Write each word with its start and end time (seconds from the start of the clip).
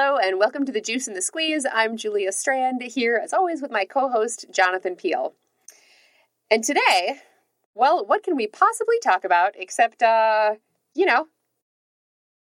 Hello, 0.00 0.16
and 0.16 0.38
welcome 0.38 0.64
to 0.64 0.70
the 0.70 0.80
Juice 0.80 1.08
and 1.08 1.16
the 1.16 1.20
Squeeze. 1.20 1.66
I'm 1.74 1.96
Julia 1.96 2.30
Strand 2.30 2.82
here, 2.82 3.20
as 3.20 3.32
always, 3.32 3.60
with 3.60 3.72
my 3.72 3.84
co 3.84 4.08
host, 4.08 4.44
Jonathan 4.52 4.94
Peelle. 4.94 5.34
And 6.52 6.62
today, 6.62 7.16
well, 7.74 8.06
what 8.06 8.22
can 8.22 8.36
we 8.36 8.46
possibly 8.46 8.94
talk 9.02 9.24
about 9.24 9.54
except, 9.56 10.00
uh, 10.04 10.54
you 10.94 11.04
know, 11.04 11.26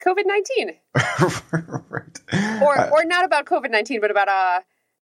COVID 0.04 0.24
19? 0.26 0.74
right. 1.88 2.60
Or, 2.62 2.78
Uh, 2.78 2.90
or 2.90 3.06
not 3.06 3.24
about 3.24 3.46
COVID 3.46 3.70
19, 3.70 4.02
but 4.02 4.10
about 4.10 4.28
uh, 4.28 4.60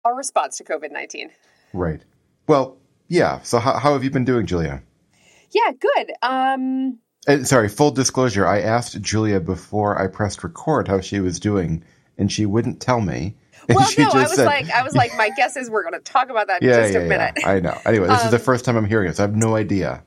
our 0.02 0.16
response 0.16 0.56
to 0.56 0.64
COVID 0.64 0.90
19. 0.90 1.28
right. 1.74 2.02
Well, 2.46 2.78
yeah. 3.08 3.42
So 3.42 3.58
how, 3.58 3.74
how 3.78 3.92
have 3.92 4.04
you 4.04 4.10
been 4.10 4.24
doing, 4.24 4.46
Julia? 4.46 4.82
Yeah, 5.50 5.72
good. 5.78 6.12
Um, 6.22 6.98
Uh, 7.28 7.44
sorry, 7.44 7.68
full 7.68 7.90
disclosure. 7.90 8.46
I 8.46 8.62
asked 8.62 8.98
Julia 9.02 9.38
before 9.38 10.00
I 10.00 10.06
pressed 10.06 10.42
record 10.42 10.88
how 10.88 11.00
she 11.02 11.20
was 11.20 11.38
doing, 11.38 11.84
and 12.18 12.30
she 12.30 12.46
wouldn't 12.46 12.80
tell 12.80 13.00
me. 13.00 13.36
And 13.68 13.76
well, 13.76 13.88
no, 13.96 14.08
I 14.08 14.22
was 14.22 14.34
said- 14.34 14.44
like, 14.46 14.68
I 14.70 14.82
was 14.82 14.96
like, 14.96 15.16
my 15.16 15.30
guess 15.36 15.56
is 15.56 15.70
we're 15.70 15.82
going 15.88 15.92
to 15.92 16.00
talk 16.00 16.30
about 16.30 16.48
that 16.48 16.62
in 16.62 16.68
yeah, 16.68 16.80
just 16.80 16.94
yeah, 16.94 16.98
a 16.98 17.08
minute. 17.08 17.34
yeah. 17.38 17.48
I 17.48 17.60
know. 17.60 17.78
Anyway, 17.86 18.08
this 18.08 18.24
is 18.24 18.30
the 18.32 18.38
Um, 18.38 18.42
first 18.42 18.64
time 18.64 18.76
I'm 18.76 18.86
hearing 18.86 19.08
it, 19.08 19.16
so 19.16 19.22
I 19.22 19.26
have 19.28 19.36
no 19.36 19.54
idea. 19.54 20.02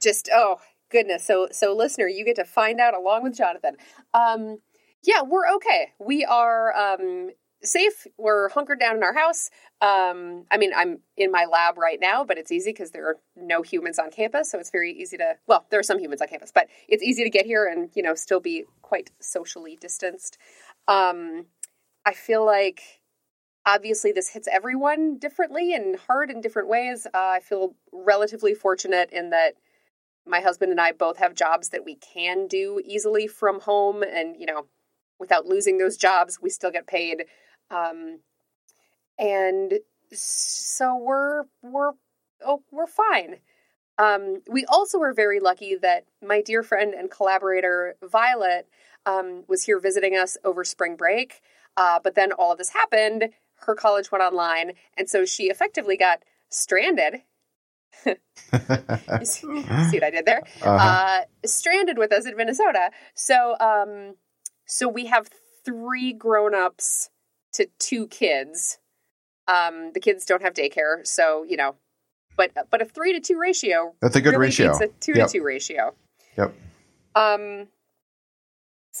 just 0.00 0.28
oh 0.34 0.56
goodness 0.90 1.24
so 1.24 1.46
so 1.52 1.72
listener 1.72 2.08
you 2.08 2.24
get 2.24 2.34
to 2.34 2.44
find 2.44 2.80
out 2.80 2.94
along 2.94 3.22
with 3.22 3.36
jonathan 3.36 3.76
um 4.12 4.58
yeah 5.04 5.22
we're 5.22 5.48
okay 5.54 5.92
we 6.00 6.24
are 6.24 6.74
um 6.76 7.30
safe 7.62 8.06
we're 8.18 8.48
hunkered 8.48 8.80
down 8.80 8.96
in 8.96 9.02
our 9.04 9.12
house 9.14 9.50
um 9.82 10.44
i 10.50 10.56
mean 10.56 10.72
i'm 10.74 10.98
in 11.16 11.30
my 11.30 11.44
lab 11.44 11.78
right 11.78 11.98
now 12.00 12.24
but 12.24 12.38
it's 12.38 12.50
easy 12.50 12.70
because 12.72 12.90
there 12.90 13.06
are 13.06 13.16
no 13.36 13.62
humans 13.62 13.98
on 14.00 14.10
campus 14.10 14.50
so 14.50 14.58
it's 14.58 14.70
very 14.70 14.90
easy 14.92 15.16
to 15.16 15.34
well 15.46 15.64
there 15.70 15.78
are 15.78 15.84
some 15.84 15.98
humans 16.00 16.20
on 16.20 16.26
campus 16.26 16.50
but 16.52 16.66
it's 16.88 17.04
easy 17.04 17.22
to 17.22 17.30
get 17.30 17.46
here 17.46 17.66
and 17.68 17.90
you 17.94 18.02
know 18.02 18.14
still 18.14 18.40
be 18.40 18.64
quite 18.82 19.10
socially 19.20 19.76
distanced 19.80 20.38
um 20.88 21.46
i 22.06 22.12
feel 22.12 22.44
like 22.44 22.80
obviously 23.66 24.12
this 24.12 24.28
hits 24.28 24.48
everyone 24.50 25.18
differently 25.18 25.74
and 25.74 25.96
hard 25.96 26.30
in 26.30 26.40
different 26.40 26.68
ways 26.68 27.06
uh, 27.14 27.18
i 27.18 27.40
feel 27.40 27.74
relatively 27.92 28.54
fortunate 28.54 29.10
in 29.12 29.30
that 29.30 29.54
my 30.26 30.40
husband 30.40 30.70
and 30.70 30.80
I 30.80 30.92
both 30.92 31.18
have 31.18 31.34
jobs 31.34 31.70
that 31.70 31.84
we 31.84 31.96
can 31.96 32.46
do 32.46 32.80
easily 32.84 33.26
from 33.26 33.60
home, 33.60 34.02
and 34.02 34.36
you 34.38 34.46
know, 34.46 34.66
without 35.18 35.46
losing 35.46 35.78
those 35.78 35.96
jobs, 35.96 36.38
we 36.40 36.50
still 36.50 36.70
get 36.70 36.86
paid. 36.86 37.24
Um, 37.70 38.20
and 39.18 39.74
so 40.12 40.96
we're 40.96 41.44
we're 41.62 41.92
oh 42.44 42.62
we're 42.70 42.86
fine. 42.86 43.36
Um, 43.98 44.40
we 44.48 44.64
also 44.64 44.98
were 44.98 45.12
very 45.12 45.40
lucky 45.40 45.76
that 45.76 46.06
my 46.26 46.40
dear 46.40 46.62
friend 46.62 46.94
and 46.94 47.10
collaborator 47.10 47.96
Violet 48.02 48.66
um, 49.06 49.44
was 49.48 49.64
here 49.64 49.78
visiting 49.80 50.16
us 50.16 50.36
over 50.44 50.64
spring 50.64 50.96
break. 50.96 51.40
Uh, 51.76 51.98
but 52.02 52.14
then 52.14 52.32
all 52.32 52.52
of 52.52 52.58
this 52.58 52.70
happened. 52.70 53.30
Her 53.66 53.74
college 53.74 54.10
went 54.10 54.22
online, 54.24 54.72
and 54.96 55.08
so 55.08 55.24
she 55.24 55.44
effectively 55.44 55.96
got 55.96 56.20
stranded 56.48 57.22
see, 59.24 59.46
what 59.46 60.04
I 60.04 60.10
did 60.10 60.26
there? 60.26 60.42
Uh-huh. 60.62 60.68
Uh, 60.68 61.20
stranded 61.44 61.98
with 61.98 62.12
us 62.12 62.26
in 62.26 62.36
Minnesota. 62.36 62.90
So, 63.14 63.56
um, 63.60 64.16
so 64.66 64.88
we 64.88 65.06
have 65.06 65.28
three 65.64 66.12
grown-ups 66.12 67.10
to 67.54 67.68
two 67.78 68.06
kids. 68.06 68.78
Um, 69.48 69.90
the 69.92 70.00
kids 70.00 70.24
don't 70.24 70.42
have 70.42 70.54
daycare, 70.54 71.04
so 71.06 71.44
you 71.46 71.56
know, 71.56 71.74
but 72.36 72.52
but 72.70 72.80
a 72.80 72.84
three 72.84 73.12
to 73.12 73.20
two 73.20 73.38
ratio 73.38 73.94
That's 74.00 74.14
a 74.16 74.20
good 74.20 74.30
really 74.30 74.46
ratio. 74.46 74.78
beats 74.78 74.80
a 74.80 74.88
two 75.00 75.12
Yep. 75.16 75.26
to 75.26 75.32
two 75.32 75.44
ratio. 75.44 75.94
Yep. 76.38 76.54
Um, 77.16 77.66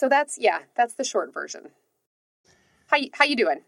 so 0.00 0.08
that's 0.08 0.38
yeah, 0.38 0.60
that's 0.76 0.94
the 0.94 1.04
short 1.04 1.34
version. 1.34 1.68
How 2.86 2.96
you, 2.96 3.10
how 3.12 3.26
you 3.26 3.36
doing? 3.36 3.60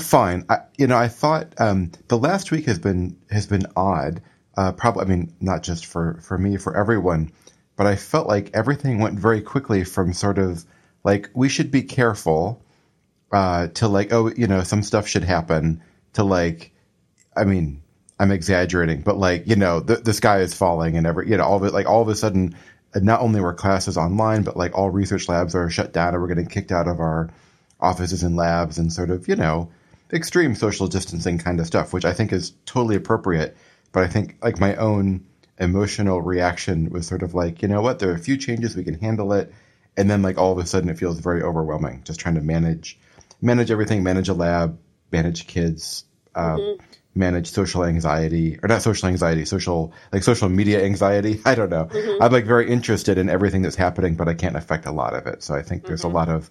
Fine. 0.00 0.44
I, 0.48 0.60
you 0.78 0.86
know, 0.86 0.96
I 0.96 1.08
thought 1.08 1.52
um, 1.58 1.90
the 2.06 2.16
last 2.16 2.52
week 2.52 2.66
has 2.66 2.78
been 2.78 3.18
has 3.28 3.48
been 3.48 3.66
odd. 3.74 4.22
Uh, 4.56 4.70
probably, 4.70 5.02
I 5.02 5.08
mean, 5.08 5.34
not 5.40 5.64
just 5.64 5.86
for 5.86 6.20
for 6.22 6.38
me, 6.38 6.58
for 6.58 6.76
everyone. 6.76 7.32
But 7.74 7.88
I 7.88 7.96
felt 7.96 8.28
like 8.28 8.50
everything 8.54 9.00
went 9.00 9.18
very 9.18 9.40
quickly 9.40 9.82
from 9.82 10.12
sort 10.12 10.38
of 10.38 10.64
like 11.02 11.28
we 11.34 11.48
should 11.48 11.72
be 11.72 11.82
careful 11.82 12.62
uh, 13.32 13.66
to 13.74 13.88
like 13.88 14.12
oh 14.12 14.30
you 14.36 14.46
know 14.46 14.62
some 14.62 14.84
stuff 14.84 15.08
should 15.08 15.24
happen 15.24 15.82
to 16.12 16.22
like 16.22 16.72
I 17.36 17.42
mean 17.42 17.82
I'm 18.20 18.30
exaggerating, 18.30 19.02
but 19.02 19.16
like 19.18 19.48
you 19.48 19.56
know 19.56 19.80
the 19.80 19.96
the 19.96 20.14
sky 20.14 20.38
is 20.38 20.54
falling 20.54 20.96
and 20.96 21.04
every 21.04 21.28
you 21.28 21.36
know 21.36 21.44
all 21.44 21.56
of 21.56 21.64
it 21.64 21.72
like 21.72 21.86
all 21.86 22.02
of 22.02 22.08
a 22.08 22.14
sudden 22.14 22.54
uh, 22.94 23.00
not 23.00 23.20
only 23.20 23.40
were 23.40 23.54
classes 23.54 23.96
online 23.96 24.42
but 24.42 24.56
like 24.56 24.76
all 24.76 24.90
research 24.90 25.28
labs 25.28 25.54
are 25.54 25.70
shut 25.70 25.92
down 25.92 26.14
and 26.14 26.22
we're 26.22 26.28
getting 26.28 26.46
kicked 26.46 26.72
out 26.72 26.88
of 26.88 27.00
our 27.00 27.30
offices 27.80 28.22
and 28.22 28.36
labs 28.36 28.78
and 28.78 28.92
sort 28.92 29.10
of 29.10 29.28
you 29.28 29.36
know 29.36 29.70
extreme 30.12 30.54
social 30.54 30.86
distancing 30.86 31.38
kind 31.38 31.60
of 31.60 31.66
stuff, 31.66 31.92
which 31.92 32.04
I 32.04 32.12
think 32.12 32.32
is 32.32 32.52
totally 32.64 32.96
appropriate. 32.96 33.56
But 33.92 34.04
I 34.04 34.08
think 34.08 34.36
like 34.42 34.60
my 34.60 34.76
own 34.76 35.26
emotional 35.58 36.22
reaction 36.22 36.90
was 36.90 37.06
sort 37.06 37.22
of 37.22 37.34
like 37.34 37.62
you 37.62 37.68
know 37.68 37.82
what 37.82 37.98
there 37.98 38.10
are 38.10 38.14
a 38.14 38.18
few 38.18 38.36
changes 38.36 38.76
we 38.76 38.84
can 38.84 38.98
handle 38.98 39.32
it, 39.32 39.52
and 39.96 40.10
then 40.10 40.22
like 40.22 40.38
all 40.38 40.52
of 40.52 40.58
a 40.58 40.66
sudden 40.66 40.88
it 40.88 40.98
feels 40.98 41.18
very 41.20 41.42
overwhelming 41.42 42.02
just 42.04 42.20
trying 42.20 42.36
to 42.36 42.40
manage 42.40 42.98
manage 43.40 43.70
everything, 43.70 44.02
manage 44.02 44.28
a 44.28 44.34
lab, 44.34 44.78
manage 45.12 45.46
kids, 45.46 46.04
uh, 46.34 46.58
manage 47.18 47.50
social 47.50 47.84
anxiety 47.84 48.58
or 48.62 48.68
not 48.68 48.82
social 48.82 49.08
anxiety, 49.08 49.44
social 49.44 49.92
like 50.12 50.22
social 50.22 50.48
media 50.48 50.84
anxiety. 50.84 51.40
I 51.46 51.54
don't 51.54 51.70
know. 51.70 51.90
I'm 52.20 52.32
like 52.32 52.46
very 52.46 52.70
interested 52.70 53.18
in 53.18 53.28
everything 53.28 53.62
that's 53.62 53.76
happening, 53.76 54.14
but 54.16 54.28
I 54.28 54.34
can't 54.34 54.56
affect 54.56 54.86
a 54.86 54.92
lot 54.92 55.14
of 55.14 55.26
it. 55.26 55.42
So 55.42 55.54
I 55.54 55.62
think 55.62 55.86
there's 55.86 56.04
a 56.04 56.08
lot 56.08 56.28
of, 56.28 56.50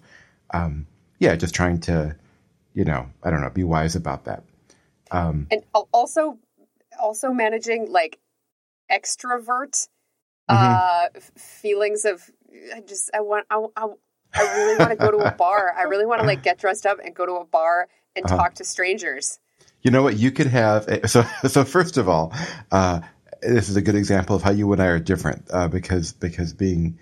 um, 0.52 0.86
yeah, 1.18 1.34
just 1.36 1.54
trying 1.54 1.80
to, 1.82 2.16
you 2.74 2.84
know, 2.84 3.08
I 3.22 3.30
don't 3.30 3.40
know, 3.40 3.50
be 3.50 3.64
wise 3.64 3.96
about 3.96 4.26
that. 4.26 4.44
Um, 5.10 5.46
and 5.50 5.62
also 5.92 6.38
also 7.00 7.32
managing 7.32 7.90
like 7.90 8.18
extrovert 8.90 9.88
Mm-hmm. 10.50 10.72
uh 10.72 11.08
f- 11.14 11.30
feelings 11.36 12.04
of 12.04 12.30
i 12.74 12.80
just 12.80 13.10
i 13.14 13.20
want 13.20 13.46
i, 13.50 13.56
I, 13.76 13.86
I 14.38 14.42
really 14.42 14.76
want 14.76 14.92
to 14.92 14.96
go 14.98 15.10
to 15.10 15.18
a 15.18 15.30
bar 15.30 15.74
i 15.76 15.82
really 15.82 16.06
want 16.06 16.20
to 16.20 16.24
like 16.24 16.42
get 16.42 16.58
dressed 16.58 16.86
up 16.86 16.98
and 17.04 17.14
go 17.14 17.26
to 17.26 17.34
a 17.34 17.44
bar 17.44 17.88
and 18.16 18.24
Uh-huh. 18.24 18.36
talk 18.36 18.54
to 18.54 18.64
strangers 18.64 19.38
You 19.82 19.90
know 19.90 20.02
what? 20.02 20.16
You 20.18 20.30
could 20.30 20.48
have 20.48 20.86
so 21.08 21.22
so. 21.48 21.64
First 21.64 21.96
of 21.96 22.08
all, 22.08 22.32
uh, 22.72 23.00
this 23.42 23.68
is 23.68 23.76
a 23.76 23.82
good 23.82 23.94
example 23.94 24.34
of 24.36 24.42
how 24.42 24.50
you 24.50 24.72
and 24.72 24.82
I 24.82 24.86
are 24.86 24.98
different 24.98 25.46
uh, 25.52 25.68
because 25.68 26.12
because 26.12 26.52
being 26.52 26.98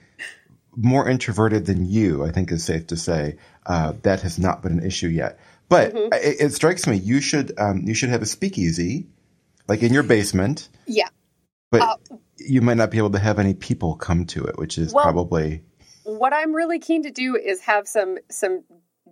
more 0.76 1.08
introverted 1.08 1.64
than 1.66 1.86
you, 1.88 2.24
I 2.24 2.30
think 2.30 2.52
is 2.52 2.64
safe 2.64 2.86
to 2.88 2.96
say 2.96 3.36
uh, 3.64 3.94
that 4.02 4.20
has 4.22 4.38
not 4.38 4.62
been 4.62 4.72
an 4.78 4.84
issue 4.84 5.08
yet. 5.08 5.38
But 5.68 5.94
it, 5.94 6.36
it 6.40 6.52
strikes 6.52 6.86
me 6.86 6.96
you 6.96 7.20
should 7.20 7.58
um, 7.58 7.82
you 7.86 7.94
should 7.94 8.10
have 8.10 8.22
a 8.22 8.26
speakeasy, 8.26 9.06
like 9.68 9.82
in 9.82 9.92
your 9.92 10.02
basement, 10.02 10.68
yeah 10.86 11.08
but 11.72 11.80
Uh, 11.82 11.96
you 12.36 12.60
might 12.60 12.76
not 12.76 12.90
be 12.92 12.98
able 12.98 13.10
to 13.10 13.18
have 13.18 13.38
any 13.40 13.54
people 13.54 13.96
come 13.96 14.24
to 14.26 14.44
it, 14.44 14.56
which 14.58 14.78
is 14.78 14.92
Well- 14.92 15.02
probably 15.04 15.62
what 16.04 16.32
i'm 16.32 16.54
really 16.54 16.78
keen 16.78 17.02
to 17.02 17.10
do 17.10 17.34
is 17.36 17.62
have 17.62 17.88
some 17.88 18.16
some 18.30 18.62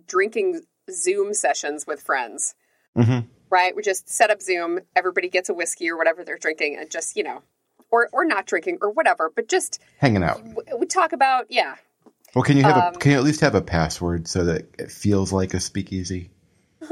drinking 0.07 0.61
zoom 0.89 1.33
sessions 1.33 1.85
with 1.85 2.01
friends 2.01 2.55
Mhm. 2.97 3.25
Right 3.49 3.75
we 3.75 3.81
just 3.81 4.09
set 4.09 4.29
up 4.31 4.41
zoom 4.41 4.79
everybody 4.95 5.29
gets 5.29 5.49
a 5.49 5.53
whiskey 5.53 5.89
or 5.89 5.97
whatever 5.97 6.23
they're 6.23 6.37
drinking 6.37 6.77
and 6.79 6.89
just 6.89 7.15
you 7.15 7.23
know 7.23 7.41
or 7.91 8.09
or 8.11 8.25
not 8.25 8.45
drinking 8.45 8.77
or 8.81 8.91
whatever 8.91 9.31
but 9.35 9.47
just 9.47 9.81
hanging 9.99 10.23
out. 10.23 10.37
w- 10.37 10.77
we 10.79 10.85
talk 10.85 11.13
about 11.13 11.45
yeah 11.49 11.75
Well, 12.33 12.43
can 12.43 12.57
you 12.57 12.63
have 12.63 12.77
Um, 12.77 12.93
a 12.95 12.97
can 12.97 13.11
you 13.11 13.17
at 13.17 13.23
least 13.23 13.41
have 13.41 13.55
a 13.55 13.61
password 13.61 14.27
so 14.27 14.45
that 14.45 14.67
it 14.79 14.91
feels 14.91 15.31
like 15.31 15.53
a 15.53 15.59
speakeasy? 15.59 16.31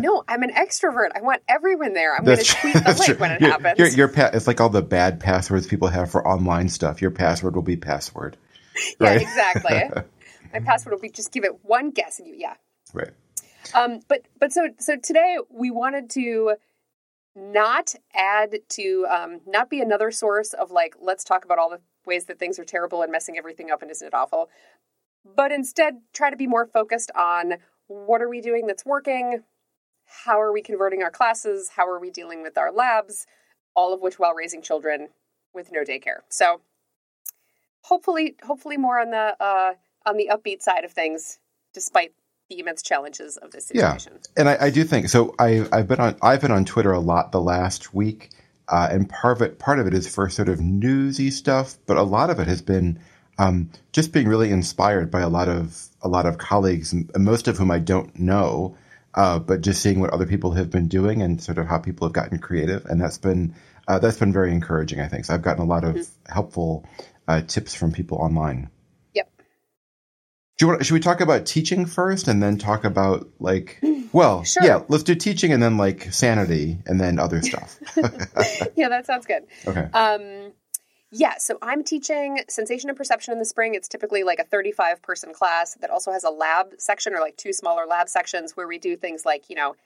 No, 0.00 0.24
I'm 0.28 0.42
an 0.42 0.50
extrovert. 0.52 1.10
I 1.14 1.20
want 1.20 1.42
everyone 1.48 1.92
there. 1.94 2.14
I'm 2.16 2.24
going 2.24 2.38
to 2.38 2.44
tweet 2.44 2.74
the 2.74 2.80
link 2.92 3.04
true. 3.04 3.14
when 3.16 3.30
it 3.32 3.40
Your- 3.40 3.50
happens. 3.50 3.78
Your, 3.78 3.88
your 3.88 4.08
pa- 4.08 4.30
it's 4.32 4.46
like 4.46 4.60
all 4.60 4.68
the 4.68 4.82
bad 4.82 5.20
passwords 5.20 5.66
people 5.66 5.88
have 5.88 6.10
for 6.10 6.26
online 6.26 6.68
stuff. 6.68 7.00
Your 7.02 7.10
password 7.10 7.54
will 7.54 7.62
be 7.62 7.76
password. 7.76 8.36
yeah, 9.00 9.08
right. 9.08 9.22
exactly. 9.22 10.02
My 10.52 10.60
password 10.60 10.94
will 10.94 11.00
be 11.00 11.10
just 11.10 11.32
give 11.32 11.44
it 11.44 11.64
one 11.64 11.90
guess 11.90 12.18
and 12.18 12.28
you 12.28 12.34
yeah. 12.36 12.54
Right. 12.92 13.10
Um 13.72 14.00
but 14.08 14.22
but 14.38 14.52
so 14.52 14.68
so 14.78 14.96
today 14.96 15.38
we 15.50 15.70
wanted 15.70 16.10
to 16.10 16.56
not 17.36 17.94
add 18.14 18.56
to 18.70 19.06
um 19.10 19.40
not 19.46 19.70
be 19.70 19.80
another 19.80 20.10
source 20.10 20.52
of 20.52 20.70
like 20.70 20.94
let's 21.00 21.24
talk 21.24 21.44
about 21.44 21.58
all 21.58 21.70
the 21.70 21.80
ways 22.06 22.26
that 22.26 22.38
things 22.38 22.58
are 22.58 22.64
terrible 22.64 23.02
and 23.02 23.10
messing 23.10 23.38
everything 23.38 23.70
up 23.70 23.82
and 23.82 23.90
isn't 23.90 24.06
it 24.06 24.14
awful? 24.14 24.50
But 25.24 25.52
instead 25.52 26.02
try 26.12 26.30
to 26.30 26.36
be 26.36 26.46
more 26.46 26.66
focused 26.66 27.10
on 27.16 27.54
what 27.86 28.22
are 28.22 28.28
we 28.28 28.40
doing 28.40 28.66
that's 28.66 28.84
working? 28.84 29.42
How 30.06 30.40
are 30.40 30.52
we 30.52 30.62
converting 30.62 31.02
our 31.02 31.10
classes? 31.10 31.70
How 31.76 31.88
are 31.88 31.98
we 31.98 32.10
dealing 32.10 32.42
with 32.42 32.58
our 32.58 32.70
labs? 32.70 33.26
All 33.74 33.92
of 33.92 34.00
which 34.00 34.18
while 34.18 34.34
raising 34.34 34.62
children 34.62 35.08
with 35.54 35.72
no 35.72 35.82
daycare. 35.82 36.20
So 36.28 36.60
hopefully 37.82 38.36
hopefully 38.44 38.76
more 38.76 38.98
on 39.00 39.10
the 39.10 39.36
uh 39.42 39.74
on 40.06 40.16
the 40.16 40.30
upbeat 40.32 40.62
side 40.62 40.84
of 40.84 40.92
things 40.92 41.38
despite 41.72 42.12
the 42.48 42.58
immense 42.58 42.82
challenges 42.82 43.36
of 43.36 43.50
this 43.50 43.66
situation. 43.66 44.12
Yeah. 44.14 44.28
And 44.36 44.48
I, 44.48 44.66
I 44.66 44.70
do 44.70 44.84
think 44.84 45.08
so. 45.08 45.34
I, 45.38 45.66
I've 45.72 45.88
been 45.88 46.00
on 46.00 46.16
I've 46.22 46.40
been 46.40 46.50
on 46.50 46.64
Twitter 46.64 46.92
a 46.92 47.00
lot 47.00 47.32
the 47.32 47.40
last 47.40 47.94
week, 47.94 48.30
uh, 48.68 48.88
and 48.90 49.08
part 49.08 49.38
of 49.38 49.42
it 49.42 49.58
part 49.58 49.78
of 49.78 49.86
it 49.86 49.94
is 49.94 50.12
for 50.12 50.28
sort 50.28 50.48
of 50.48 50.60
newsy 50.60 51.30
stuff, 51.30 51.76
but 51.86 51.96
a 51.96 52.02
lot 52.02 52.30
of 52.30 52.40
it 52.40 52.46
has 52.46 52.62
been 52.62 53.00
um, 53.38 53.70
just 53.92 54.12
being 54.12 54.28
really 54.28 54.50
inspired 54.50 55.10
by 55.10 55.20
a 55.20 55.28
lot 55.28 55.48
of 55.48 55.80
a 56.02 56.08
lot 56.08 56.26
of 56.26 56.38
colleagues, 56.38 56.94
most 57.16 57.48
of 57.48 57.56
whom 57.56 57.70
I 57.70 57.78
don't 57.78 58.18
know, 58.18 58.76
uh, 59.14 59.38
but 59.38 59.62
just 59.62 59.80
seeing 59.80 60.00
what 60.00 60.10
other 60.10 60.26
people 60.26 60.52
have 60.52 60.70
been 60.70 60.88
doing 60.88 61.22
and 61.22 61.42
sort 61.42 61.58
of 61.58 61.66
how 61.66 61.78
people 61.78 62.06
have 62.06 62.12
gotten 62.12 62.38
creative, 62.38 62.84
and 62.86 63.00
that's 63.00 63.18
been 63.18 63.54
uh, 63.88 63.98
that's 63.98 64.18
been 64.18 64.32
very 64.32 64.52
encouraging. 64.52 65.00
I 65.00 65.08
think 65.08 65.24
so. 65.24 65.34
I've 65.34 65.42
gotten 65.42 65.62
a 65.62 65.66
lot 65.66 65.84
of 65.84 65.94
mm-hmm. 65.94 66.32
helpful 66.32 66.86
uh, 67.26 67.40
tips 67.42 67.74
from 67.74 67.92
people 67.92 68.18
online. 68.18 68.70
Do 70.56 70.66
you 70.66 70.68
want? 70.68 70.86
Should 70.86 70.94
we 70.94 71.00
talk 71.00 71.20
about 71.20 71.46
teaching 71.46 71.86
first, 71.86 72.28
and 72.28 72.42
then 72.42 72.58
talk 72.58 72.84
about 72.84 73.28
like? 73.38 73.80
Well, 74.12 74.44
sure. 74.44 74.62
yeah, 74.64 74.82
let's 74.88 75.02
do 75.02 75.16
teaching 75.16 75.52
and 75.52 75.60
then 75.60 75.76
like 75.76 76.12
sanity 76.12 76.78
and 76.86 77.00
then 77.00 77.18
other 77.18 77.42
stuff. 77.42 77.80
yeah, 78.76 78.88
that 78.88 79.06
sounds 79.06 79.26
good. 79.26 79.42
Okay. 79.66 79.88
Um, 79.92 80.52
yeah, 81.10 81.38
so 81.38 81.58
I'm 81.62 81.84
teaching 81.84 82.40
sensation 82.48 82.90
and 82.90 82.96
perception 82.96 83.32
in 83.32 83.38
the 83.38 83.44
spring. 83.44 83.74
It's 83.74 83.88
typically 83.88 84.24
like 84.24 84.40
a 84.40 84.44
35 84.44 85.00
person 85.02 85.32
class 85.32 85.74
that 85.80 85.90
also 85.90 86.10
has 86.10 86.24
a 86.24 86.30
lab 86.30 86.74
section 86.78 87.14
or 87.14 87.20
like 87.20 87.36
two 87.36 87.52
smaller 87.52 87.86
lab 87.86 88.08
sections 88.08 88.56
where 88.56 88.66
we 88.66 88.78
do 88.78 88.96
things 88.96 89.24
like, 89.24 89.48
you 89.48 89.54
know, 89.54 89.76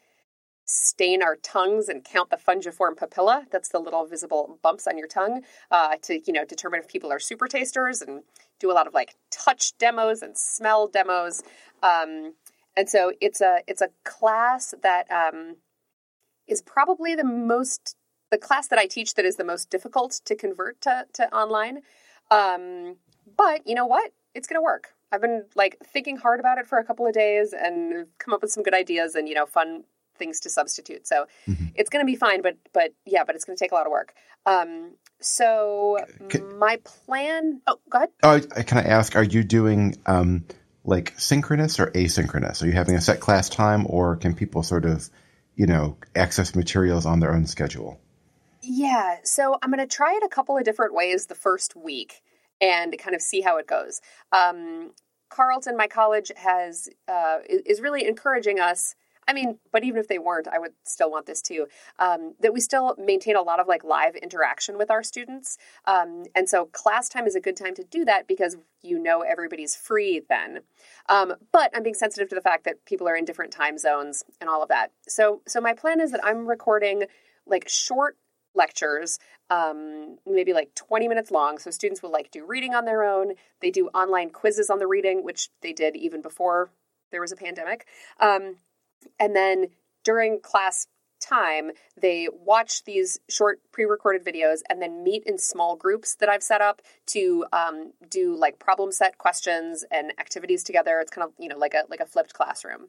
stain 0.68 1.22
our 1.22 1.36
tongues 1.36 1.88
and 1.88 2.04
count 2.04 2.28
the 2.28 2.36
fungiform 2.36 2.94
papilla. 2.94 3.44
That's 3.50 3.70
the 3.70 3.78
little 3.78 4.04
visible 4.04 4.58
bumps 4.62 4.86
on 4.86 4.98
your 4.98 5.08
tongue 5.08 5.42
uh, 5.70 5.96
to, 6.02 6.20
you 6.26 6.32
know, 6.32 6.44
determine 6.44 6.80
if 6.80 6.88
people 6.88 7.10
are 7.10 7.18
super 7.18 7.48
tasters 7.48 8.02
and 8.02 8.22
do 8.60 8.70
a 8.70 8.74
lot 8.74 8.86
of 8.86 8.92
like 8.92 9.14
touch 9.30 9.76
demos 9.78 10.20
and 10.20 10.36
smell 10.36 10.86
demos. 10.86 11.42
Um, 11.82 12.34
and 12.76 12.88
so 12.88 13.12
it's 13.20 13.40
a 13.40 13.60
it's 13.66 13.80
a 13.80 13.88
class 14.04 14.74
that 14.82 15.10
um, 15.10 15.56
is 16.46 16.60
probably 16.60 17.14
the 17.14 17.24
most 17.24 17.96
the 18.30 18.38
class 18.38 18.68
that 18.68 18.78
I 18.78 18.86
teach 18.86 19.14
that 19.14 19.24
is 19.24 19.36
the 19.36 19.44
most 19.44 19.70
difficult 19.70 20.20
to 20.26 20.36
convert 20.36 20.82
to, 20.82 21.06
to 21.14 21.34
online. 21.34 21.80
Um, 22.30 22.96
but 23.38 23.66
you 23.66 23.74
know 23.74 23.86
what? 23.86 24.12
It's 24.34 24.46
going 24.46 24.58
to 24.58 24.62
work. 24.62 24.90
I've 25.10 25.22
been 25.22 25.46
like 25.56 25.78
thinking 25.82 26.18
hard 26.18 26.40
about 26.40 26.58
it 26.58 26.66
for 26.66 26.76
a 26.76 26.84
couple 26.84 27.06
of 27.06 27.14
days 27.14 27.54
and 27.54 28.06
come 28.18 28.34
up 28.34 28.42
with 28.42 28.52
some 28.52 28.62
good 28.62 28.74
ideas 28.74 29.14
and 29.14 29.26
you 29.26 29.34
know 29.34 29.46
fun 29.46 29.84
things 30.18 30.40
to 30.40 30.50
substitute. 30.50 31.06
So 31.06 31.26
mm-hmm. 31.46 31.66
it's 31.74 31.90
going 31.90 32.04
to 32.04 32.10
be 32.10 32.16
fine. 32.16 32.42
But 32.42 32.56
but 32.72 32.92
yeah, 33.04 33.24
but 33.24 33.34
it's 33.34 33.44
going 33.44 33.56
to 33.56 33.62
take 33.62 33.72
a 33.72 33.74
lot 33.74 33.86
of 33.86 33.92
work. 33.92 34.14
Um, 34.46 34.92
so 35.20 35.98
can, 36.28 36.58
my 36.58 36.78
plan. 36.84 37.60
Oh, 37.66 37.78
go 37.90 37.98
ahead. 37.98 38.10
Oh, 38.22 38.40
can 38.40 38.78
I 38.78 38.82
ask? 38.82 39.16
Are 39.16 39.22
you 39.22 39.42
doing 39.42 39.96
um, 40.06 40.44
like 40.84 41.14
synchronous 41.18 41.80
or 41.80 41.90
asynchronous? 41.92 42.62
Are 42.62 42.66
you 42.66 42.72
having 42.72 42.94
a 42.96 43.00
set 43.00 43.20
class 43.20 43.48
time, 43.48 43.86
or 43.88 44.16
can 44.16 44.34
people 44.34 44.62
sort 44.62 44.84
of 44.84 45.08
you 45.56 45.66
know 45.66 45.96
access 46.14 46.54
materials 46.54 47.06
on 47.06 47.20
their 47.20 47.34
own 47.34 47.46
schedule? 47.46 48.00
Yeah, 48.62 49.16
so 49.24 49.58
I'm 49.62 49.70
going 49.70 49.86
to 49.86 49.92
try 49.92 50.14
it 50.14 50.22
a 50.24 50.28
couple 50.28 50.56
of 50.56 50.64
different 50.64 50.92
ways 50.92 51.26
the 51.26 51.34
first 51.34 51.76
week 51.76 52.22
and 52.60 52.96
kind 52.98 53.14
of 53.14 53.22
see 53.22 53.40
how 53.40 53.56
it 53.58 53.66
goes. 53.66 54.00
Um, 54.32 54.92
Carleton, 55.30 55.76
my 55.76 55.86
college, 55.86 56.32
has 56.36 56.88
uh, 57.06 57.38
is 57.48 57.80
really 57.80 58.06
encouraging 58.06 58.60
us. 58.60 58.94
I 59.28 59.34
mean, 59.34 59.58
but 59.70 59.84
even 59.84 60.00
if 60.00 60.08
they 60.08 60.18
weren't, 60.18 60.48
I 60.48 60.58
would 60.58 60.72
still 60.84 61.10
want 61.10 61.26
this 61.26 61.42
too. 61.42 61.66
Um, 61.98 62.34
that 62.40 62.54
we 62.54 62.60
still 62.60 62.96
maintain 62.98 63.36
a 63.36 63.42
lot 63.42 63.60
of 63.60 63.68
like 63.68 63.84
live 63.84 64.16
interaction 64.16 64.78
with 64.78 64.90
our 64.90 65.02
students, 65.02 65.58
um, 65.84 66.24
and 66.34 66.48
so 66.48 66.64
class 66.66 67.08
time 67.08 67.26
is 67.26 67.36
a 67.36 67.40
good 67.40 67.56
time 67.56 67.74
to 67.74 67.84
do 67.84 68.04
that 68.06 68.26
because 68.26 68.56
you 68.82 68.98
know 68.98 69.20
everybody's 69.20 69.76
free 69.76 70.22
then. 70.28 70.60
Um, 71.08 71.34
but 71.52 71.70
I'm 71.74 71.82
being 71.82 71.94
sensitive 71.94 72.28
to 72.30 72.34
the 72.34 72.40
fact 72.40 72.64
that 72.64 72.84
people 72.86 73.06
are 73.06 73.16
in 73.16 73.24
different 73.26 73.52
time 73.52 73.78
zones 73.78 74.24
and 74.40 74.48
all 74.48 74.62
of 74.62 74.68
that. 74.70 74.92
So, 75.06 75.42
so 75.46 75.60
my 75.60 75.74
plan 75.74 76.00
is 76.00 76.10
that 76.12 76.24
I'm 76.24 76.46
recording 76.46 77.04
like 77.46 77.68
short 77.68 78.16
lectures, 78.54 79.18
um, 79.50 80.18
maybe 80.26 80.52
like 80.52 80.74
20 80.74 81.08
minutes 81.08 81.30
long. 81.30 81.58
So 81.58 81.70
students 81.70 82.02
will 82.02 82.12
like 82.12 82.30
do 82.30 82.44
reading 82.46 82.74
on 82.74 82.84
their 82.84 83.04
own. 83.04 83.34
They 83.60 83.70
do 83.70 83.88
online 83.88 84.30
quizzes 84.30 84.70
on 84.70 84.78
the 84.78 84.86
reading, 84.86 85.24
which 85.24 85.48
they 85.62 85.72
did 85.72 85.96
even 85.96 86.22
before 86.22 86.70
there 87.10 87.20
was 87.20 87.32
a 87.32 87.36
pandemic. 87.36 87.86
Um, 88.20 88.56
and 89.18 89.34
then 89.34 89.66
during 90.04 90.40
class 90.40 90.86
time, 91.20 91.72
they 92.00 92.28
watch 92.32 92.84
these 92.84 93.18
short 93.28 93.60
pre-recorded 93.72 94.24
videos 94.24 94.60
and 94.68 94.80
then 94.80 95.02
meet 95.02 95.24
in 95.26 95.38
small 95.38 95.76
groups 95.76 96.14
that 96.16 96.28
I've 96.28 96.42
set 96.42 96.60
up 96.60 96.80
to 97.06 97.44
um, 97.52 97.92
do 98.08 98.36
like 98.36 98.58
problem 98.58 98.92
set 98.92 99.18
questions 99.18 99.84
and 99.90 100.12
activities 100.18 100.62
together. 100.62 101.00
It's 101.00 101.10
kind 101.10 101.26
of 101.26 101.32
you 101.38 101.48
know 101.48 101.58
like 101.58 101.74
a 101.74 101.84
like 101.88 102.00
a 102.00 102.06
flipped 102.06 102.34
classroom. 102.34 102.88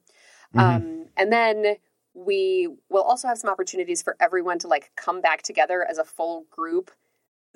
Mm-hmm. 0.55 0.59
Um, 0.59 1.05
and 1.17 1.31
then 1.31 1.75
we 2.13 2.67
will 2.89 3.03
also 3.03 3.27
have 3.27 3.37
some 3.37 3.49
opportunities 3.49 4.01
for 4.01 4.15
everyone 4.19 4.59
to 4.59 4.67
like 4.67 4.91
come 4.95 5.21
back 5.21 5.41
together 5.41 5.85
as 5.89 5.97
a 5.97 6.03
full 6.03 6.45
group 6.49 6.91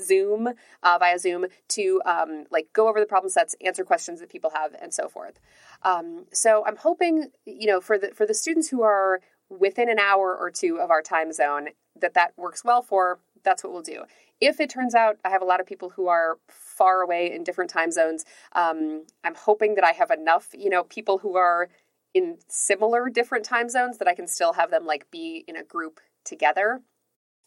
zoom 0.01 0.49
uh, 0.81 0.97
via 0.99 1.19
zoom 1.19 1.45
to 1.69 2.01
um, 2.05 2.45
like 2.51 2.67
go 2.73 2.87
over 2.87 2.99
the 2.99 3.05
problem 3.05 3.29
sets 3.29 3.55
answer 3.63 3.83
questions 3.83 4.19
that 4.19 4.29
people 4.29 4.51
have 4.53 4.75
and 4.81 4.93
so 4.93 5.07
forth 5.07 5.39
um, 5.83 6.25
so 6.31 6.63
i'm 6.65 6.77
hoping 6.77 7.29
you 7.45 7.67
know 7.67 7.81
for 7.81 7.97
the 7.97 8.09
for 8.13 8.25
the 8.25 8.33
students 8.33 8.69
who 8.69 8.81
are 8.81 9.19
within 9.49 9.89
an 9.89 9.99
hour 9.99 10.35
or 10.35 10.49
two 10.49 10.77
of 10.79 10.89
our 10.89 11.01
time 11.01 11.31
zone 11.31 11.69
that 11.99 12.13
that 12.13 12.33
works 12.37 12.63
well 12.63 12.81
for 12.81 13.19
that's 13.43 13.63
what 13.63 13.71
we'll 13.73 13.81
do 13.81 14.03
if 14.41 14.59
it 14.59 14.69
turns 14.69 14.95
out 14.95 15.17
i 15.23 15.29
have 15.29 15.41
a 15.41 15.45
lot 15.45 15.59
of 15.59 15.65
people 15.65 15.89
who 15.89 16.07
are 16.07 16.37
far 16.49 17.01
away 17.01 17.31
in 17.31 17.43
different 17.43 17.69
time 17.69 17.91
zones 17.91 18.25
um, 18.53 19.03
i'm 19.23 19.35
hoping 19.35 19.75
that 19.75 19.83
i 19.83 19.91
have 19.91 20.09
enough 20.09 20.49
you 20.53 20.69
know 20.69 20.83
people 20.83 21.19
who 21.19 21.35
are 21.35 21.69
in 22.13 22.37
similar 22.47 23.09
different 23.09 23.45
time 23.45 23.69
zones 23.69 23.97
that 23.97 24.07
I 24.07 24.13
can 24.13 24.27
still 24.27 24.53
have 24.53 24.71
them 24.71 24.85
like 24.85 25.09
be 25.11 25.43
in 25.47 25.55
a 25.55 25.63
group 25.63 25.99
together. 26.23 26.81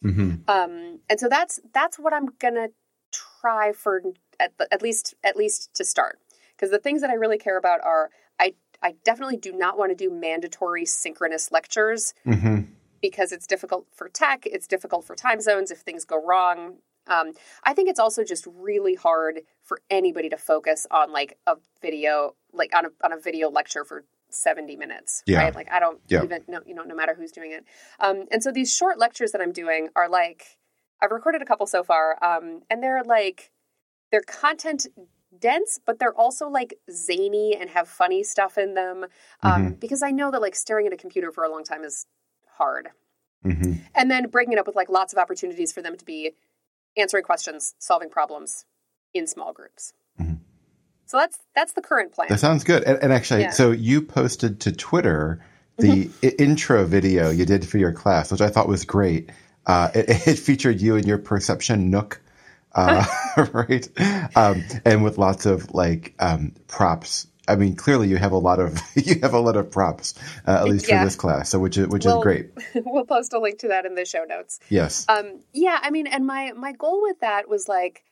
Mm-hmm. 0.05 0.49
Um, 0.49 1.01
and 1.09 1.19
so 1.19 1.29
that's 1.29 1.61
that's 1.73 1.99
what 1.99 2.13
I'm 2.13 2.27
gonna 2.39 2.69
try 3.13 3.73
for 3.73 4.03
at, 4.39 4.53
at 4.71 4.83
least 4.83 5.15
at 5.25 5.37
least 5.37 5.75
to 5.75 5.85
start 5.85 6.19
because 6.57 6.71
the 6.71 6.79
things 6.79 7.01
that 7.01 7.11
I 7.11 7.15
really 7.15 7.39
care 7.39 7.59
about 7.59 7.81
are 7.85 8.11
I 8.39 8.55
I 8.83 8.95
definitely 9.05 9.37
do 9.37 9.53
not 9.53 9.79
want 9.79 9.91
to 9.91 9.97
do 9.97 10.13
mandatory 10.13 10.85
synchronous 10.85 11.51
lectures 11.51 12.15
mm-hmm. 12.27 12.63
because 13.01 13.33
it's 13.33 13.47
difficult 13.47 13.87
for 13.95 14.09
tech, 14.09 14.47
it's 14.47 14.67
difficult 14.67 15.05
for 15.05 15.15
time 15.15 15.41
zones 15.41 15.71
if 15.71 15.79
things 15.79 16.05
go 16.05 16.23
wrong. 16.25 16.77
Um, 17.09 17.33
I 17.63 17.73
think 17.73 17.89
it's 17.89 18.01
also 18.01 18.25
just 18.25 18.47
really 18.59 18.95
hard 18.95 19.43
for 19.63 19.81
anybody 19.91 20.29
to 20.29 20.37
focus 20.37 20.87
on 20.91 21.13
like 21.13 21.39
a 21.47 21.57
video, 21.81 22.35
like 22.53 22.75
on 22.75 22.87
a 22.87 22.89
on 23.03 23.13
a 23.13 23.19
video 23.19 23.49
lecture 23.51 23.85
for 23.85 24.05
70 24.37 24.77
minutes 24.77 25.23
yeah. 25.27 25.39
right 25.39 25.55
like 25.55 25.71
i 25.71 25.81
don't 25.81 26.01
yeah. 26.09 26.23
even 26.23 26.43
know 26.49 26.61
you 26.67 26.75
know 26.75 26.83
no 26.83 26.95
matter 26.95 27.15
who's 27.15 27.33
doing 27.33 27.53
it 27.53 27.65
um, 28.01 28.25
and 28.31 28.43
so 28.43 28.53
these 28.53 28.75
short 28.75 28.99
lectures 28.99 29.33
that 29.33 29.41
i'm 29.41 29.53
doing 29.53 29.89
are 29.97 30.09
like 30.09 30.59
i've 31.03 31.11
recorded 31.11 31.43
a 31.43 31.45
couple 31.45 31.67
so 31.67 31.83
far 31.83 32.23
um, 32.23 32.63
and 32.71 32.83
they're 32.83 33.03
like 33.05 33.51
they're 34.11 34.23
content 34.23 34.87
dense 35.39 35.79
but 35.85 35.99
they're 35.99 36.15
also 36.15 36.49
like 36.49 36.75
zany 36.91 37.57
and 37.59 37.71
have 37.71 37.89
funny 37.89 38.23
stuff 38.23 38.57
in 38.57 38.75
them 38.75 39.05
um, 39.43 39.53
mm-hmm. 39.53 39.75
because 39.75 40.03
i 40.03 40.11
know 40.11 40.31
that 40.31 40.41
like 40.41 40.55
staring 40.55 40.87
at 40.87 40.93
a 40.93 40.97
computer 40.97 41.31
for 41.31 41.45
a 41.45 41.51
long 41.51 41.65
time 41.65 41.85
is 41.85 42.07
hard 42.57 42.89
mm-hmm. 43.45 43.73
and 43.95 44.11
then 44.11 44.29
breaking 44.29 44.53
it 44.53 44.59
up 44.59 44.67
with 44.67 44.77
like 44.77 44.89
lots 44.89 45.13
of 45.13 45.19
opportunities 45.19 45.73
for 45.73 45.83
them 45.83 45.97
to 45.97 46.05
be 46.05 46.33
answering 46.97 47.25
questions 47.25 47.75
solving 47.79 48.11
problems 48.11 48.65
in 49.15 49.27
small 49.27 49.53
groups. 49.53 49.93
So 51.07 51.19
that's 51.19 51.39
that's 51.55 51.73
the 51.73 51.83
current 51.83 52.13
plan. 52.13 52.29
That 52.29 52.41
sounds 52.41 52.65
good. 52.65 52.83
And, 52.83 53.03
and 53.03 53.13
actually, 53.13 53.43
yeah. 53.43 53.51
so 53.51 53.71
you 53.71 54.03
posted 54.03 54.61
to 54.63 54.73
Twitter 54.73 55.41
the 55.79 56.07
mm-hmm. 56.07 56.43
intro 56.43 56.85
video 56.85 57.31
you 57.31 57.45
did 57.45 57.67
for 57.67 57.79
your 57.79 57.93
class, 57.93 58.33
which 58.33 58.41
I 58.41 58.49
thought 58.49 58.69
was 58.69 58.85
great. 58.85 59.31
Uh, 59.67 59.91
it, 59.95 60.09
it, 60.27 60.39
featured 60.39 60.81
you 60.81 60.97
and 60.97 61.07
your 61.07 61.19
perception 61.19 61.91
nook, 61.91 62.21
uh, 62.75 63.05
right? 63.53 63.89
Um, 64.35 64.65
and 64.85 65.05
with 65.05 65.19
lots 65.19 65.47
of 65.47 65.75
like 65.75 66.15
um, 66.19 66.53
props. 66.67 67.27
I 67.49 67.55
mean, 67.55 67.77
clearly 67.77 68.09
you 68.09 68.17
have 68.17 68.33
a 68.33 68.39
lot 68.39 68.59
of 68.59 68.81
you 68.97 69.21
have 69.23 69.35
a 69.35 69.39
lot 69.39 69.57
of 69.57 69.71
props, 69.71 70.15
uh, 70.49 70.57
at 70.59 70.65
least 70.65 70.89
yeah. 70.89 70.99
for 70.99 71.05
this 71.05 71.15
class. 71.15 71.51
So 71.51 71.61
which 71.61 71.79
is 71.79 71.87
which 71.87 72.05
we'll, 72.05 72.19
is 72.19 72.23
great. 72.25 72.51
We'll 72.75 73.05
post 73.05 73.33
a 73.33 73.39
link 73.39 73.61
to 73.61 73.69
that 73.69 73.87
in 73.87 73.95
the 73.95 74.05
show 74.05 74.25
notes. 74.25 74.59
Yes. 74.69 75.07
Um, 75.09 75.41
yeah, 75.53 75.79
I 75.81 75.91
mean, 75.91 76.09
and 76.09 76.27
my 76.27 76.53
my 76.57 76.73
goal 76.73 77.03
with 77.03 77.21
that 77.21 77.49
was 77.49 77.69
like 77.69 78.03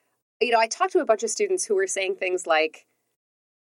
you 0.44 0.52
know, 0.52 0.60
I 0.60 0.66
talked 0.66 0.92
to 0.92 1.00
a 1.00 1.04
bunch 1.04 1.22
of 1.22 1.30
students 1.30 1.64
who 1.64 1.74
were 1.74 1.86
saying 1.86 2.16
things 2.16 2.46
like, 2.46 2.86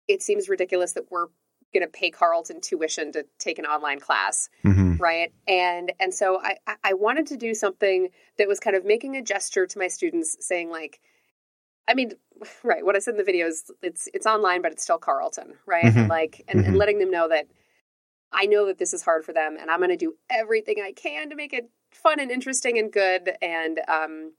it 0.06 0.22
seems 0.22 0.48
ridiculous 0.48 0.92
that 0.92 1.10
we're 1.10 1.26
going 1.72 1.84
to 1.84 1.88
pay 1.88 2.10
Carleton 2.10 2.60
tuition 2.60 3.12
to 3.12 3.26
take 3.38 3.58
an 3.58 3.66
online 3.66 4.00
class, 4.00 4.48
mm-hmm. 4.64 4.96
right? 4.96 5.32
And 5.46 5.92
and 6.00 6.12
so 6.14 6.40
I 6.42 6.56
I 6.82 6.94
wanted 6.94 7.26
to 7.28 7.36
do 7.36 7.54
something 7.54 8.08
that 8.38 8.48
was 8.48 8.60
kind 8.60 8.76
of 8.76 8.84
making 8.84 9.16
a 9.16 9.22
gesture 9.22 9.66
to 9.66 9.78
my 9.78 9.88
students, 9.88 10.36
saying 10.40 10.70
like, 10.70 11.00
I 11.86 11.94
mean, 11.94 12.12
right? 12.64 12.84
What 12.84 12.96
I 12.96 13.00
said 13.00 13.12
in 13.12 13.18
the 13.18 13.24
video 13.24 13.46
is 13.46 13.70
it's 13.82 14.08
it's 14.14 14.26
online, 14.26 14.62
but 14.62 14.72
it's 14.72 14.82
still 14.82 14.98
Carleton, 14.98 15.54
right? 15.66 15.84
Mm-hmm. 15.84 15.98
And 15.98 16.08
like 16.08 16.44
and, 16.48 16.60
mm-hmm. 16.60 16.68
and 16.68 16.78
letting 16.78 16.98
them 16.98 17.10
know 17.10 17.28
that 17.28 17.48
I 18.32 18.46
know 18.46 18.66
that 18.66 18.78
this 18.78 18.92
is 18.92 19.02
hard 19.02 19.24
for 19.24 19.32
them, 19.32 19.56
and 19.60 19.70
I'm 19.70 19.80
going 19.80 19.90
to 19.90 19.96
do 19.96 20.14
everything 20.30 20.82
I 20.82 20.92
can 20.92 21.30
to 21.30 21.36
make 21.36 21.52
it 21.52 21.68
fun 21.90 22.20
and 22.20 22.30
interesting 22.30 22.78
and 22.78 22.92
good, 22.92 23.32
and 23.42 23.80
um, 23.88 24.32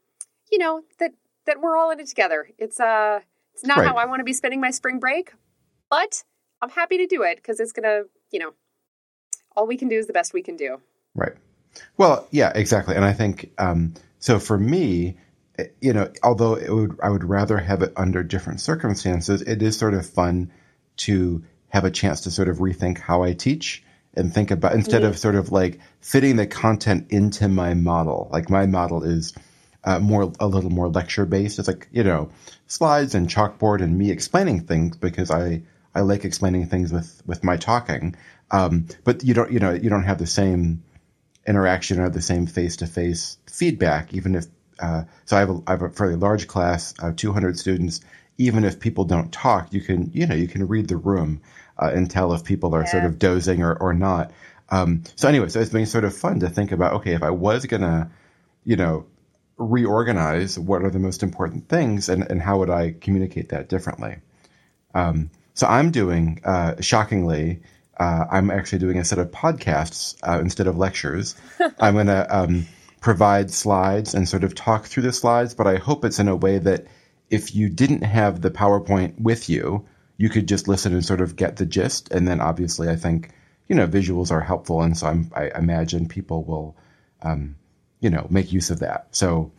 you 0.51 0.57
know 0.57 0.81
that 0.99 1.11
that 1.49 1.59
we're 1.61 1.75
all 1.75 1.91
in 1.91 1.99
it 1.99 2.07
together. 2.07 2.49
It's 2.57 2.79
uh 2.79 3.19
it's 3.53 3.65
not 3.65 3.79
right. 3.79 3.87
how 3.87 3.95
I 3.95 4.05
want 4.05 4.19
to 4.21 4.23
be 4.23 4.33
spending 4.33 4.61
my 4.61 4.71
spring 4.71 4.99
break, 4.99 5.33
but 5.89 6.23
I'm 6.61 6.69
happy 6.69 6.99
to 6.99 7.07
do 7.07 7.23
it 7.23 7.35
because 7.37 7.59
it's 7.59 7.73
gonna, 7.73 8.03
you 8.31 8.39
know, 8.39 8.53
all 9.55 9.67
we 9.67 9.75
can 9.75 9.89
do 9.89 9.97
is 9.97 10.07
the 10.07 10.13
best 10.13 10.33
we 10.33 10.43
can 10.43 10.55
do. 10.55 10.79
Right. 11.15 11.33
Well, 11.97 12.27
yeah, 12.31 12.51
exactly. 12.55 12.95
And 12.95 13.03
I 13.03 13.13
think 13.13 13.51
um, 13.57 13.93
so. 14.19 14.39
For 14.39 14.57
me, 14.57 15.17
you 15.81 15.93
know, 15.93 16.11
although 16.23 16.55
it 16.55 16.71
would, 16.71 16.99
I 17.01 17.09
would 17.09 17.23
rather 17.23 17.57
have 17.57 17.81
it 17.81 17.93
under 17.95 18.23
different 18.23 18.61
circumstances, 18.61 19.41
it 19.41 19.61
is 19.61 19.77
sort 19.77 19.93
of 19.93 20.07
fun 20.07 20.51
to 20.97 21.43
have 21.69 21.85
a 21.85 21.91
chance 21.91 22.21
to 22.21 22.31
sort 22.31 22.49
of 22.49 22.57
rethink 22.57 22.97
how 22.97 23.23
I 23.23 23.33
teach 23.33 23.83
and 24.13 24.33
think 24.33 24.51
about 24.51 24.73
instead 24.73 25.01
mm-hmm. 25.01 25.11
of 25.11 25.19
sort 25.19 25.35
of 25.35 25.51
like 25.51 25.79
fitting 26.01 26.35
the 26.35 26.47
content 26.47 27.07
into 27.11 27.47
my 27.47 27.73
model. 27.73 28.29
Like 28.31 28.49
my 28.49 28.65
model 28.65 29.03
is 29.03 29.33
uh, 29.83 29.99
more 29.99 30.31
a 30.39 30.47
little 30.47 30.69
more 30.69 30.89
lecture 30.89 31.25
based. 31.25 31.59
It's 31.59 31.67
like 31.67 31.87
you 31.91 32.03
know 32.03 32.29
slides 32.67 33.15
and 33.15 33.27
chalkboard 33.27 33.81
and 33.81 33.97
me 33.97 34.11
explaining 34.11 34.61
things 34.61 34.97
because 34.97 35.31
I 35.31 35.61
I 35.93 36.01
like 36.01 36.25
explaining 36.25 36.67
things 36.67 36.91
with 36.91 37.21
with 37.25 37.43
my 37.43 37.57
talking. 37.57 38.15
Um, 38.51 38.87
but 39.03 39.23
you 39.23 39.33
don't 39.33 39.51
you 39.51 39.59
know 39.59 39.73
you 39.73 39.89
don't 39.89 40.03
have 40.03 40.17
the 40.17 40.27
same 40.27 40.83
interaction 41.47 41.99
or 41.99 42.09
the 42.09 42.21
same 42.21 42.45
face 42.45 42.77
to 42.77 42.87
face 42.87 43.37
feedback, 43.47 44.13
even 44.13 44.35
if 44.35 44.45
uh, 44.79 45.03
so 45.25 45.37
I 45.37 45.39
have, 45.41 45.49
a, 45.49 45.61
I 45.67 45.71
have 45.71 45.81
a 45.81 45.89
fairly 45.89 46.15
large 46.15 46.47
class, 46.47 46.93
uh, 46.99 47.11
200 47.15 47.57
students. 47.57 48.01
Even 48.37 48.63
if 48.63 48.79
people 48.79 49.03
don't 49.03 49.31
talk, 49.31 49.73
you 49.73 49.81
can, 49.81 50.11
you 50.13 50.25
know, 50.25 50.35
you 50.35 50.47
can 50.47 50.67
read 50.67 50.87
the 50.87 50.95
room 50.95 51.41
uh, 51.77 51.91
and 51.93 52.09
tell 52.09 52.33
if 52.33 52.45
people 52.45 52.73
are 52.73 52.81
yeah. 52.81 52.91
sort 52.91 53.05
of 53.05 53.19
dozing 53.19 53.61
or, 53.61 53.73
or 53.73 53.93
not. 53.93 54.31
Um, 54.69 55.03
so 55.15 55.27
anyway, 55.27 55.49
so 55.49 55.59
it's 55.59 55.71
been 55.71 55.85
sort 55.85 56.05
of 56.05 56.15
fun 56.15 56.39
to 56.39 56.49
think 56.49 56.71
about, 56.71 56.93
okay, 56.93 57.13
if 57.13 57.23
I 57.23 57.31
was 57.31 57.65
going 57.65 57.81
to, 57.81 58.09
you 58.63 58.77
know, 58.77 59.05
reorganize 59.59 60.57
what 60.57 60.83
are 60.83 60.89
the 60.89 60.99
most 60.99 61.21
important 61.21 61.69
things 61.69 62.09
and, 62.09 62.23
and 62.29 62.41
how 62.41 62.59
would 62.59 62.69
I 62.69 62.95
communicate 62.99 63.49
that 63.49 63.69
differently? 63.69 64.17
Um, 64.95 65.29
so 65.53 65.67
I'm 65.67 65.91
doing, 65.91 66.41
uh, 66.43 66.81
shockingly, 66.81 67.61
uh, 67.99 68.25
I'm 68.31 68.49
actually 68.49 68.79
doing 68.79 68.97
a 68.97 69.05
set 69.05 69.19
of 69.19 69.29
podcasts 69.29 70.15
uh, 70.23 70.39
instead 70.39 70.67
of 70.67 70.77
lectures. 70.77 71.35
I'm 71.79 71.95
going 71.95 72.07
to, 72.07 72.25
um, 72.35 72.65
provide 73.01 73.51
slides 73.51 74.13
and 74.13 74.27
sort 74.27 74.43
of 74.43 74.55
talk 74.55 74.85
through 74.85 75.03
the 75.03 75.13
slides, 75.13 75.53
but 75.53 75.67
I 75.67 75.77
hope 75.77 76.03
it's 76.03 76.19
in 76.19 76.27
a 76.27 76.35
way 76.35 76.57
that 76.59 76.87
if 77.29 77.55
you 77.55 77.69
didn't 77.69 78.03
have 78.03 78.41
the 78.41 78.51
PowerPoint 78.51 79.19
with 79.19 79.49
you, 79.49 79.85
you 80.17 80.29
could 80.29 80.47
just 80.47 80.67
listen 80.67 80.93
and 80.93 81.05
sort 81.05 81.21
of 81.21 81.35
get 81.35 81.55
the 81.55 81.65
gist. 81.65 82.11
And 82.11 82.27
then 82.27 82.41
obviously, 82.41 82.89
I 82.89 82.95
think, 82.95 83.31
you 83.67 83.75
know, 83.75 83.87
visuals 83.87 84.31
are 84.31 84.41
helpful. 84.41 84.81
And 84.81 84.97
so 84.97 85.07
I'm, 85.07 85.31
i 85.33 85.49
imagine 85.55 86.07
people 86.07 86.43
will, 86.43 86.75
um, 87.21 87.55
you 87.99 88.09
know, 88.09 88.27
make 88.29 88.51
use 88.51 88.69
of 88.69 88.79
that. 88.79 89.07
So, 89.11 89.51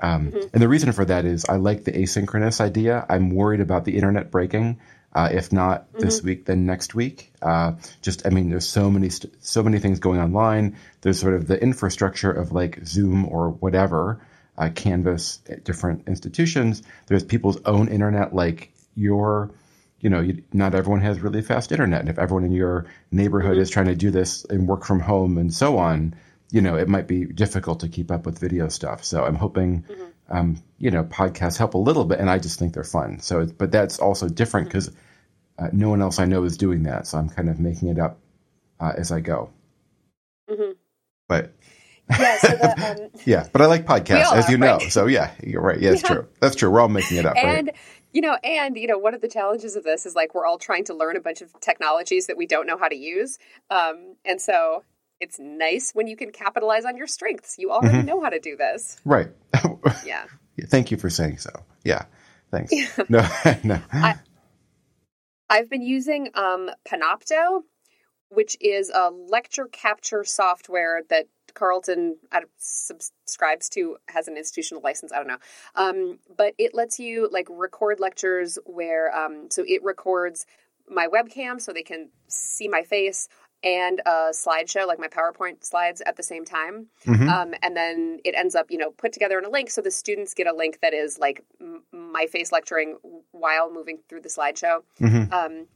um, 0.00 0.30
mm-hmm. 0.30 0.48
and 0.52 0.62
the 0.62 0.68
reason 0.68 0.92
for 0.92 1.04
that 1.04 1.24
is 1.24 1.44
I 1.48 1.56
like 1.56 1.84
the 1.84 1.92
asynchronous 1.92 2.60
idea. 2.60 3.04
I'm 3.08 3.30
worried 3.30 3.60
about 3.60 3.84
the 3.84 3.96
internet 3.96 4.30
breaking. 4.30 4.78
Uh, 5.10 5.30
if 5.32 5.52
not 5.52 5.88
mm-hmm. 5.88 6.00
this 6.00 6.22
week, 6.22 6.44
then 6.44 6.66
next 6.66 6.94
week. 6.94 7.32
Uh, 7.40 7.72
just, 8.02 8.26
I 8.26 8.30
mean, 8.30 8.50
there's 8.50 8.68
so 8.68 8.90
many, 8.90 9.08
st- 9.08 9.34
so 9.40 9.62
many 9.62 9.78
things 9.78 9.98
going 10.00 10.20
online. 10.20 10.76
There's 11.00 11.18
sort 11.18 11.34
of 11.34 11.46
the 11.46 11.60
infrastructure 11.60 12.30
of 12.30 12.52
like 12.52 12.84
Zoom 12.84 13.26
or 13.26 13.50
whatever, 13.50 14.20
uh, 14.58 14.68
Canvas 14.68 15.40
at 15.48 15.64
different 15.64 16.06
institutions. 16.06 16.82
There's 17.06 17.24
people's 17.24 17.58
own 17.64 17.88
internet, 17.88 18.34
like 18.34 18.70
your, 18.94 19.50
you 19.98 20.10
know, 20.10 20.20
you, 20.20 20.42
not 20.52 20.74
everyone 20.74 21.00
has 21.00 21.20
really 21.20 21.40
fast 21.40 21.72
internet. 21.72 22.00
And 22.00 22.10
if 22.10 22.18
everyone 22.18 22.44
in 22.44 22.52
your 22.52 22.84
neighborhood 23.10 23.52
mm-hmm. 23.52 23.62
is 23.62 23.70
trying 23.70 23.86
to 23.86 23.96
do 23.96 24.10
this 24.10 24.44
and 24.44 24.68
work 24.68 24.84
from 24.84 25.00
home 25.00 25.38
and 25.38 25.52
so 25.52 25.78
on, 25.78 26.14
you 26.50 26.60
know, 26.60 26.76
it 26.76 26.88
might 26.88 27.06
be 27.06 27.26
difficult 27.26 27.80
to 27.80 27.88
keep 27.88 28.10
up 28.10 28.24
with 28.26 28.38
video 28.38 28.68
stuff. 28.68 29.04
So 29.04 29.24
I'm 29.24 29.34
hoping, 29.34 29.82
mm-hmm. 29.82 30.36
um, 30.36 30.62
you 30.78 30.90
know, 30.90 31.04
podcasts 31.04 31.58
help 31.58 31.74
a 31.74 31.78
little 31.78 32.04
bit, 32.04 32.20
and 32.20 32.30
I 32.30 32.38
just 32.38 32.58
think 32.58 32.74
they're 32.74 32.84
fun. 32.84 33.20
So, 33.20 33.46
but 33.46 33.70
that's 33.70 33.98
also 33.98 34.28
different 34.28 34.68
because 34.68 34.90
uh, 35.58 35.68
no 35.72 35.90
one 35.90 36.00
else 36.00 36.18
I 36.18 36.24
know 36.24 36.44
is 36.44 36.56
doing 36.56 36.84
that. 36.84 37.06
So 37.06 37.18
I'm 37.18 37.28
kind 37.28 37.48
of 37.48 37.58
making 37.58 37.88
it 37.88 37.98
up 37.98 38.18
uh, 38.80 38.92
as 38.96 39.12
I 39.12 39.20
go. 39.20 39.50
Mm-hmm. 40.48 40.72
But 41.28 41.52
yeah, 42.10 42.38
so 42.38 42.48
the, 42.48 43.02
um, 43.14 43.20
yeah, 43.26 43.46
but 43.52 43.60
I 43.60 43.66
like 43.66 43.84
podcasts, 43.84 44.32
as 44.32 44.48
you 44.48 44.54
are, 44.56 44.58
know. 44.58 44.76
Right? 44.78 44.92
So 44.92 45.06
yeah, 45.06 45.32
you're 45.42 45.62
right. 45.62 45.78
Yeah, 45.78 45.90
it's 45.90 46.02
yeah. 46.02 46.08
true. 46.08 46.28
That's 46.40 46.56
true. 46.56 46.70
We're 46.70 46.80
all 46.80 46.88
making 46.88 47.18
it 47.18 47.26
up. 47.26 47.36
And 47.36 47.66
right? 47.66 47.76
you 48.12 48.22
know, 48.22 48.34
and 48.42 48.76
you 48.78 48.86
know, 48.86 48.96
one 48.96 49.12
of 49.12 49.20
the 49.20 49.28
challenges 49.28 49.76
of 49.76 49.84
this 49.84 50.06
is 50.06 50.14
like 50.14 50.34
we're 50.34 50.46
all 50.46 50.58
trying 50.58 50.84
to 50.84 50.94
learn 50.94 51.16
a 51.16 51.20
bunch 51.20 51.42
of 51.42 51.52
technologies 51.60 52.28
that 52.28 52.38
we 52.38 52.46
don't 52.46 52.66
know 52.66 52.78
how 52.78 52.88
to 52.88 52.96
use, 52.96 53.38
um, 53.70 54.14
and 54.24 54.40
so 54.40 54.84
it's 55.20 55.38
nice 55.38 55.92
when 55.92 56.06
you 56.06 56.16
can 56.16 56.30
capitalize 56.30 56.84
on 56.84 56.96
your 56.96 57.06
strengths. 57.06 57.58
You 57.58 57.70
already 57.70 57.98
mm-hmm. 57.98 58.06
know 58.06 58.22
how 58.22 58.30
to 58.30 58.38
do 58.38 58.56
this. 58.56 58.98
Right. 59.04 59.28
yeah. 60.06 60.26
Thank 60.66 60.90
you 60.90 60.96
for 60.96 61.10
saying 61.10 61.38
so. 61.38 61.50
Yeah. 61.84 62.04
Thanks. 62.50 62.72
no, 63.08 63.26
no. 63.64 63.80
I, 63.92 64.16
I've 65.50 65.70
been 65.70 65.82
using 65.82 66.30
um, 66.34 66.70
Panopto, 66.86 67.62
which 68.30 68.56
is 68.60 68.90
a 68.90 69.10
lecture 69.10 69.66
capture 69.66 70.24
software 70.24 71.02
that 71.10 71.26
Carleton 71.54 72.16
subscribes 72.58 73.68
to 73.70 73.96
has 74.08 74.28
an 74.28 74.36
institutional 74.36 74.82
license. 74.82 75.12
I 75.12 75.16
don't 75.16 75.26
know, 75.26 75.38
um, 75.74 76.18
but 76.36 76.54
it 76.58 76.74
lets 76.74 76.98
you 76.98 77.28
like 77.32 77.46
record 77.50 78.00
lectures 78.00 78.58
where 78.64 79.14
um, 79.14 79.48
so 79.50 79.64
it 79.66 79.82
records 79.82 80.46
my 80.88 81.08
webcam 81.08 81.60
so 81.60 81.72
they 81.72 81.82
can 81.82 82.10
see 82.28 82.68
my 82.68 82.82
face 82.82 83.28
and 83.62 84.00
a 84.06 84.30
slideshow, 84.32 84.86
like 84.86 84.98
my 84.98 85.08
PowerPoint 85.08 85.64
slides 85.64 86.00
at 86.06 86.16
the 86.16 86.22
same 86.22 86.44
time. 86.44 86.86
Mm-hmm. 87.06 87.28
Um, 87.28 87.54
and 87.62 87.76
then 87.76 88.20
it 88.24 88.34
ends 88.36 88.54
up, 88.54 88.66
you 88.70 88.78
know, 88.78 88.90
put 88.90 89.12
together 89.12 89.38
in 89.38 89.44
a 89.44 89.50
link. 89.50 89.70
So 89.70 89.80
the 89.80 89.90
students 89.90 90.34
get 90.34 90.46
a 90.46 90.54
link 90.54 90.78
that 90.82 90.94
is 90.94 91.18
like 91.18 91.44
m- 91.60 91.82
my 91.92 92.26
face 92.26 92.52
lecturing 92.52 92.96
while 93.32 93.72
moving 93.72 93.98
through 94.08 94.22
the 94.22 94.28
slideshow. 94.28 94.82
Mm-hmm. 95.00 95.32
Um, 95.32 95.66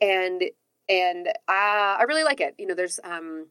and 0.00 0.42
and 0.88 1.28
uh, 1.28 1.32
I 1.48 2.04
really 2.06 2.24
like 2.24 2.40
it. 2.40 2.54
You 2.58 2.66
know, 2.66 2.74
there's 2.74 3.00
um, 3.02 3.46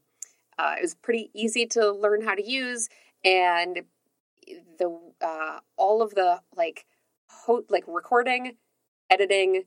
uh, 0.58 0.74
it 0.78 0.82
was 0.82 0.94
pretty 0.94 1.30
easy 1.34 1.66
to 1.66 1.90
learn 1.90 2.22
how 2.22 2.34
to 2.34 2.48
use, 2.48 2.88
and 3.24 3.82
the 4.78 5.00
uh, 5.20 5.58
all 5.76 6.02
of 6.02 6.14
the 6.14 6.40
like 6.54 6.86
ho- 7.28 7.64
like 7.68 7.84
recording, 7.88 8.56
editing, 9.10 9.64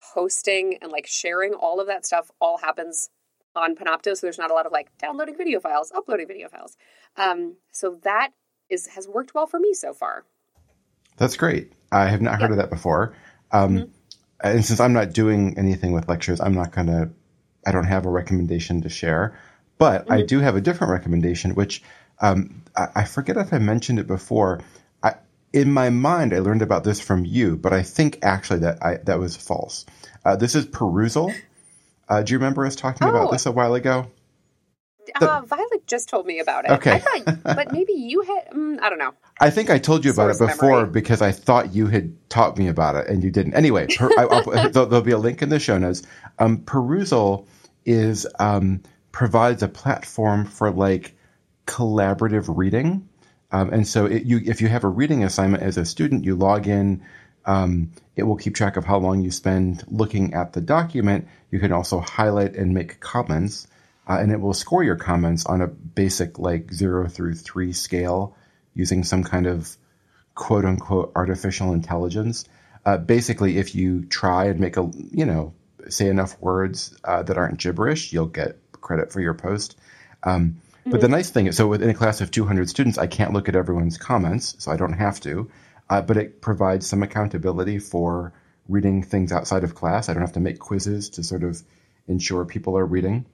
hosting, 0.00 0.78
and 0.80 0.92
like 0.92 1.06
sharing 1.06 1.54
all 1.54 1.80
of 1.80 1.88
that 1.88 2.06
stuff 2.06 2.30
all 2.40 2.58
happens 2.58 3.10
on 3.56 3.74
Panopto, 3.74 4.16
so 4.16 4.26
there's 4.26 4.38
not 4.38 4.50
a 4.50 4.54
lot 4.54 4.66
of 4.66 4.72
like 4.72 4.96
downloading 4.98 5.36
video 5.36 5.60
files, 5.60 5.92
uploading 5.94 6.26
video 6.26 6.48
files. 6.48 6.76
Um, 7.16 7.56
so 7.72 7.98
that 8.04 8.30
is 8.70 8.86
has 8.88 9.08
worked 9.08 9.34
well 9.34 9.46
for 9.46 9.58
me 9.58 9.74
so 9.74 9.92
far. 9.92 10.24
That's 11.16 11.36
great. 11.36 11.72
I 11.90 12.06
have 12.06 12.22
not 12.22 12.40
heard 12.40 12.50
of 12.50 12.58
that 12.58 12.70
before. 12.70 13.14
Um, 13.50 13.76
mm-hmm. 13.76 13.90
And 14.40 14.64
since 14.64 14.78
I'm 14.78 14.92
not 14.92 15.12
doing 15.12 15.58
anything 15.58 15.92
with 15.92 16.08
lectures, 16.08 16.40
I'm 16.40 16.54
not 16.54 16.72
going 16.72 16.86
to. 16.86 17.10
I 17.66 17.72
don't 17.72 17.84
have 17.84 18.06
a 18.06 18.10
recommendation 18.10 18.82
to 18.82 18.88
share, 18.88 19.38
but 19.78 20.02
mm-hmm. 20.02 20.12
I 20.12 20.22
do 20.22 20.38
have 20.38 20.54
a 20.54 20.60
different 20.60 20.92
recommendation, 20.92 21.54
which 21.54 21.82
um, 22.20 22.62
I, 22.76 22.88
I, 22.96 23.04
forget 23.04 23.36
if 23.36 23.52
I 23.52 23.58
mentioned 23.58 23.98
it 23.98 24.06
before. 24.06 24.60
I, 25.02 25.14
in 25.52 25.72
my 25.72 25.90
mind, 25.90 26.32
I 26.32 26.38
learned 26.38 26.62
about 26.62 26.84
this 26.84 27.00
from 27.00 27.24
you, 27.24 27.56
but 27.56 27.72
I 27.72 27.82
think 27.82 28.20
actually 28.22 28.60
that 28.60 28.82
I, 28.82 28.98
that 29.04 29.18
was 29.18 29.36
false. 29.36 29.86
Uh, 30.24 30.36
this 30.36 30.54
is 30.54 30.66
Perusall. 30.66 31.34
Uh, 32.08 32.22
do 32.22 32.32
you 32.32 32.38
remember 32.38 32.64
us 32.64 32.76
talking 32.76 33.06
oh. 33.06 33.10
about 33.10 33.30
this 33.30 33.46
a 33.46 33.52
while 33.52 33.74
ago? 33.74 34.10
The, 35.20 35.30
uh, 35.30 35.40
Violet 35.42 35.86
just 35.86 36.08
told 36.08 36.26
me 36.26 36.38
about 36.38 36.64
it. 36.64 36.70
Okay, 36.72 36.92
I 36.92 36.98
thought, 36.98 37.42
but 37.44 37.72
maybe 37.72 37.92
you 37.92 38.22
had. 38.22 38.48
Um, 38.52 38.78
I 38.82 38.90
don't 38.90 38.98
know. 38.98 39.14
I 39.40 39.50
think 39.50 39.70
I 39.70 39.78
told 39.78 40.04
you 40.04 40.10
about 40.10 40.36
Source 40.36 40.50
it 40.50 40.54
before 40.54 40.70
memory. 40.80 40.90
because 40.90 41.22
I 41.22 41.32
thought 41.32 41.74
you 41.74 41.86
had 41.86 42.14
taught 42.28 42.58
me 42.58 42.68
about 42.68 42.96
it 42.96 43.08
and 43.08 43.22
you 43.22 43.30
didn't. 43.30 43.54
Anyway, 43.54 43.86
per, 43.86 44.10
I, 44.18 44.68
there'll, 44.72 45.00
be 45.00 45.12
a 45.12 45.18
link 45.18 45.42
in 45.42 45.48
the 45.48 45.58
show 45.58 45.78
notes. 45.78 46.02
Um, 46.38 46.58
Perusall 46.58 47.46
is 47.84 48.26
um, 48.38 48.82
provides 49.12 49.62
a 49.62 49.68
platform 49.68 50.44
for 50.44 50.70
like 50.70 51.16
collaborative 51.66 52.44
reading, 52.54 53.08
um, 53.50 53.72
and 53.72 53.86
so 53.86 54.06
it, 54.06 54.24
you 54.24 54.40
if 54.44 54.60
you 54.60 54.68
have 54.68 54.84
a 54.84 54.88
reading 54.88 55.24
assignment 55.24 55.62
as 55.62 55.78
a 55.78 55.84
student, 55.84 56.24
you 56.24 56.34
log 56.34 56.66
in. 56.66 57.02
Um, 57.48 57.92
it 58.14 58.24
will 58.24 58.36
keep 58.36 58.54
track 58.54 58.76
of 58.76 58.84
how 58.84 58.98
long 58.98 59.22
you 59.22 59.30
spend 59.30 59.82
looking 59.88 60.34
at 60.34 60.52
the 60.52 60.60
document. 60.60 61.26
You 61.50 61.58
can 61.58 61.72
also 61.72 61.98
highlight 62.00 62.54
and 62.54 62.74
make 62.74 63.00
comments, 63.00 63.66
uh, 64.06 64.18
and 64.20 64.30
it 64.30 64.38
will 64.38 64.52
score 64.52 64.84
your 64.84 64.96
comments 64.96 65.46
on 65.46 65.62
a 65.62 65.66
basic 65.66 66.38
like 66.38 66.70
zero 66.70 67.08
through 67.08 67.36
three 67.36 67.72
scale 67.72 68.36
using 68.74 69.02
some 69.02 69.24
kind 69.24 69.46
of 69.46 69.74
quote 70.34 70.66
unquote 70.66 71.10
artificial 71.16 71.72
intelligence. 71.72 72.44
Uh, 72.84 72.98
basically, 72.98 73.56
if 73.56 73.74
you 73.74 74.04
try 74.04 74.44
and 74.44 74.60
make 74.60 74.76
a, 74.76 74.90
you 75.10 75.24
know, 75.24 75.54
say 75.88 76.08
enough 76.08 76.38
words 76.40 76.94
uh, 77.04 77.22
that 77.22 77.38
aren't 77.38 77.58
gibberish, 77.58 78.12
you'll 78.12 78.26
get 78.26 78.58
credit 78.72 79.10
for 79.10 79.20
your 79.20 79.34
post. 79.34 79.76
Um. 80.22 80.60
But 80.84 81.02
the 81.02 81.06
mm-hmm. 81.06 81.16
nice 81.16 81.28
thing 81.28 81.46
is, 81.48 81.56
so 81.56 81.66
within 81.66 81.90
a 81.90 81.94
class 81.94 82.22
of 82.22 82.30
200 82.30 82.70
students, 82.70 82.96
I 82.96 83.06
can't 83.06 83.34
look 83.34 83.46
at 83.46 83.54
everyone's 83.54 83.98
comments, 83.98 84.56
so 84.58 84.72
I 84.72 84.78
don't 84.78 84.94
have 84.94 85.20
to 85.20 85.50
uh, 85.90 86.02
but 86.02 86.16
it 86.16 86.40
provides 86.40 86.86
some 86.86 87.02
accountability 87.02 87.78
for 87.78 88.32
reading 88.68 89.02
things 89.02 89.32
outside 89.32 89.64
of 89.64 89.74
class. 89.74 90.08
I 90.08 90.14
don't 90.14 90.22
have 90.22 90.32
to 90.32 90.40
make 90.40 90.58
quizzes 90.58 91.10
to 91.10 91.22
sort 91.22 91.42
of 91.42 91.62
ensure 92.06 92.44
people 92.44 92.76
are 92.76 92.86
reading. 92.86 93.26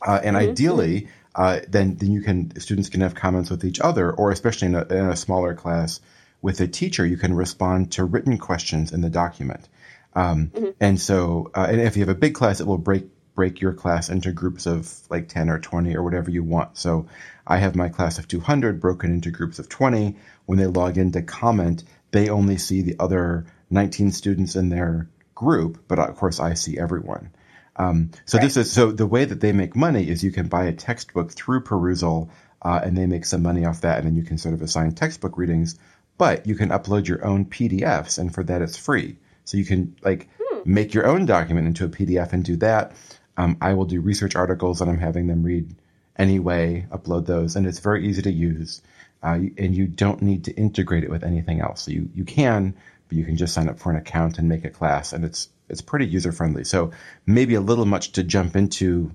Uh, 0.00 0.20
and 0.22 0.36
mm-hmm. 0.36 0.50
ideally, 0.50 1.08
uh, 1.34 1.60
then 1.68 1.96
then 1.96 2.10
you 2.12 2.22
can 2.22 2.58
students 2.60 2.88
can 2.88 3.00
have 3.00 3.14
comments 3.14 3.50
with 3.50 3.64
each 3.64 3.80
other, 3.80 4.12
or 4.12 4.30
especially 4.30 4.68
in 4.68 4.74
a, 4.74 4.84
in 4.84 5.06
a 5.06 5.16
smaller 5.16 5.54
class 5.54 6.00
with 6.42 6.60
a 6.60 6.66
teacher, 6.66 7.06
you 7.06 7.16
can 7.16 7.32
respond 7.32 7.92
to 7.92 8.04
written 8.04 8.36
questions 8.36 8.92
in 8.92 9.00
the 9.00 9.08
document. 9.08 9.68
Um, 10.14 10.48
mm-hmm. 10.48 10.70
And 10.80 11.00
so, 11.00 11.50
uh, 11.54 11.68
and 11.70 11.80
if 11.80 11.96
you 11.96 12.00
have 12.00 12.08
a 12.08 12.18
big 12.18 12.34
class, 12.34 12.60
it 12.60 12.66
will 12.66 12.78
break 12.78 13.06
break 13.34 13.60
your 13.60 13.72
class 13.72 14.08
into 14.08 14.32
groups 14.32 14.66
of 14.66 14.92
like 15.08 15.28
10 15.28 15.48
or 15.48 15.58
20 15.58 15.96
or 15.96 16.02
whatever 16.02 16.30
you 16.30 16.42
want. 16.42 16.76
So 16.76 17.06
I 17.46 17.58
have 17.58 17.74
my 17.74 17.88
class 17.88 18.18
of 18.18 18.28
200 18.28 18.80
broken 18.80 19.12
into 19.12 19.30
groups 19.30 19.58
of 19.58 19.68
20. 19.68 20.16
When 20.46 20.58
they 20.58 20.66
log 20.66 20.98
in 20.98 21.12
to 21.12 21.22
comment, 21.22 21.84
they 22.10 22.28
only 22.28 22.58
see 22.58 22.82
the 22.82 22.96
other 22.98 23.46
19 23.70 24.12
students 24.12 24.54
in 24.54 24.68
their 24.68 25.08
group, 25.34 25.84
but 25.88 25.98
of 25.98 26.16
course 26.16 26.40
I 26.40 26.54
see 26.54 26.78
everyone. 26.78 27.30
Um, 27.76 28.10
so 28.26 28.38
right. 28.38 28.44
this 28.44 28.56
is 28.56 28.70
so 28.70 28.92
the 28.92 29.06
way 29.06 29.24
that 29.24 29.40
they 29.40 29.52
make 29.52 29.74
money 29.74 30.08
is 30.08 30.22
you 30.22 30.30
can 30.30 30.48
buy 30.48 30.64
a 30.66 30.72
textbook 30.72 31.32
through 31.32 31.64
Perusall, 31.64 32.28
uh, 32.60 32.80
and 32.84 32.96
they 32.96 33.06
make 33.06 33.24
some 33.24 33.42
money 33.42 33.64
off 33.64 33.80
that, 33.80 33.98
and 33.98 34.06
then 34.06 34.14
you 34.14 34.22
can 34.22 34.38
sort 34.38 34.54
of 34.54 34.62
assign 34.62 34.92
textbook 34.92 35.38
readings. 35.38 35.78
But 36.18 36.46
you 36.46 36.54
can 36.54 36.68
upload 36.68 37.08
your 37.08 37.24
own 37.24 37.46
PDFs, 37.46 38.18
and 38.18 38.32
for 38.32 38.44
that 38.44 38.62
it's 38.62 38.76
free. 38.76 39.16
So 39.44 39.56
you 39.56 39.64
can 39.64 39.96
like 40.02 40.28
hmm. 40.38 40.60
make 40.72 40.94
your 40.94 41.06
own 41.06 41.26
document 41.26 41.66
into 41.66 41.86
a 41.86 41.88
PDF 41.88 42.32
and 42.32 42.44
do 42.44 42.56
that. 42.56 42.92
Um, 43.36 43.56
I 43.60 43.74
will 43.74 43.84
do 43.84 44.00
research 44.00 44.36
articles 44.36 44.78
that 44.78 44.88
I'm 44.88 44.98
having 44.98 45.26
them 45.26 45.42
read 45.42 45.74
anyway, 46.16 46.86
upload 46.90 47.26
those, 47.26 47.56
and 47.56 47.66
it's 47.66 47.80
very 47.80 48.06
easy 48.06 48.22
to 48.22 48.32
use. 48.32 48.82
Uh, 49.22 49.38
and 49.56 49.74
you 49.74 49.86
don't 49.86 50.20
need 50.20 50.44
to 50.44 50.52
integrate 50.54 51.04
it 51.04 51.10
with 51.10 51.22
anything 51.22 51.60
else. 51.60 51.82
So 51.82 51.92
you, 51.92 52.10
you 52.12 52.24
can, 52.24 52.74
but 53.08 53.16
you 53.16 53.24
can 53.24 53.36
just 53.36 53.54
sign 53.54 53.68
up 53.68 53.78
for 53.78 53.90
an 53.90 53.96
account 53.96 54.38
and 54.38 54.48
make 54.48 54.64
a 54.64 54.70
class, 54.70 55.12
and 55.12 55.24
it's 55.24 55.48
it's 55.68 55.80
pretty 55.80 56.06
user 56.06 56.32
friendly. 56.32 56.64
So 56.64 56.90
maybe 57.24 57.54
a 57.54 57.60
little 57.60 57.86
much 57.86 58.12
to 58.12 58.22
jump 58.24 58.56
into 58.56 59.12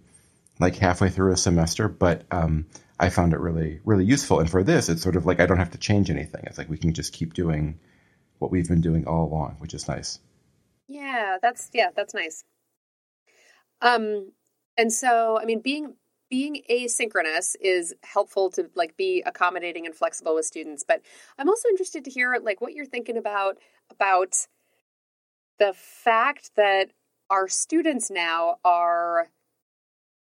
like 0.59 0.75
halfway 0.75 1.09
through 1.09 1.33
a 1.33 1.37
semester, 1.37 1.87
but 1.87 2.23
um, 2.31 2.65
I 2.99 3.09
found 3.09 3.33
it 3.33 3.39
really 3.39 3.81
really 3.83 4.05
useful. 4.05 4.39
And 4.39 4.49
for 4.49 4.63
this, 4.63 4.87
it's 4.87 5.01
sort 5.01 5.17
of 5.17 5.25
like 5.25 5.39
I 5.39 5.45
don't 5.45 5.57
have 5.57 5.71
to 5.71 5.77
change 5.77 6.09
anything. 6.09 6.43
It's 6.45 6.57
like 6.57 6.69
we 6.69 6.77
can 6.77 6.93
just 6.93 7.11
keep 7.11 7.33
doing 7.33 7.79
what 8.39 8.49
we've 8.49 8.67
been 8.67 8.81
doing 8.81 9.07
all 9.07 9.25
along, 9.25 9.57
which 9.59 9.73
is 9.73 9.87
nice. 9.87 10.19
Yeah, 10.87 11.37
that's 11.41 11.69
yeah, 11.73 11.89
that's 11.95 12.13
nice. 12.13 12.43
Um, 13.81 14.31
and 14.77 14.91
so 14.91 15.39
I 15.41 15.45
mean, 15.45 15.61
being 15.61 15.95
being 16.29 16.61
asynchronous 16.69 17.55
is 17.61 17.93
helpful 18.03 18.49
to 18.51 18.69
like 18.75 18.97
be 18.97 19.23
accommodating 19.25 19.85
and 19.85 19.95
flexible 19.95 20.35
with 20.35 20.45
students. 20.45 20.83
But 20.87 21.01
I'm 21.37 21.49
also 21.49 21.69
interested 21.69 22.03
to 22.05 22.11
hear 22.11 22.35
like 22.43 22.61
what 22.61 22.73
you're 22.73 22.85
thinking 22.85 23.17
about 23.17 23.57
about 23.89 24.35
the 25.59 25.73
fact 25.73 26.51
that 26.55 26.91
our 27.29 27.47
students 27.47 28.09
now 28.11 28.57
are, 28.63 29.29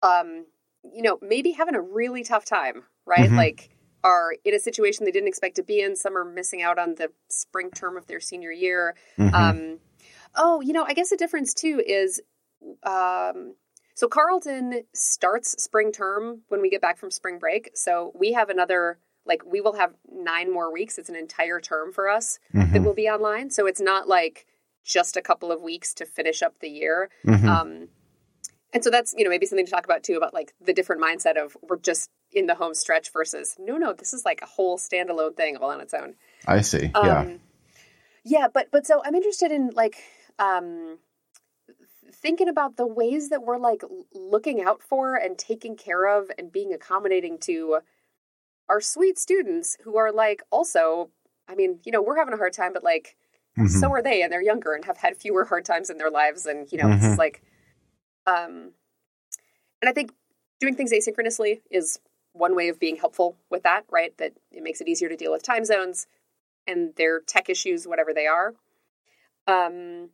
um, 0.02 0.46
you 0.84 1.02
know, 1.02 1.20
maybe 1.22 1.52
having 1.52 1.76
a 1.76 1.82
really 1.82 2.24
tough 2.24 2.46
time, 2.46 2.84
right? 3.06 3.28
Mm-hmm. 3.28 3.38
Like 3.38 3.70
are 4.04 4.34
in 4.44 4.56
a 4.56 4.60
situation 4.60 5.06
they 5.06 5.12
didn't 5.12 5.28
expect 5.28 5.58
to 5.58 5.64
be 5.64 5.82
in. 5.82 5.96
Some 5.96 6.18
are 6.18 6.26
missing 6.26 6.62
out 6.62 6.80
on 6.80 6.96
the 6.96 7.12
spring 7.30 7.70
term 7.70 7.98
of 7.98 8.08
their 8.08 8.20
senior 8.20 8.52
year. 8.52 8.96
Mm-hmm. 9.18 9.36
Um, 9.36 9.80
oh, 10.36 10.62
you 10.62 10.74
know, 10.74 10.84
I 10.84 10.94
guess 10.94 11.10
the 11.10 11.18
difference 11.18 11.54
too 11.54 11.82
is 11.86 12.22
um, 12.84 13.56
so 13.96 14.08
Carleton 14.08 14.84
starts 14.94 15.62
spring 15.62 15.92
term 15.92 16.42
when 16.48 16.62
we 16.62 16.70
get 16.70 16.82
back 16.82 16.98
from 16.98 17.12
spring 17.12 17.38
break. 17.38 17.72
So 17.76 18.12
we 18.16 18.34
have 18.34 18.50
another 18.50 18.98
like 19.26 19.44
we 19.46 19.62
will 19.62 19.74
have 19.74 19.94
nine 20.12 20.52
more 20.52 20.74
weeks. 20.74 20.98
It's 20.98 21.10
an 21.10 21.16
entire 21.16 21.60
term 21.60 21.92
for 21.92 22.10
us 22.10 22.40
mm-hmm. 22.54 22.74
that 22.74 22.82
will 22.82 22.96
be 22.96 23.08
online. 23.08 23.52
So 23.52 23.68
it's 23.68 23.82
not 23.82 24.08
like 24.08 24.48
just 24.84 25.16
a 25.16 25.22
couple 25.22 25.52
of 25.52 25.62
weeks 25.62 25.94
to 25.96 26.06
finish 26.06 26.42
up 26.42 26.56
the 26.60 26.70
year. 26.70 27.10
Mm-hmm. 27.26 27.48
Um, 27.48 27.88
and 28.74 28.84
so 28.84 28.90
that's 28.90 29.14
you 29.18 29.24
know 29.24 29.30
maybe 29.30 29.46
something 29.46 29.66
to 29.66 29.72
talk 29.72 29.86
about 29.86 30.04
too 30.04 30.16
about 30.16 30.34
like 30.34 30.54
the 30.60 30.74
different 30.74 31.02
mindset 31.02 31.38
of 31.38 31.56
we're 31.62 31.78
just 31.78 32.10
in 32.32 32.48
the 32.48 32.56
home 32.56 32.74
stretch 32.74 33.12
versus 33.12 33.56
no 33.60 33.78
no 33.78 33.92
this 33.94 34.14
is 34.14 34.24
like 34.24 34.42
a 34.42 34.46
whole 34.46 34.78
standalone 34.78 35.36
thing 35.36 35.58
all 35.58 35.70
on 35.70 35.82
its 35.82 35.94
own. 35.94 36.16
I 36.48 36.62
see. 36.62 36.90
Um, 36.96 37.06
yeah. 37.06 37.34
Yeah, 38.24 38.48
but 38.54 38.70
but 38.72 38.88
so 38.88 39.02
I'm 39.04 39.16
interested 39.16 39.52
in 39.52 39.72
like 39.76 39.98
um 40.40 40.98
thinking 42.22 42.48
about 42.48 42.78
the 42.78 42.88
ways 42.88 43.30
that 43.30 43.44
we're 43.44 43.58
like 43.58 43.84
looking 44.14 44.62
out 44.62 44.82
for 44.82 45.16
and 45.16 45.38
taking 45.38 45.76
care 45.76 46.06
of 46.08 46.30
and 46.38 46.52
being 46.52 46.74
accommodating 46.74 47.38
to 47.40 47.80
our 48.70 48.80
sweet 48.80 49.18
students 49.18 49.78
who 49.84 49.98
are 49.98 50.12
like 50.12 50.44
also 50.52 51.10
I 51.48 51.56
mean, 51.56 51.80
you 51.84 51.92
know, 51.92 52.02
we're 52.02 52.18
having 52.18 52.34
a 52.34 52.38
hard 52.38 52.54
time 52.54 52.74
but 52.74 52.84
like 52.84 53.16
mm-hmm. 53.58 53.68
so 53.68 53.92
are 53.92 54.02
they 54.02 54.22
and 54.22 54.32
they're 54.32 54.44
younger 54.44 54.74
and 54.74 54.86
have 54.86 54.98
had 54.98 55.18
fewer 55.18 55.46
hard 55.46 55.66
times 55.66 55.90
in 55.90 55.98
their 55.98 56.12
lives 56.12 56.46
and 56.46 56.72
you 56.72 56.78
know, 56.78 56.86
mm-hmm. 56.86 57.06
it's 57.06 57.18
like 57.18 57.42
um 58.28 58.72
and 59.82 59.90
I 59.90 59.94
think 59.94 60.12
doing 60.60 60.76
things 60.76 60.92
asynchronously 60.94 61.62
is 61.72 62.00
one 62.34 62.56
way 62.56 62.70
of 62.70 62.80
being 62.80 62.96
helpful 62.96 63.36
with 63.50 63.64
that, 63.64 63.84
right? 63.90 64.16
That 64.18 64.34
it 64.52 64.64
makes 64.64 64.80
it 64.80 64.88
easier 64.88 65.10
to 65.10 65.18
deal 65.18 65.32
with 65.32 65.44
time 65.44 65.66
zones 65.66 66.08
and 66.68 66.94
their 66.96 67.20
tech 67.20 67.50
issues, 67.50 67.88
whatever 67.88 68.14
they 68.14 68.28
are. 68.28 68.54
Um, 69.48 70.10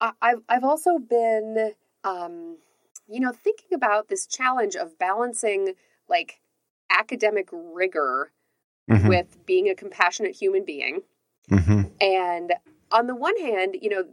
I've 0.00 0.42
I've 0.48 0.64
also 0.64 0.98
been, 0.98 1.72
um, 2.02 2.58
you 3.08 3.20
know, 3.20 3.32
thinking 3.32 3.74
about 3.74 4.08
this 4.08 4.26
challenge 4.26 4.76
of 4.76 4.98
balancing 4.98 5.74
like 6.08 6.40
academic 6.90 7.48
rigor 7.52 8.32
mm-hmm. 8.90 9.08
with 9.08 9.44
being 9.46 9.68
a 9.68 9.74
compassionate 9.74 10.34
human 10.34 10.64
being. 10.64 11.02
Mm-hmm. 11.50 11.82
And 12.00 12.52
on 12.90 13.06
the 13.06 13.14
one 13.14 13.38
hand, 13.38 13.76
you 13.80 13.90
know, 13.90 14.04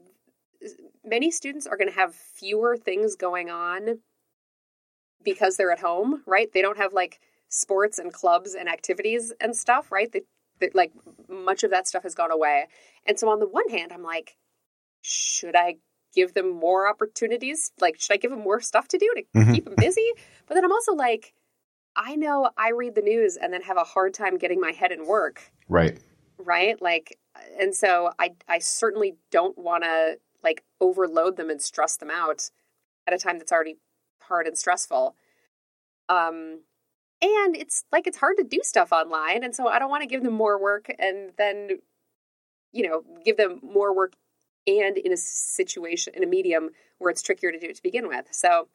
many 1.04 1.32
students 1.32 1.68
are 1.68 1.78
going 1.78 1.90
to 1.90 1.96
have 1.96 2.16
fewer 2.16 2.78
things 2.78 3.16
going 3.16 3.50
on 3.50 4.00
because 5.24 5.58
they're 5.58 5.72
at 5.72 5.80
home, 5.80 6.24
right? 6.26 6.52
They 6.52 6.62
don't 6.62 6.78
have 6.78 6.94
like 6.94 7.20
sports 7.50 8.00
and 8.00 8.12
clubs 8.12 8.56
and 8.56 8.70
activities 8.70 9.34
and 9.40 9.56
stuff, 9.56 9.92
right? 9.92 10.12
They, 10.12 10.22
they, 10.60 10.70
like 10.74 10.92
much 11.30 11.64
of 11.64 11.72
that 11.72 11.88
stuff 11.88 12.04
has 12.04 12.16
gone 12.16 12.32
away. 12.32 12.68
And 13.06 13.20
so 13.20 13.30
on 13.30 13.40
the 13.40 13.48
one 13.48 13.70
hand, 13.70 13.92
I'm 13.92 14.04
like, 14.04 14.38
should 15.02 15.56
I 15.56 15.76
give 16.14 16.34
them 16.34 16.50
more 16.50 16.88
opportunities? 16.88 17.72
Like, 17.80 18.00
should 18.00 18.14
I 18.14 18.18
give 18.18 18.32
them 18.32 18.42
more 18.42 18.62
stuff 18.62 18.88
to 18.90 18.98
do 18.98 19.12
to 19.16 19.24
mm-hmm. 19.40 19.54
keep 19.54 19.66
them 19.66 19.76
busy? 19.78 20.08
But 20.48 20.56
then 20.56 20.64
I'm 20.64 20.72
also 20.72 20.94
like, 20.94 21.34
I 21.96 22.16
know 22.16 22.50
I 22.58 22.72
read 22.72 22.96
the 22.96 23.02
news 23.02 23.38
and 23.38 23.54
then 23.54 23.62
have 23.64 23.78
a 23.78 23.84
hard 23.84 24.14
time 24.14 24.38
getting 24.38 24.60
my 24.60 24.72
head 24.72 24.92
in 24.92 25.08
work. 25.08 25.42
Right. 25.68 26.00
Right. 26.38 26.82
Like, 26.82 27.18
and 27.60 27.76
so 27.76 28.12
I, 28.20 28.32
I 28.48 28.60
certainly 28.60 29.16
don't 29.32 29.58
want 29.58 29.84
to 29.84 30.18
like 30.44 30.64
overload 30.80 31.38
them 31.38 31.50
and 31.50 31.62
stress 31.62 31.98
them 31.98 32.10
out 32.10 32.50
at 33.08 33.14
a 33.14 33.18
time 33.18 33.38
that's 33.38 33.52
already 33.52 33.78
hard 34.22 34.48
and 34.48 34.58
stressful. 34.58 35.16
Um, 36.10 36.62
and 37.22 37.56
it's 37.56 37.84
like 37.92 38.08
it's 38.08 38.18
hard 38.18 38.38
to 38.38 38.44
do 38.44 38.60
stuff 38.64 38.92
online, 38.92 39.44
and 39.44 39.56
so 39.56 39.68
I 39.68 39.78
don't 39.78 39.90
want 39.90 40.02
to 40.02 40.08
give 40.08 40.24
them 40.24 40.34
more 40.34 40.60
work 40.60 40.92
and 40.98 41.32
then, 41.38 41.80
you 42.72 42.88
know, 42.88 43.04
give 43.24 43.38
them 43.38 43.60
more 43.62 43.96
work 43.96 44.14
and 44.68 44.98
in 44.98 45.12
a 45.12 45.18
situation 45.18 46.14
in 46.16 46.24
a 46.24 46.28
medium 46.28 46.70
where 46.98 47.10
it's 47.10 47.22
trickier 47.22 47.52
to 47.52 47.60
do 47.60 47.68
it 47.68 47.76
to 47.76 47.84
begin 47.84 48.08
with. 48.08 48.28
So, 48.32 48.68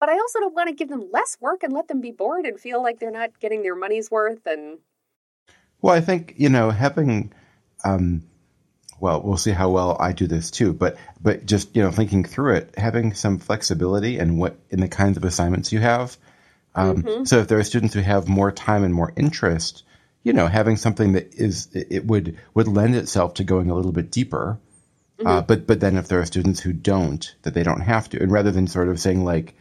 but 0.00 0.08
I 0.08 0.14
also 0.14 0.40
don't 0.40 0.54
want 0.54 0.68
to 0.68 0.74
give 0.74 0.88
them 0.88 1.08
less 1.12 1.36
work 1.40 1.62
and 1.62 1.72
let 1.72 1.88
them 1.88 2.00
be 2.00 2.10
bored 2.10 2.46
and 2.46 2.58
feel 2.58 2.82
like 2.82 2.98
they're 2.98 3.10
not 3.10 3.38
getting 3.40 3.62
their 3.62 3.76
money's 3.76 4.10
worth. 4.10 4.46
And 4.46 4.78
well, 5.80 5.94
I 5.94 6.00
think 6.00 6.34
you 6.36 6.48
know 6.48 6.70
having. 6.70 7.32
Um, 7.84 8.22
well, 9.00 9.20
we'll 9.20 9.36
see 9.36 9.50
how 9.50 9.68
well 9.70 9.96
I 10.00 10.12
do 10.12 10.26
this 10.26 10.50
too. 10.50 10.72
But 10.72 10.96
but 11.20 11.44
just 11.46 11.74
you 11.76 11.82
know 11.82 11.90
thinking 11.90 12.24
through 12.24 12.54
it, 12.54 12.74
having 12.76 13.12
some 13.12 13.38
flexibility 13.38 14.18
and 14.18 14.38
what 14.38 14.58
in 14.70 14.80
the 14.80 14.88
kinds 14.88 15.16
of 15.16 15.24
assignments 15.24 15.72
you 15.72 15.80
have. 15.80 16.16
Um, 16.74 17.02
mm-hmm. 17.02 17.24
So 17.24 17.38
if 17.38 17.48
there 17.48 17.58
are 17.58 17.64
students 17.64 17.94
who 17.94 18.00
have 18.00 18.28
more 18.28 18.50
time 18.50 18.82
and 18.82 18.94
more 18.94 19.12
interest, 19.16 19.84
you 20.22 20.32
know, 20.32 20.46
having 20.46 20.76
something 20.76 21.12
that 21.12 21.34
is 21.34 21.68
it 21.74 22.06
would 22.06 22.38
would 22.54 22.66
lend 22.66 22.96
itself 22.96 23.34
to 23.34 23.44
going 23.44 23.70
a 23.70 23.74
little 23.74 23.92
bit 23.92 24.10
deeper. 24.10 24.58
Uh, 25.24 25.28
mm-hmm. 25.28 25.38
Uh, 25.38 25.42
but 25.42 25.66
but 25.66 25.80
then 25.80 25.96
if 25.96 26.08
there 26.08 26.20
are 26.20 26.26
students 26.26 26.60
who 26.60 26.72
don't, 26.72 27.34
that 27.42 27.54
they 27.54 27.62
don't 27.62 27.80
have 27.80 28.08
to, 28.10 28.22
and 28.22 28.30
rather 28.30 28.50
than 28.50 28.66
sort 28.66 28.88
of 28.88 29.00
saying 29.00 29.24
like, 29.24 29.54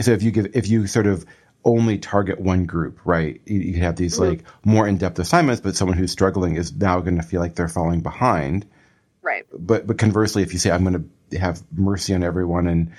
so 0.00 0.12
if 0.12 0.22
you 0.22 0.30
give 0.30 0.54
if 0.54 0.68
you 0.68 0.86
sort 0.86 1.06
of 1.06 1.24
only 1.64 1.98
target 1.98 2.40
one 2.40 2.64
group, 2.64 3.00
right? 3.04 3.40
You, 3.44 3.60
you 3.60 3.80
have 3.80 3.96
these 3.96 4.18
mm-hmm. 4.18 4.30
like 4.30 4.44
more 4.64 4.88
in 4.88 4.96
depth 4.96 5.18
assignments, 5.18 5.60
but 5.60 5.76
someone 5.76 5.96
who's 5.96 6.12
struggling 6.12 6.56
is 6.56 6.74
now 6.74 7.00
going 7.00 7.16
to 7.16 7.22
feel 7.22 7.40
like 7.40 7.54
they're 7.54 7.68
falling 7.68 8.00
behind. 8.00 8.66
Right. 9.22 9.44
But 9.52 9.86
but 9.86 9.98
conversely, 9.98 10.42
if 10.42 10.52
you 10.52 10.58
say 10.58 10.70
I'm 10.70 10.84
going 10.84 11.10
to 11.30 11.38
have 11.38 11.62
mercy 11.72 12.14
on 12.14 12.22
everyone 12.22 12.66
and 12.66 12.92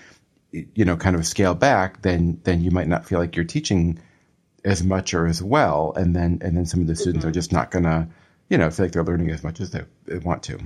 you 0.52 0.86
know 0.86 0.98
kind 0.98 1.16
of 1.16 1.26
scale 1.26 1.56
back, 1.56 2.02
then 2.02 2.40
then 2.44 2.62
you 2.62 2.72
might 2.72 2.88
not 2.88 3.06
feel 3.06 3.20
like 3.20 3.36
you're 3.36 3.46
teaching 3.46 4.00
as 4.64 4.84
much 4.84 5.14
or 5.14 5.26
as 5.26 5.42
well, 5.42 5.94
and 5.96 6.16
then 6.16 6.40
and 6.42 6.56
then 6.56 6.66
some 6.66 6.82
of 6.82 6.88
the 6.88 6.96
students 6.96 7.22
mm-hmm. 7.22 7.30
are 7.30 7.34
just 7.34 7.52
not 7.52 7.72
going 7.72 7.86
to 7.86 8.08
you 8.50 8.58
know 8.58 8.70
feel 8.70 8.86
like 8.86 8.94
they're 8.94 9.04
learning 9.04 9.32
as 9.32 9.44
much 9.44 9.60
as 9.60 9.72
they, 9.72 9.82
they, 10.06 10.18
want 10.18 10.44
to. 10.44 10.60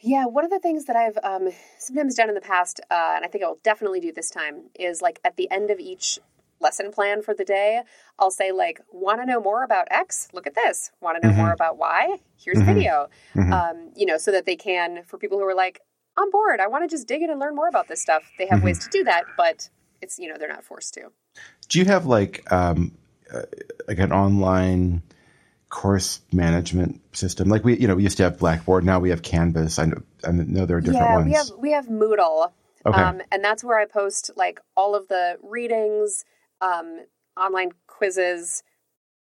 Yeah, 0.00 0.26
one 0.26 0.44
of 0.44 0.50
the 0.50 0.58
things 0.58 0.84
that 0.84 0.96
I've 0.96 1.18
um, 1.22 1.48
sometimes 1.78 2.14
done 2.14 2.28
in 2.28 2.34
the 2.34 2.40
past, 2.40 2.80
uh, 2.90 3.12
and 3.16 3.24
I 3.24 3.28
think 3.28 3.42
I 3.42 3.48
will 3.48 3.60
definitely 3.62 4.00
do 4.00 4.12
this 4.12 4.30
time, 4.30 4.64
is 4.78 5.00
like 5.00 5.20
at 5.24 5.36
the 5.36 5.50
end 5.50 5.70
of 5.70 5.78
each 5.78 6.18
lesson 6.60 6.90
plan 6.90 7.22
for 7.22 7.34
the 7.34 7.44
day, 7.44 7.82
I'll 8.18 8.30
say 8.30 8.52
like, 8.52 8.80
"Want 8.90 9.20
to 9.20 9.26
know 9.26 9.40
more 9.40 9.62
about 9.62 9.88
X? 9.90 10.28
Look 10.32 10.46
at 10.46 10.54
this. 10.54 10.90
Want 11.00 11.20
to 11.20 11.26
know 11.26 11.32
mm-hmm. 11.32 11.42
more 11.42 11.52
about 11.52 11.78
Y? 11.78 12.18
Here's 12.36 12.58
mm-hmm. 12.58 12.68
a 12.68 12.74
video." 12.74 13.08
Mm-hmm. 13.34 13.52
Um, 13.52 13.92
you 13.96 14.06
know, 14.06 14.18
so 14.18 14.30
that 14.32 14.46
they 14.46 14.56
can, 14.56 15.02
for 15.04 15.18
people 15.18 15.38
who 15.38 15.44
are 15.44 15.54
like, 15.54 15.80
"I'm 16.16 16.30
bored. 16.30 16.60
I 16.60 16.66
want 16.66 16.88
to 16.88 16.94
just 16.94 17.08
dig 17.08 17.22
in 17.22 17.30
and 17.30 17.40
learn 17.40 17.54
more 17.54 17.68
about 17.68 17.88
this 17.88 18.00
stuff." 18.00 18.30
They 18.38 18.46
have 18.46 18.62
ways 18.62 18.78
mm-hmm. 18.78 18.90
to 18.90 18.98
do 18.98 19.04
that, 19.04 19.24
but 19.36 19.70
it's 20.02 20.18
you 20.18 20.28
know 20.28 20.36
they're 20.38 20.48
not 20.48 20.64
forced 20.64 20.94
to. 20.94 21.10
Do 21.68 21.78
you 21.78 21.86
have 21.86 22.06
like 22.06 22.50
um, 22.52 22.96
uh, 23.32 23.42
like 23.88 23.98
an 23.98 24.12
online 24.12 25.02
course 25.68 26.20
management 26.32 27.00
system? 27.16 27.48
Like 27.48 27.64
we, 27.64 27.76
you 27.76 27.88
know, 27.88 27.96
we 27.96 28.02
used 28.02 28.16
to 28.18 28.22
have 28.24 28.38
Blackboard. 28.38 28.84
Now 28.84 28.98
we 29.00 29.10
have 29.10 29.22
Canvas. 29.22 29.78
I 29.78 29.86
know, 29.86 30.02
I 30.24 30.30
know 30.32 30.66
there 30.66 30.76
are 30.76 30.80
different 30.80 31.06
yeah, 31.06 31.14
ones. 31.16 31.26
we 31.26 31.32
have 31.34 31.46
we 31.58 31.70
have 31.72 31.86
Moodle. 31.86 32.52
Okay. 32.84 33.00
Um, 33.00 33.20
and 33.32 33.42
that's 33.42 33.64
where 33.64 33.78
I 33.78 33.84
post 33.84 34.30
like 34.36 34.60
all 34.76 34.94
of 34.94 35.08
the 35.08 35.38
readings, 35.42 36.24
um, 36.60 37.00
online 37.36 37.70
quizzes, 37.88 38.62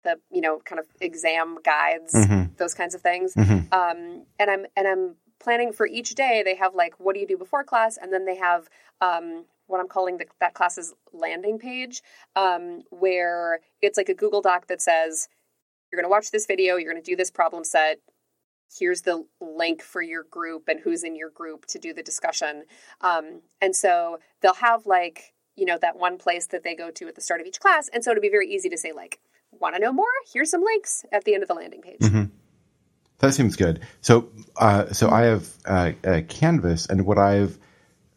the 0.02 0.18
you 0.30 0.40
know 0.40 0.58
kind 0.64 0.80
of 0.80 0.86
exam 1.00 1.58
guides, 1.64 2.12
Mhm. 2.14 2.56
those 2.56 2.74
kinds 2.74 2.94
of 2.94 3.00
things. 3.00 3.34
Mhm. 3.34 3.72
Um, 3.72 4.26
and 4.38 4.50
I'm 4.50 4.66
and 4.76 4.88
I'm 4.88 5.16
planning 5.38 5.72
for 5.72 5.86
each 5.86 6.14
day. 6.14 6.42
They 6.44 6.56
have 6.56 6.74
like 6.74 6.94
what 6.98 7.14
do 7.14 7.20
you 7.20 7.26
do 7.28 7.36
before 7.38 7.62
class, 7.64 7.96
and 7.96 8.12
then 8.12 8.24
they 8.24 8.36
have 8.36 8.68
um, 9.00 9.44
what 9.66 9.80
I'm 9.80 9.88
calling 9.88 10.18
the, 10.18 10.26
that 10.40 10.54
class's 10.54 10.94
landing 11.12 11.58
page, 11.58 12.02
um, 12.36 12.82
where 12.90 13.60
it's 13.80 13.96
like 13.96 14.08
a 14.08 14.14
Google 14.14 14.42
Doc 14.42 14.66
that 14.66 14.82
says 14.82 15.28
you're 15.94 16.02
going 16.02 16.10
to 16.10 16.16
watch 16.16 16.32
this 16.32 16.46
video, 16.46 16.74
you're 16.74 16.92
going 16.92 17.02
to 17.02 17.08
do 17.10 17.14
this 17.14 17.30
problem 17.30 17.62
set. 17.62 18.00
Here's 18.76 19.02
the 19.02 19.24
link 19.40 19.80
for 19.80 20.02
your 20.02 20.24
group 20.24 20.64
and 20.66 20.80
who's 20.80 21.04
in 21.04 21.14
your 21.14 21.30
group 21.30 21.66
to 21.66 21.78
do 21.78 21.94
the 21.94 22.02
discussion. 22.02 22.64
Um, 23.00 23.42
and 23.60 23.76
so 23.76 24.18
they'll 24.40 24.54
have 24.54 24.86
like 24.86 25.34
you 25.54 25.64
know 25.66 25.78
that 25.80 25.96
one 25.96 26.18
place 26.18 26.48
that 26.48 26.64
they 26.64 26.74
go 26.74 26.90
to 26.90 27.06
at 27.06 27.14
the 27.14 27.20
start 27.20 27.40
of 27.40 27.46
each 27.46 27.60
class, 27.60 27.88
and 27.92 28.02
so 28.02 28.10
it'll 28.10 28.20
be 28.20 28.28
very 28.28 28.48
easy 28.52 28.68
to 28.70 28.76
say 28.76 28.90
like, 28.90 29.20
want 29.52 29.76
to 29.76 29.80
know 29.80 29.92
more? 29.92 30.06
Here's 30.32 30.50
some 30.50 30.64
links 30.64 31.04
at 31.12 31.22
the 31.22 31.34
end 31.34 31.44
of 31.44 31.48
the 31.48 31.54
landing 31.54 31.80
page. 31.80 32.00
Mhm. 32.00 32.30
That 33.18 33.34
seems 33.34 33.54
good. 33.54 33.78
So, 34.00 34.30
uh, 34.56 34.92
so 34.92 35.08
I 35.10 35.22
have 35.22 35.48
uh, 35.64 35.92
a 36.02 36.22
Canvas, 36.22 36.86
and 36.86 37.06
what 37.06 37.18
I've 37.18 37.56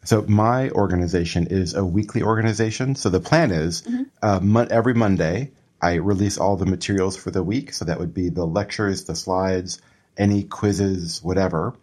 so 0.02 0.22
my 0.26 0.70
organization 0.70 1.46
is 1.48 1.74
a 1.74 1.84
weekly 1.84 2.22
organization. 2.22 2.96
So 2.96 3.10
the 3.10 3.20
plan 3.20 3.52
is 3.52 3.86
uh, 4.22 4.40
mon- 4.42 4.72
every 4.72 4.94
Monday 4.94 5.52
I 5.80 5.94
release 5.94 6.38
all 6.38 6.56
the 6.56 6.66
materials 6.66 7.16
for 7.16 7.30
the 7.30 7.42
week. 7.42 7.72
So 7.72 7.84
that 7.84 7.98
would 7.98 8.14
be 8.14 8.28
the 8.28 8.46
lectures, 8.46 9.04
the 9.04 9.14
slides, 9.14 9.80
any 10.16 10.42
quizzes, 10.42 11.22
whatever, 11.22 11.74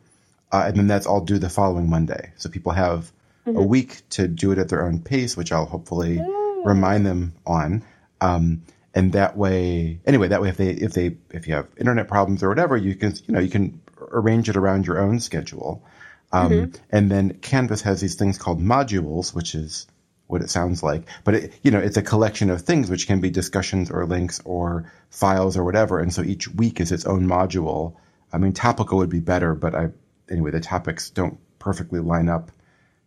uh, 0.51 0.63
and 0.67 0.77
then 0.77 0.87
that's 0.87 1.07
all 1.07 1.21
due 1.21 1.37
the 1.37 1.49
following 1.49 1.89
Monday. 1.89 2.31
So 2.35 2.49
people 2.49 2.73
have 2.73 3.11
a 3.45 3.61
week 3.61 4.01
to 4.09 4.27
do 4.27 4.51
it 4.51 4.57
at 4.57 4.69
their 4.69 4.85
own 4.85 4.99
pace, 4.99 5.37
which 5.37 5.51
I'll 5.51 5.65
hopefully 5.65 6.19
remind 6.65 7.05
them 7.05 7.33
on. 7.45 7.83
Um, 8.19 8.63
and 8.93 9.13
that 9.13 9.37
way, 9.37 9.99
anyway, 10.05 10.29
that 10.29 10.41
way, 10.41 10.49
if 10.49 10.57
they, 10.57 10.69
if 10.69 10.93
they, 10.93 11.17
if 11.29 11.47
you 11.47 11.53
have 11.53 11.67
internet 11.77 12.07
problems 12.07 12.41
or 12.41 12.49
whatever, 12.49 12.75
you 12.75 12.95
can, 12.95 13.13
you 13.27 13.33
know, 13.33 13.39
you 13.39 13.49
can 13.49 13.81
arrange 14.11 14.49
it 14.49 14.55
around 14.55 14.87
your 14.87 14.99
own 14.99 15.19
schedule. 15.19 15.83
Um, 16.31 16.51
and 16.89 17.11
then 17.11 17.35
Canvas 17.35 17.83
has 17.83 18.01
these 18.01 18.15
things 18.15 18.37
called 18.37 18.59
modules, 18.59 19.33
which 19.33 19.53
is 19.53 19.87
what 20.27 20.41
it 20.41 20.49
sounds 20.49 20.81
like, 20.81 21.03
but 21.23 21.35
it, 21.35 21.53
you 21.61 21.69
know, 21.71 21.79
it's 21.79 21.97
a 21.97 22.01
collection 22.01 22.49
of 22.49 22.61
things 22.61 22.89
which 22.89 23.05
can 23.05 23.21
be 23.21 23.29
discussions 23.29 23.91
or 23.91 24.05
links 24.05 24.41
or 24.43 24.91
files 25.09 25.55
or 25.55 25.63
whatever. 25.63 25.99
And 25.99 26.11
so 26.11 26.23
each 26.23 26.47
week 26.47 26.79
is 26.81 26.91
its 26.91 27.05
own 27.05 27.27
module. 27.27 27.95
I 28.33 28.39
mean, 28.39 28.53
topical 28.53 28.97
would 28.97 29.09
be 29.09 29.19
better, 29.19 29.53
but 29.53 29.75
I, 29.75 29.89
anyway, 30.29 30.51
the 30.51 30.59
topics 30.61 31.11
don't 31.11 31.37
perfectly 31.59 31.99
line 31.99 32.27
up 32.27 32.51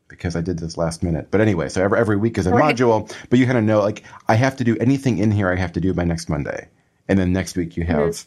because 0.06 0.36
I 0.36 0.40
did 0.42 0.58
this 0.58 0.78
last 0.78 1.02
minute. 1.02 1.28
But 1.30 1.40
anyway, 1.40 1.68
so 1.68 1.82
every, 1.82 1.98
every 1.98 2.16
week 2.16 2.38
is 2.38 2.46
a 2.46 2.50
Right. 2.52 2.74
module, 2.74 3.12
but 3.28 3.38
you 3.38 3.46
kind 3.46 3.58
of 3.58 3.64
know, 3.64 3.80
like, 3.80 4.04
I 4.28 4.36
have 4.36 4.56
to 4.58 4.64
do 4.64 4.76
anything 4.78 5.18
in 5.18 5.30
here 5.30 5.50
I 5.50 5.56
have 5.56 5.72
to 5.72 5.80
do 5.80 5.92
by 5.92 6.04
next 6.04 6.28
Monday. 6.28 6.68
And 7.08 7.18
then 7.18 7.32
next 7.32 7.56
week 7.56 7.76
you 7.76 7.84
have, 7.84 8.24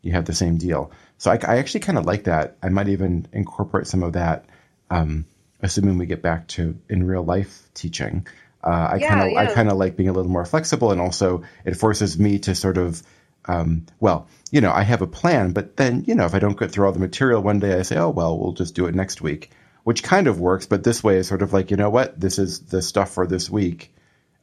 you 0.00 0.12
have 0.12 0.26
the 0.26 0.32
same 0.32 0.58
deal. 0.58 0.92
So 1.18 1.32
I, 1.32 1.38
I 1.46 1.58
actually 1.58 1.80
kind 1.80 1.98
of 1.98 2.06
like 2.06 2.24
that. 2.24 2.56
I 2.62 2.68
might 2.68 2.88
even 2.88 3.26
incorporate 3.32 3.88
some 3.88 4.04
of 4.04 4.12
that, 4.12 4.46
um, 4.90 5.26
assuming 5.62 5.98
we 5.98 6.06
get 6.06 6.22
back 6.22 6.46
to 6.48 6.78
in 6.88 7.06
real 7.06 7.24
life 7.24 7.68
teaching. 7.74 8.26
Uh, 8.62 8.88
I 8.92 8.96
Yeah, 8.96 9.08
kind 9.08 9.30
of, 9.30 9.36
I 9.36 9.54
kind 9.54 9.70
of 9.70 9.76
like 9.76 9.96
being 9.96 10.08
a 10.08 10.12
little 10.12 10.30
more 10.30 10.44
flexible 10.44 10.90
and 10.90 11.00
also 11.00 11.42
it 11.64 11.76
forces 11.76 12.18
me 12.18 12.38
to 12.40 12.54
sort 12.54 12.76
of, 12.76 13.02
um, 13.46 13.86
well, 14.00 14.26
you 14.50 14.60
know, 14.60 14.72
I 14.72 14.82
have 14.82 15.02
a 15.02 15.06
plan, 15.06 15.52
but 15.52 15.76
then, 15.76 16.04
you 16.06 16.14
know, 16.14 16.26
if 16.26 16.34
I 16.34 16.38
don't 16.38 16.58
get 16.58 16.70
through 16.72 16.86
all 16.86 16.92
the 16.92 16.98
material 16.98 17.40
one 17.40 17.60
day, 17.60 17.78
I 17.78 17.82
say, 17.82 17.96
oh, 17.96 18.10
well, 18.10 18.38
we'll 18.38 18.52
just 18.52 18.74
do 18.74 18.86
it 18.86 18.94
next 18.94 19.20
week, 19.20 19.50
which 19.84 20.02
kind 20.02 20.26
of 20.26 20.40
works. 20.40 20.66
But 20.66 20.84
this 20.84 21.02
way 21.02 21.16
is 21.16 21.28
sort 21.28 21.42
of 21.42 21.52
like, 21.52 21.70
you 21.70 21.76
know 21.76 21.90
what? 21.90 22.18
This 22.20 22.38
is 22.38 22.60
the 22.60 22.82
stuff 22.82 23.12
for 23.12 23.26
this 23.26 23.48
week 23.48 23.94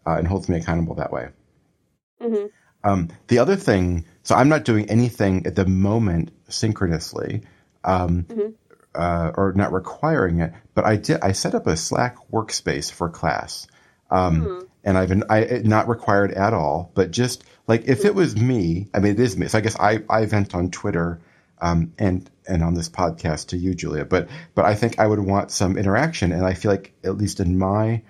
uh, 0.05 0.15
and 0.17 0.27
holds 0.27 0.49
me 0.49 0.57
accountable 0.57 0.95
that 0.95 1.11
way. 1.11 1.29
Mhm. 2.21 2.49
Um, 2.83 3.09
the 3.27 3.39
other 3.39 3.55
thing, 3.55 4.05
so 4.23 4.35
I'm 4.35 4.49
not 4.49 4.63
doing 4.63 4.89
anything 4.89 5.45
at 5.47 5.55
the 5.55 5.65
moment 5.65 6.31
synchronously, 6.49 7.41
um, 7.83 8.25
uh, 8.95 9.31
or 9.35 9.53
not 9.53 9.71
requiring 9.71 10.39
it, 10.39 10.53
but 10.73 10.85
I 10.85 10.95
did. 10.95 11.21
I 11.21 11.31
set 11.33 11.55
up 11.55 11.67
a 11.67 11.77
Slack 11.77 12.17
workspace 12.31 12.91
for 12.91 13.09
class, 13.09 13.67
um, 14.09 14.67
and 14.83 14.97
I've 14.97 15.09
been 15.09 15.23
I 15.29 15.61
not 15.63 15.87
required 15.87 16.31
at 16.31 16.53
all, 16.53 16.91
but 16.95 17.11
just 17.11 17.43
like 17.67 17.87
if 17.87 18.05
it 18.05 18.15
was 18.15 18.35
me, 18.35 18.87
I 18.93 18.99
mean 18.99 19.13
it 19.13 19.19
is 19.19 19.37
me. 19.37 19.47
So 19.47 19.57
I 19.57 19.61
guess 19.61 19.79
I 19.79 20.03
I 20.09 20.25
vent 20.25 20.55
on 20.55 20.71
Twitter. 20.71 21.19
Um, 21.61 21.93
and 21.97 22.29
and 22.49 22.61
on 22.61 22.73
this 22.73 22.89
podcast 22.89 23.47
to 23.47 23.57
you, 23.57 23.73
Julia, 23.73 24.03
but 24.03 24.27
but 24.55 24.65
I 24.65 24.75
think 24.75 24.99
I 24.99 25.07
would 25.07 25.21
want 25.21 25.51
some 25.51 25.77
interaction, 25.77 26.33
and 26.33 26.45
I 26.45 26.53
feel 26.53 26.69
like 26.69 26.93
at 27.01 27.17
least 27.17 27.39
in 27.39 27.57
my 27.57 28.01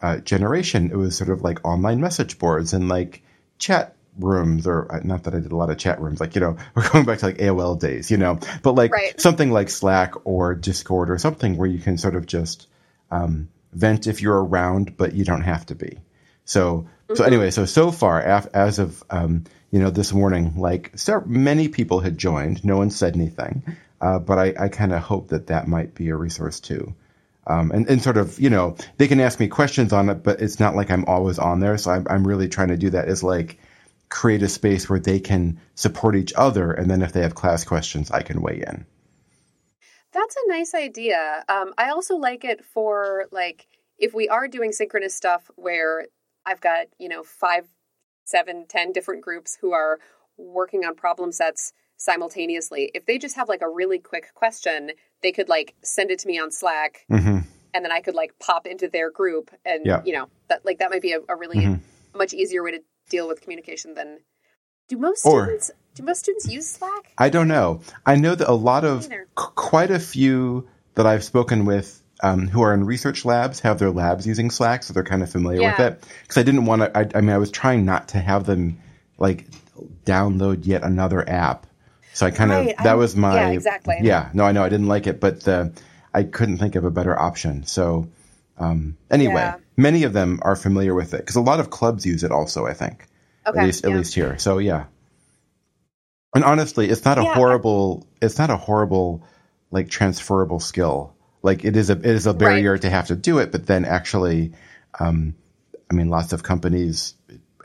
uh, 0.00 0.16
generation, 0.18 0.90
it 0.90 0.96
was 0.96 1.14
sort 1.14 1.28
of 1.28 1.42
like 1.42 1.66
online 1.66 2.00
message 2.00 2.38
boards 2.38 2.72
and 2.72 2.88
like 2.88 3.22
chat 3.58 3.94
rooms, 4.18 4.66
or 4.66 4.92
uh, 4.92 5.00
not 5.04 5.24
that 5.24 5.34
I 5.34 5.40
did 5.40 5.52
a 5.52 5.56
lot 5.56 5.70
of 5.70 5.78
chat 5.78 6.00
rooms, 6.00 6.20
like, 6.20 6.34
you 6.34 6.40
know, 6.40 6.56
we're 6.74 6.88
going 6.90 7.04
back 7.04 7.18
to 7.20 7.26
like 7.26 7.38
AOL 7.38 7.78
days, 7.78 8.10
you 8.10 8.16
know, 8.16 8.38
but 8.62 8.72
like 8.74 8.92
Right. 8.92 9.20
something 9.20 9.50
like 9.50 9.70
Slack 9.70 10.14
or 10.26 10.54
Discord 10.54 11.10
or 11.10 11.18
something 11.18 11.56
where 11.56 11.68
you 11.68 11.78
can 11.78 11.98
sort 11.98 12.16
of 12.16 12.26
just 12.26 12.66
um, 13.10 13.48
vent 13.72 14.06
if 14.06 14.20
you're 14.22 14.42
around, 14.42 14.96
but 14.96 15.12
you 15.14 15.24
don't 15.24 15.42
have 15.42 15.66
to 15.66 15.74
be. 15.74 15.98
So, 16.44 16.88
so 17.14 17.24
anyway, 17.24 17.50
so 17.50 17.64
so 17.64 17.90
far, 17.90 18.20
af- 18.22 18.48
as 18.54 18.78
of 18.78 19.02
um, 19.10 19.44
you 19.70 19.80
know 19.80 19.90
this 19.90 20.12
morning, 20.12 20.54
like 20.58 20.92
so 20.96 21.22
many 21.26 21.68
people 21.68 22.00
had 22.00 22.18
joined. 22.18 22.64
No 22.64 22.76
one 22.78 22.90
said 22.90 23.14
anything, 23.16 23.62
uh, 24.00 24.18
but 24.18 24.38
I, 24.38 24.54
I 24.58 24.68
kind 24.68 24.92
of 24.92 25.00
hope 25.02 25.28
that 25.28 25.46
that 25.48 25.68
might 25.68 25.94
be 25.94 26.08
a 26.08 26.16
resource 26.16 26.60
too. 26.60 26.94
Um, 27.46 27.70
and, 27.70 27.88
and 27.88 28.02
sort 28.02 28.18
of, 28.18 28.38
you 28.38 28.50
know, 28.50 28.76
they 28.98 29.08
can 29.08 29.20
ask 29.20 29.40
me 29.40 29.48
questions 29.48 29.94
on 29.94 30.10
it, 30.10 30.22
but 30.22 30.42
it's 30.42 30.60
not 30.60 30.76
like 30.76 30.90
I'm 30.90 31.06
always 31.06 31.38
on 31.38 31.60
there. 31.60 31.78
So 31.78 31.90
I'm, 31.90 32.06
I'm 32.10 32.26
really 32.26 32.48
trying 32.48 32.68
to 32.68 32.76
do 32.76 32.90
that 32.90 33.08
is 33.08 33.22
like 33.22 33.58
create 34.08 34.42
a 34.42 34.48
space 34.48 34.88
where 34.88 35.00
they 35.00 35.20
can 35.20 35.60
support 35.74 36.16
each 36.16 36.32
other. 36.36 36.72
And 36.72 36.90
then 36.90 37.02
if 37.02 37.12
they 37.12 37.22
have 37.22 37.34
class 37.34 37.64
questions, 37.64 38.10
I 38.10 38.22
can 38.22 38.40
weigh 38.40 38.62
in. 38.66 38.86
That's 40.12 40.36
a 40.36 40.48
nice 40.48 40.74
idea. 40.74 41.44
Um, 41.48 41.74
I 41.76 41.90
also 41.90 42.16
like 42.16 42.44
it 42.44 42.64
for 42.64 43.26
like 43.30 43.66
if 43.98 44.14
we 44.14 44.28
are 44.28 44.48
doing 44.48 44.72
synchronous 44.72 45.14
stuff 45.14 45.50
where 45.56 46.06
I've 46.46 46.60
got 46.60 46.86
you 46.98 47.08
know 47.08 47.22
five, 47.22 47.66
seven, 48.24 48.66
ten 48.68 48.92
different 48.92 49.22
groups 49.22 49.56
who 49.60 49.72
are 49.72 49.98
working 50.38 50.84
on 50.84 50.94
problem 50.94 51.32
sets 51.32 51.72
simultaneously. 51.96 52.90
If 52.94 53.06
they 53.06 53.18
just 53.18 53.36
have 53.36 53.48
like 53.48 53.60
a 53.60 53.68
really 53.68 53.98
quick 53.98 54.32
question, 54.34 54.92
they 55.22 55.32
could 55.32 55.48
like 55.48 55.74
send 55.82 56.10
it 56.10 56.20
to 56.20 56.26
me 56.28 56.38
on 56.38 56.50
Slack, 56.50 57.04
hmm 57.10 57.38
and 57.74 57.84
then 57.84 57.92
I 57.92 58.00
could 58.00 58.14
like 58.14 58.38
pop 58.38 58.66
into 58.66 58.88
their 58.88 59.10
group, 59.10 59.50
and 59.64 59.84
Yeah. 59.84 60.02
you 60.04 60.14
know 60.14 60.28
that 60.48 60.64
like 60.64 60.78
that 60.78 60.90
might 60.90 61.02
be 61.02 61.12
a, 61.12 61.20
a 61.28 61.36
really 61.36 61.58
Mhm. 61.58 61.80
much 62.14 62.32
easier 62.32 62.62
way 62.62 62.72
to 62.72 62.80
deal 63.08 63.26
with 63.28 63.40
communication 63.40 63.94
than. 63.94 64.18
Do 64.88 64.96
most 64.96 65.26
Or- 65.26 65.44
students 65.44 65.70
do 65.94 66.02
most 66.02 66.20
students 66.20 66.48
use 66.48 66.66
Slack? 66.66 67.12
I 67.18 67.28
don't 67.28 67.48
know. 67.48 67.80
I 68.06 68.16
know 68.16 68.34
that 68.34 68.48
a 68.48 68.54
lot 68.54 68.84
of, 68.84 69.06
qu- 69.34 69.50
quite 69.54 69.90
a 69.90 69.98
few 69.98 70.66
that 70.94 71.06
I've 71.06 71.22
spoken 71.24 71.66
with 71.66 72.02
um, 72.22 72.48
who 72.48 72.62
are 72.62 72.72
in 72.72 72.84
research 72.86 73.24
labs 73.26 73.60
have 73.60 73.78
their 73.78 73.90
labs 73.90 74.26
using 74.26 74.50
Slack, 74.50 74.82
so 74.82 74.92
they're 74.94 75.04
kind 75.04 75.22
of 75.22 75.30
familiar 75.30 75.60
with 75.60 75.78
it. 75.80 76.04
Because 76.22 76.38
I 76.38 76.42
didn't 76.42 76.64
want 76.64 76.82
to, 76.82 76.96
I, 76.98 77.06
I 77.14 77.20
mean, 77.20 77.30
I 77.30 77.38
was 77.38 77.50
trying 77.50 77.84
not 77.84 78.08
to 78.08 78.18
have 78.18 78.44
them 78.46 78.80
like 79.18 79.46
download 80.04 80.66
yet 80.66 80.82
another 80.84 81.28
app. 81.28 81.66
So 82.14 82.26
I 82.26 82.30
kind 82.30 82.50
Right, 82.50 82.70
of, 82.70 82.76
that 82.78 82.86
I'm- 82.86 82.98
was 82.98 83.14
my, 83.14 83.34
yeah, 83.34 83.50
exactly. 83.50 83.96
Yeah, 84.00 84.30
no, 84.32 84.44
I 84.44 84.52
know, 84.52 84.64
I 84.64 84.68
didn't 84.68 84.88
like 84.88 85.06
it, 85.06 85.20
but 85.20 85.46
uh, 85.46 85.68
I 86.14 86.22
couldn't 86.24 86.58
think 86.58 86.74
of 86.76 86.84
a 86.84 86.90
better 86.90 87.16
option. 87.18 87.64
So 87.66 88.08
um, 88.58 88.96
anyway, 89.10 89.34
Yeah. 89.34 89.56
many 89.76 90.04
of 90.04 90.12
them 90.12 90.40
are 90.42 90.56
familiar 90.56 90.94
with 90.94 91.14
it 91.14 91.18
because 91.18 91.36
a 91.36 91.40
lot 91.40 91.60
of 91.60 91.70
clubs 91.70 92.04
use 92.06 92.24
it 92.24 92.32
also, 92.32 92.66
I 92.66 92.74
think 92.74 93.06
Okay, 93.46 93.58
at 93.58 93.64
least 93.64 93.84
at 93.84 93.90
yeah. 93.90 93.96
least 93.96 94.14
here. 94.14 94.38
So 94.38 94.58
yeah. 94.58 94.84
And 96.34 96.44
honestly, 96.44 96.88
it's 96.88 97.04
not 97.04 97.18
a 97.18 97.22
Yeah, 97.24 97.34
horrible 97.34 98.06
it's 98.20 98.38
not 98.38 98.50
a 98.50 98.56
horrible 98.56 99.24
like 99.70 99.88
transferable 99.88 100.60
skill. 100.60 101.14
Like 101.42 101.64
it 101.64 101.76
is 101.76 101.90
a 101.90 101.94
it 101.94 102.04
is 102.06 102.26
a 102.26 102.34
barrier 102.34 102.76
to 102.78 102.90
have 102.90 103.06
to 103.08 103.16
do 103.16 103.38
it, 103.38 103.52
but 103.52 103.66
then 103.66 103.84
actually 103.84 104.52
um 104.98 105.34
I 105.90 105.94
mean 105.94 106.08
lots 106.08 106.32
of 106.32 106.42
companies 106.42 107.14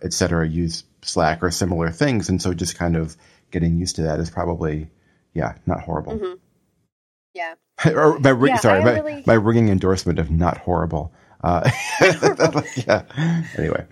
et 0.02 0.14
cetera 0.14 0.48
use 0.48 0.84
Slack 1.02 1.44
or 1.44 1.52
similar 1.52 1.90
things 1.92 2.30
and 2.30 2.42
so 2.42 2.54
just 2.54 2.78
kind 2.78 2.96
of 2.96 3.18
getting 3.52 3.78
used 3.78 3.98
to 3.98 4.04
that 4.04 4.20
is 4.20 4.30
probably 4.30 4.90
yeah, 5.34 5.56
not 5.66 5.82
horrible. 5.82 6.14
Mhm. 6.18 6.38
Yeah. 7.34 7.56
or 7.86 8.20
my 8.20 8.32
Yeah, 8.48 8.58
sorry, 8.58 8.82
I 8.82 8.84
my, 8.84 8.92
really- 9.00 9.24
ringing 9.38 9.70
endorsement 9.70 10.20
of 10.20 10.30
not 10.32 10.58
horrible. 10.60 11.14
Uh, 11.44 11.70
yeah. 12.88 13.04
Anyway. 13.58 13.86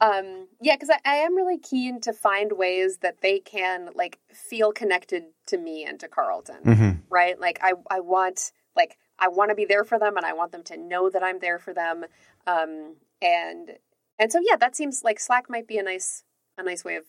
Um, 0.00 0.48
yeah, 0.60 0.74
because 0.76 0.90
I, 0.90 0.98
I 1.04 1.14
am 1.16 1.34
really 1.36 1.58
keen 1.58 2.00
to 2.02 2.12
find 2.12 2.52
ways 2.52 2.98
that 2.98 3.20
they 3.22 3.38
can 3.38 3.90
like 3.94 4.18
feel 4.30 4.72
connected 4.72 5.24
to 5.46 5.56
me 5.58 5.84
and 5.84 5.98
to 6.00 6.08
Carleton, 6.08 6.56
hmm 6.62 6.90
right? 7.08 7.40
Like 7.40 7.60
I, 7.62 7.72
I 7.90 8.00
want 8.00 8.52
like 8.74 8.98
I 9.18 9.28
want 9.28 9.50
to 9.50 9.54
be 9.54 9.64
there 9.64 9.84
for 9.84 9.98
them, 9.98 10.16
and 10.18 10.26
I 10.26 10.34
want 10.34 10.52
them 10.52 10.62
to 10.64 10.76
know 10.76 11.08
that 11.08 11.22
I'm 11.22 11.38
there 11.38 11.58
for 11.58 11.72
them. 11.72 12.04
Um, 12.46 12.96
and 13.22 13.70
and 14.18 14.30
so 14.30 14.38
yeah, 14.42 14.56
that 14.56 14.76
seems 14.76 15.02
like 15.02 15.18
Slack 15.18 15.48
might 15.48 15.66
be 15.66 15.78
a 15.78 15.82
nice 15.82 16.24
a 16.58 16.62
nice 16.62 16.84
way 16.84 16.96
of 16.96 17.04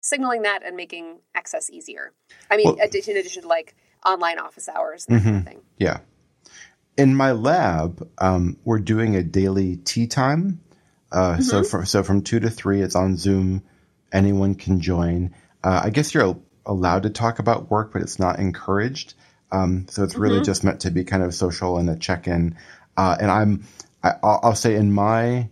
signaling 0.00 0.42
that 0.42 0.64
and 0.64 0.76
making 0.76 1.18
access 1.34 1.68
easier. 1.70 2.12
I 2.50 2.56
mean, 2.58 2.66
Well- 2.66 2.76
in 2.76 3.16
addition 3.16 3.42
to 3.42 3.48
like 3.48 3.74
online 4.04 4.38
office 4.38 4.68
hours 4.68 5.06
and 5.08 5.22
kind 5.22 5.36
of 5.36 5.44
thing. 5.44 5.60
Yeah. 5.78 5.98
in 6.96 7.14
my 7.14 7.32
lab, 7.32 8.08
um, 8.18 8.58
we're 8.64 8.78
doing 8.78 9.16
a 9.16 9.22
daily 9.22 9.76
tea 9.76 10.06
time. 10.06 10.60
Uh, 11.12 11.32
mm-hmm. 11.32 11.42
So 11.42 11.64
from 11.64 11.86
so 11.86 12.02
from 12.02 12.22
two 12.22 12.40
to 12.40 12.50
three, 12.50 12.82
it's 12.82 12.94
on 12.94 13.16
Zoom. 13.16 13.62
Anyone 14.12 14.54
can 14.54 14.80
join. 14.80 15.34
Uh, 15.62 15.82
I 15.84 15.90
guess 15.90 16.14
you're 16.14 16.36
allowed 16.66 17.02
to 17.04 17.10
talk 17.10 17.38
about 17.38 17.70
work, 17.70 17.92
but 17.92 18.02
it's 18.02 18.18
not 18.18 18.38
encouraged. 18.38 19.14
Um, 19.52 19.86
so 19.88 20.04
it's 20.04 20.16
really 20.16 20.36
mm-hmm. 20.36 20.44
just 20.44 20.64
meant 20.64 20.80
to 20.80 20.90
be 20.90 21.04
kind 21.04 21.22
of 21.22 21.34
social 21.34 21.78
and 21.78 21.90
a 21.90 21.96
check 21.96 22.28
in. 22.28 22.56
Uh, 22.96 23.16
and 23.20 23.30
I'm, 23.30 23.64
I, 24.02 24.14
will 24.22 24.54
say 24.54 24.76
in 24.76 24.92
my, 24.92 25.48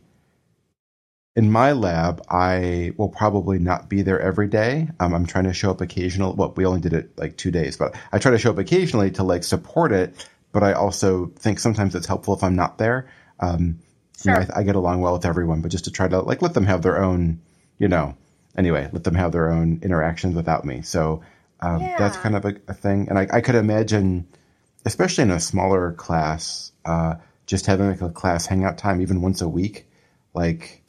in 1.38 1.52
my 1.52 1.70
lab, 1.70 2.20
I 2.28 2.94
will 2.96 3.10
probably 3.10 3.60
not 3.60 3.88
be 3.88 4.02
there 4.02 4.20
every 4.20 4.48
day. 4.48 4.88
Um, 4.98 5.14
I'm 5.14 5.24
trying 5.24 5.44
to 5.44 5.52
show 5.52 5.70
up 5.70 5.80
occasionally. 5.80 6.34
Well, 6.34 6.52
we 6.56 6.66
only 6.66 6.80
did 6.80 6.94
it 6.94 7.16
like 7.16 7.36
two 7.36 7.52
days, 7.52 7.76
but 7.76 7.94
I 8.10 8.18
try 8.18 8.32
to 8.32 8.38
show 8.38 8.50
up 8.50 8.58
occasionally 8.58 9.12
to 9.12 9.22
like 9.22 9.44
support 9.44 9.92
it. 9.92 10.28
But 10.50 10.64
I 10.64 10.72
also 10.72 11.26
think 11.36 11.60
sometimes 11.60 11.94
it's 11.94 12.08
helpful 12.08 12.34
if 12.34 12.42
I'm 12.42 12.56
not 12.56 12.78
there. 12.78 13.08
Um, 13.38 13.78
sure. 14.20 14.32
you 14.32 14.40
know, 14.40 14.46
I, 14.52 14.58
I, 14.58 14.62
get 14.64 14.74
along 14.74 15.00
well 15.00 15.12
with 15.12 15.24
everyone, 15.24 15.60
but 15.62 15.70
just 15.70 15.84
to 15.84 15.92
try 15.92 16.08
to 16.08 16.22
like 16.22 16.42
let 16.42 16.54
them 16.54 16.66
have 16.66 16.82
their 16.82 17.00
own, 17.00 17.40
you 17.78 17.86
know, 17.86 18.16
anyway, 18.56 18.90
let 18.92 19.04
them 19.04 19.14
have 19.14 19.30
their 19.30 19.48
own 19.48 19.78
interactions 19.84 20.34
without 20.34 20.64
me. 20.64 20.82
So 20.82 21.22
um, 21.60 21.82
yeah. 21.82 21.98
that's 22.00 22.16
kind 22.16 22.34
of 22.34 22.46
a, 22.46 22.56
a 22.66 22.74
thing. 22.74 23.06
And 23.10 23.16
I, 23.16 23.28
I, 23.32 23.40
could 23.42 23.54
imagine, 23.54 24.26
especially 24.84 25.22
in 25.22 25.30
a 25.30 25.38
smaller 25.38 25.92
class, 25.92 26.72
uh, 26.84 27.14
just 27.46 27.66
having 27.66 27.90
like 27.90 28.02
a 28.02 28.10
class 28.10 28.44
hangout 28.46 28.76
time 28.76 29.00
even 29.00 29.22
once 29.22 29.40
a 29.40 29.48
week, 29.48 29.88
like 30.34 30.82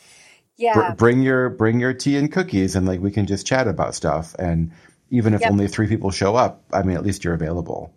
yeah. 0.59 0.91
Br- 0.91 0.95
bring 0.95 1.21
your 1.21 1.49
bring 1.49 1.79
your 1.79 1.93
tea 1.93 2.17
and 2.17 2.31
cookies, 2.31 2.75
and 2.75 2.85
like 2.85 2.99
we 2.99 3.11
can 3.11 3.25
just 3.25 3.47
chat 3.47 3.67
about 3.67 3.95
stuff. 3.95 4.35
And 4.37 4.71
even 5.09 5.33
if 5.33 5.41
yep. 5.41 5.51
only 5.51 5.67
three 5.67 5.87
people 5.87 6.11
show 6.11 6.35
up, 6.35 6.61
I 6.73 6.83
mean, 6.83 6.97
at 6.97 7.03
least 7.03 7.23
you're 7.23 7.33
available. 7.33 7.93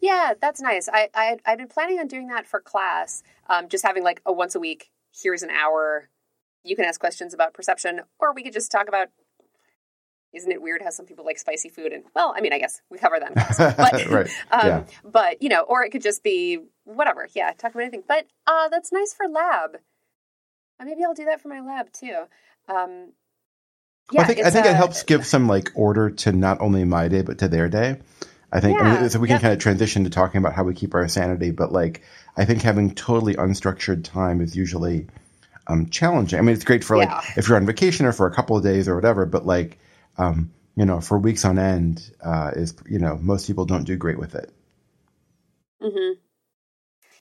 Yeah, 0.00 0.34
that's 0.40 0.60
nice. 0.60 0.88
I, 0.92 1.08
I 1.14 1.38
I've 1.46 1.58
been 1.58 1.68
planning 1.68 1.98
on 1.98 2.06
doing 2.06 2.28
that 2.28 2.46
for 2.46 2.60
class, 2.60 3.22
um, 3.48 3.68
just 3.68 3.84
having 3.84 4.04
like 4.04 4.20
a 4.26 4.32
once 4.32 4.54
a 4.54 4.60
week. 4.60 4.90
Here's 5.12 5.42
an 5.42 5.50
hour. 5.50 6.08
You 6.62 6.76
can 6.76 6.84
ask 6.84 7.00
questions 7.00 7.32
about 7.32 7.54
perception, 7.54 8.02
or 8.20 8.34
we 8.34 8.42
could 8.42 8.52
just 8.52 8.70
talk 8.70 8.86
about 8.86 9.08
isn't 10.34 10.52
it 10.52 10.60
weird 10.60 10.82
how 10.82 10.90
some 10.90 11.06
people 11.06 11.24
like 11.24 11.38
spicy 11.38 11.70
food 11.70 11.90
and 11.90 12.04
well 12.14 12.34
i 12.36 12.42
mean 12.42 12.52
i 12.52 12.58
guess 12.58 12.82
we 12.90 12.98
cover 12.98 13.18
that 13.18 13.34
but 13.78 14.06
right. 14.10 14.28
um, 14.50 14.66
yeah. 14.66 14.84
but 15.02 15.42
you 15.42 15.48
know 15.48 15.62
or 15.62 15.82
it 15.82 15.90
could 15.90 16.02
just 16.02 16.22
be 16.22 16.58
whatever 16.84 17.26
yeah 17.34 17.50
talk 17.52 17.70
about 17.70 17.80
anything 17.80 18.02
but 18.06 18.26
uh 18.46 18.68
that's 18.68 18.92
nice 18.92 19.14
for 19.14 19.26
lab 19.26 19.78
uh, 20.80 20.84
maybe 20.84 21.04
i'll 21.04 21.14
do 21.14 21.24
that 21.24 21.40
for 21.40 21.48
my 21.48 21.60
lab 21.60 21.92
too 21.92 22.24
um 22.68 23.12
yeah, 24.10 24.22
well, 24.22 24.24
I 24.24 24.26
think 24.26 24.46
I 24.46 24.50
think 24.50 24.66
it 24.66 24.74
helps 24.74 25.02
give 25.02 25.26
some 25.26 25.48
like 25.48 25.70
order 25.74 26.08
to 26.08 26.32
not 26.32 26.62
only 26.62 26.84
my 26.84 27.08
day 27.08 27.20
but 27.20 27.38
to 27.38 27.48
their 27.48 27.68
day. 27.68 28.00
I 28.50 28.60
think 28.60 28.78
yeah, 28.78 28.84
I 28.84 29.00
mean, 29.02 29.10
so 29.10 29.18
we 29.18 29.28
can 29.28 29.38
kind 29.38 29.52
of 29.52 29.58
transition 29.58 30.04
to 30.04 30.10
talking 30.10 30.38
about 30.38 30.54
how 30.54 30.64
we 30.64 30.72
keep 30.72 30.94
our 30.94 31.06
sanity, 31.08 31.50
but 31.50 31.72
like 31.72 32.02
I 32.34 32.46
think 32.46 32.62
having 32.62 32.94
totally 32.94 33.34
unstructured 33.34 34.04
time 34.04 34.40
is 34.40 34.56
usually 34.56 35.08
um, 35.66 35.90
challenging. 35.90 36.38
I 36.38 36.42
mean, 36.42 36.54
it's 36.54 36.64
great 36.64 36.82
for 36.82 36.96
like 36.96 37.10
yeah. 37.10 37.20
if 37.36 37.48
you're 37.48 37.58
on 37.58 37.66
vacation 37.66 38.06
or 38.06 38.12
for 38.12 38.26
a 38.26 38.34
couple 38.34 38.56
of 38.56 38.62
days 38.62 38.88
or 38.88 38.94
whatever, 38.94 39.26
but 39.26 39.44
like 39.44 39.78
um, 40.16 40.50
you 40.74 40.86
know, 40.86 41.02
for 41.02 41.18
weeks 41.18 41.44
on 41.44 41.58
end, 41.58 42.10
uh, 42.24 42.52
is 42.54 42.74
you 42.88 42.98
know 42.98 43.18
most 43.20 43.46
people 43.46 43.66
don't 43.66 43.84
do 43.84 43.96
great 43.96 44.18
with 44.18 44.34
it. 44.34 44.50
Hmm. 45.82 46.12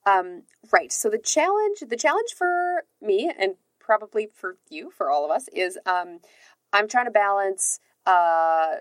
Um. 0.07 0.43
Right. 0.71 0.91
So 0.91 1.09
the 1.09 1.17
challenge, 1.35 1.79
the 1.87 1.97
challenge 2.05 2.31
for 2.37 2.83
me, 3.01 3.31
and 3.39 3.55
probably 3.79 4.29
for 4.33 4.57
you, 4.69 4.91
for 4.97 5.09
all 5.11 5.25
of 5.25 5.31
us, 5.31 5.45
is 5.53 5.77
um, 5.85 6.19
I'm 6.73 6.87
trying 6.87 7.05
to 7.05 7.11
balance 7.11 7.79
uh, 8.05 8.77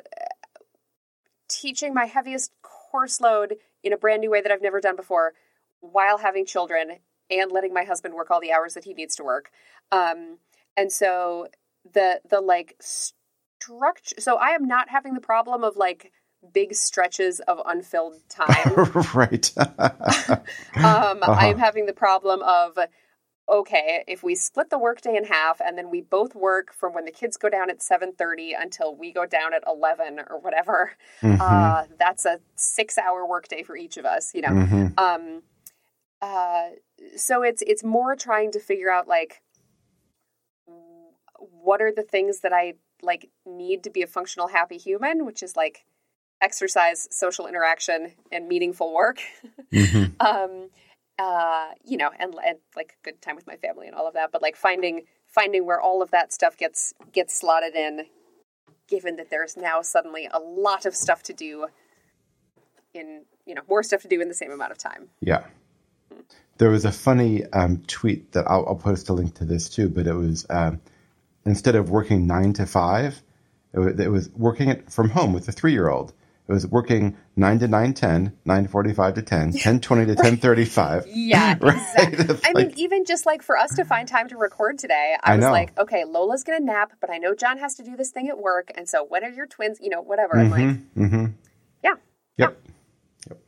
teaching 1.49 1.93
my 1.95 2.07
heaviest 2.07 2.53
course 2.63 3.21
load 3.21 3.57
in 3.83 3.93
a 3.93 3.97
brand 3.97 4.21
new 4.21 4.31
way 4.31 4.41
that 4.41 4.53
I've 4.53 4.63
never 4.63 4.81
done 4.81 4.97
before, 4.97 5.33
while 5.81 6.19
having 6.19 6.47
children 6.47 6.99
and 7.31 7.53
letting 7.53 7.75
my 7.75 7.85
husband 7.85 8.15
work 8.15 8.31
all 8.31 8.41
the 8.41 8.53
hours 8.53 8.75
that 8.75 8.85
he 8.85 8.95
needs 8.95 9.17
to 9.17 9.25
work. 9.25 9.51
Um, 9.93 10.39
and 10.77 10.93
so 10.93 11.49
the 11.93 12.21
the 12.29 12.41
like 12.41 12.77
structure. 12.81 14.17
So 14.19 14.37
I 14.37 14.51
am 14.51 14.67
not 14.67 14.91
having 14.91 15.15
the 15.15 15.21
problem 15.21 15.65
of 15.65 15.77
like 15.77 16.13
big 16.53 16.75
stretches 16.75 17.41
of 17.41 17.61
unfilled 17.67 18.17
time. 18.29 18.75
right. 19.15 19.53
um, 19.59 19.69
uh-huh. 20.77 21.33
I 21.33 21.47
am 21.47 21.59
having 21.59 21.87
the 21.87 21.93
problem 21.93 22.43
of 22.43 22.79
okay, 23.49 24.03
if 24.09 24.23
we 24.25 24.35
split 24.35 24.71
the 24.71 24.79
workday 24.79 25.17
in 25.17 25.25
half 25.25 25.61
and 25.61 25.79
then 25.79 25.89
we 25.89 26.01
both 26.01 26.35
work 26.35 26.73
from 26.73 26.93
when 26.93 27.05
the 27.05 27.13
kids 27.13 27.37
go 27.37 27.49
down 27.49 27.71
at 27.71 27.79
7:30 27.79 28.53
until 28.59 28.95
we 28.95 29.13
go 29.13 29.25
down 29.25 29.55
at 29.55 29.63
11 29.67 30.21
or 30.29 30.39
whatever, 30.41 30.93
mm-hmm. 31.23 31.41
uh, 31.41 31.85
that's 31.99 32.25
a 32.25 32.41
6-hour 32.57 33.27
workday 33.27 33.63
for 33.63 33.77
each 33.77 33.97
of 33.97 34.05
us, 34.05 34.35
you 34.35 34.43
know. 34.43 34.49
Mm-hmm. 34.49 34.87
Um, 34.99 35.43
uh, 36.21 36.71
so 37.17 37.43
it's 37.43 37.63
it's 37.67 37.85
more 37.85 38.17
trying 38.17 38.51
to 38.53 38.61
figure 38.61 38.91
out 38.91 39.07
like 39.07 39.43
what 41.39 41.83
are 41.83 41.93
the 41.93 42.03
things 42.03 42.41
that 42.41 42.53
I 42.53 42.75
like 43.03 43.29
need 43.45 43.85
to 43.85 43.91
be 43.91 44.03
a 44.03 44.07
functional 44.07 44.49
happy 44.49 44.79
human 44.79 45.27
which 45.27 45.43
is 45.43 45.57
like 45.57 45.85
exercise 46.41 47.09
social 47.11 47.47
interaction 47.47 48.13
and 48.31 48.49
meaningful 48.49 48.95
work 48.95 49.19
mm-hmm. 49.73 50.05
um 50.21 50.69
uh 51.19 51.69
you 51.85 51.97
know 51.97 52.11
and, 52.19 52.35
and 52.47 52.59
like 52.75 52.97
good 53.03 53.21
time 53.23 53.37
with 53.37 53.47
my 53.47 53.57
family 53.57 53.87
and 53.87 53.97
all 53.97 54.07
of 54.07 54.15
that 54.15 54.31
but 54.33 54.43
like 54.43 54.57
finding 54.57 55.03
finding 55.27 55.65
where 55.65 55.81
all 55.81 56.03
of 56.03 56.11
that 56.11 56.33
stuff 56.33 56.57
gets 56.57 56.93
gets 57.13 57.39
slotted 57.39 57.75
in 57.75 58.03
given 58.89 59.17
that 59.17 59.31
there's 59.31 59.57
now 59.57 59.81
suddenly 59.83 60.29
a 60.33 60.39
lot 60.39 60.87
of 60.87 60.95
stuff 60.95 61.23
to 61.23 61.33
do 61.33 61.67
in 62.93 63.25
you 63.47 63.55
know 63.55 63.63
more 63.69 63.83
stuff 63.83 64.03
to 64.03 64.09
do 64.09 64.21
in 64.21 64.29
the 64.29 64.35
same 64.35 64.51
amount 64.51 64.71
of 64.71 64.79
time 64.79 65.09
yeah 65.21 65.45
there 66.59 66.71
was 66.71 66.87
a 66.87 66.93
funny 66.93 67.45
um, 67.53 67.83
tweet 67.87 68.33
that 68.33 68.47
I'll, 68.49 68.65
I'll, 68.67 68.77
post 68.77 69.11
a 69.11 69.13
link 69.13 69.35
to 69.35 69.45
this 69.45 69.69
too 69.69 69.89
but 69.89 70.07
it 70.07 70.15
was 70.15 70.47
um, 70.49 70.81
instead 71.47 71.77
of 71.77 71.89
working 71.89 72.27
nine 72.27 72.53
to 72.55 72.67
five, 72.67 73.23
it 73.73 73.79
was, 73.79 74.01
it 74.01 74.11
was 74.11 74.29
working 74.31 74.69
it 74.69 74.91
from 74.91 75.09
home 75.09 75.33
with 75.33 75.49
a 75.49 75.53
three 75.53 75.73
year 75.73 75.89
old. 75.89 76.13
It 76.49 76.53
was 76.53 76.67
working 76.67 77.17
9 77.35 77.59
to 77.59 77.69
9.10, 77.69 78.33
9.45 78.47 79.15
to 79.17 79.23
10, 79.23 79.53
10.20 79.81 80.07
to 80.07 80.15
10.35. 80.15 81.07
yeah, 81.13 81.57
right? 81.61 81.75
exactly. 81.75 82.37
I 82.45 82.53
like, 82.53 82.69
mean, 82.69 82.79
even 82.79 83.05
just 83.05 83.27
like 83.27 83.43
for 83.43 83.57
us 83.57 83.75
to 83.75 83.85
find 83.85 84.07
time 84.07 84.29
to 84.29 84.37
record 84.37 84.79
today, 84.79 85.17
I, 85.23 85.33
I 85.33 85.37
was 85.37 85.45
know. 85.45 85.51
like, 85.51 85.77
okay, 85.79 86.05
Lola's 86.05 86.45
going 86.45 86.59
to 86.61 86.65
nap, 86.65 86.93
but 87.01 87.11
I 87.11 87.19
know 87.19 87.35
John 87.35 87.59
has 87.59 87.75
to 87.77 87.83
do 87.83 87.97
this 87.97 88.11
thing 88.11 88.29
at 88.29 88.39
work. 88.39 88.71
And 88.77 88.89
so 88.89 89.05
when 89.05 89.25
are 89.25 89.31
your 89.31 89.47
twins? 89.47 89.79
You 89.81 89.91
know, 89.91 90.03
whatever. 90.03 90.35
Mm-hmm, 90.35 90.55
I'm 90.55 90.69
like, 90.69 90.95
mm-hmm. 90.95 91.27
yeah. 91.83 91.91
Yep. 91.91 91.99
Yeah. 92.39 92.49
Yep. 93.29 93.39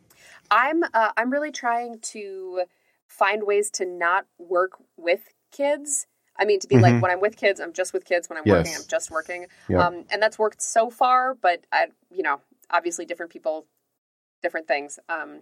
I'm, 0.50 0.82
uh, 0.92 1.12
I'm 1.16 1.30
really 1.30 1.52
trying 1.52 2.00
to 2.00 2.62
find 3.06 3.44
ways 3.44 3.70
to 3.72 3.87
not 3.87 4.26
work 4.38 4.72
with 4.96 5.20
kids 5.52 6.06
I 6.38 6.44
mean, 6.44 6.61
to 6.61 6.68
be 6.68 6.76
mm-hmm. 6.76 6.84
like 6.84 7.02
when 7.02 7.11
I'm 7.11 7.20
with 7.20 7.37
kids, 7.37 7.61
I'm 7.61 7.72
just 7.72 7.92
with 7.92 8.04
kids. 8.04 8.28
When 8.28 8.38
I'm 8.38 8.44
yes. 8.46 8.56
working, 8.56 8.74
I'm 8.76 8.88
just 8.88 9.11
working. 9.11 9.46
Yep. 9.68 9.80
Um, 9.80 10.04
and 10.11 10.22
that's 10.22 10.38
worked 10.38 10.62
so 10.62 10.88
far. 10.88 11.34
But 11.34 11.64
I, 11.72 11.87
you 12.11 12.22
know, 12.22 12.40
obviously 12.70 13.04
different 13.04 13.33
people, 13.33 13.66
different 14.42 14.68
things. 14.68 14.98
Um, 15.09 15.40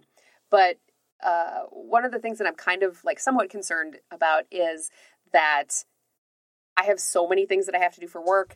but 0.49 0.77
uh, 1.23 1.63
one 1.71 2.05
of 2.05 2.11
the 2.11 2.19
things 2.19 2.37
that 2.37 2.47
I'm 2.47 2.55
kind 2.55 2.83
of 2.83 3.03
like 3.03 3.19
somewhat 3.19 3.49
concerned 3.49 3.97
about 4.11 4.43
is 4.51 4.89
that 5.33 5.83
I 6.75 6.85
have 6.85 6.99
so 6.99 7.27
many 7.27 7.45
things 7.45 7.65
that 7.65 7.75
I 7.75 7.79
have 7.79 7.95
to 7.95 7.99
do 7.99 8.07
for 8.07 8.23
work. 8.23 8.55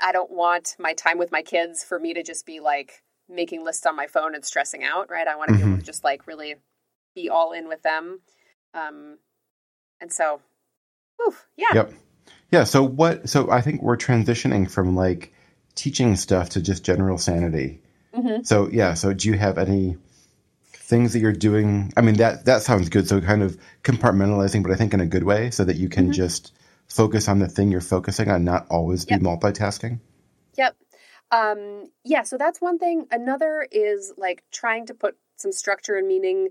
I 0.00 0.12
don't 0.12 0.30
want 0.30 0.74
my 0.78 0.94
time 0.94 1.18
with 1.18 1.30
my 1.30 1.42
kids 1.42 1.84
for 1.84 1.98
me 1.98 2.14
to 2.14 2.22
just 2.22 2.46
be 2.46 2.60
like 2.60 3.02
making 3.28 3.64
lists 3.64 3.86
on 3.86 3.94
my 3.94 4.06
phone 4.06 4.34
and 4.34 4.44
stressing 4.44 4.82
out, 4.84 5.10
right? 5.10 5.28
I 5.28 5.36
want 5.36 5.48
to 5.48 5.54
mm-hmm. 5.54 5.58
be 5.58 5.62
able 5.62 5.72
mm-hmm. 5.72 5.80
to 5.80 5.86
just 5.86 6.02
like 6.02 6.26
really 6.26 6.56
be 7.14 7.28
all 7.28 7.52
in 7.52 7.68
with 7.68 7.82
them. 7.82 8.20
Um, 8.74 9.18
and 10.00 10.10
so 10.10 10.40
Oof, 11.26 11.46
yeah. 11.56 11.66
Yep. 11.74 11.92
Yeah. 12.50 12.64
So 12.64 12.82
what? 12.82 13.28
So 13.28 13.50
I 13.50 13.60
think 13.60 13.82
we're 13.82 13.96
transitioning 13.96 14.70
from 14.70 14.96
like 14.96 15.32
teaching 15.74 16.16
stuff 16.16 16.50
to 16.50 16.60
just 16.60 16.84
general 16.84 17.18
sanity. 17.18 17.82
Mm-hmm. 18.14 18.42
So 18.42 18.68
yeah. 18.70 18.94
So 18.94 19.12
do 19.12 19.28
you 19.28 19.38
have 19.38 19.58
any 19.58 19.96
things 20.64 21.12
that 21.12 21.20
you're 21.20 21.32
doing? 21.32 21.92
I 21.96 22.00
mean 22.00 22.16
that 22.16 22.44
that 22.46 22.62
sounds 22.62 22.88
good. 22.88 23.08
So 23.08 23.20
kind 23.20 23.42
of 23.42 23.58
compartmentalizing, 23.82 24.62
but 24.62 24.72
I 24.72 24.76
think 24.76 24.94
in 24.94 25.00
a 25.00 25.06
good 25.06 25.24
way, 25.24 25.50
so 25.50 25.64
that 25.64 25.76
you 25.76 25.88
can 25.88 26.04
mm-hmm. 26.04 26.12
just 26.12 26.52
focus 26.88 27.28
on 27.28 27.38
the 27.38 27.48
thing 27.48 27.70
you're 27.70 27.80
focusing 27.80 28.30
on, 28.30 28.44
not 28.44 28.66
always 28.70 29.04
be 29.04 29.14
yep. 29.14 29.22
multitasking. 29.22 30.00
Yep. 30.56 30.76
Um, 31.30 31.90
yeah. 32.04 32.22
So 32.22 32.36
that's 32.36 32.60
one 32.60 32.78
thing. 32.78 33.06
Another 33.10 33.66
is 33.70 34.12
like 34.18 34.44
trying 34.52 34.86
to 34.86 34.94
put 34.94 35.16
some 35.36 35.52
structure 35.52 35.94
and 35.94 36.06
meaning 36.06 36.50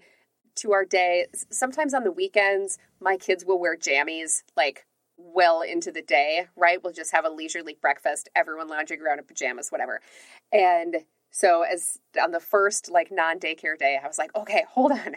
to 0.55 0.73
our 0.73 0.85
day. 0.85 1.27
Sometimes 1.51 1.93
on 1.93 2.03
the 2.03 2.11
weekends, 2.11 2.79
my 2.99 3.17
kids 3.17 3.45
will 3.45 3.59
wear 3.59 3.77
jammies 3.77 4.43
like 4.57 4.85
well 5.17 5.61
into 5.61 5.91
the 5.91 6.01
day, 6.01 6.47
right? 6.55 6.83
We'll 6.83 6.93
just 6.93 7.11
have 7.11 7.25
a 7.25 7.29
leisurely 7.29 7.77
breakfast, 7.79 8.29
everyone 8.35 8.67
lounging 8.67 9.01
around 9.01 9.19
in 9.19 9.25
pajamas, 9.25 9.69
whatever. 9.69 10.01
And 10.51 10.97
so 11.31 11.63
as 11.63 11.97
on 12.21 12.31
the 12.31 12.39
first 12.39 12.91
like 12.91 13.11
non-daycare 13.11 13.77
day, 13.77 13.97
I 14.01 14.07
was 14.07 14.17
like, 14.17 14.35
okay, 14.35 14.65
hold 14.69 14.91
on. 14.91 15.15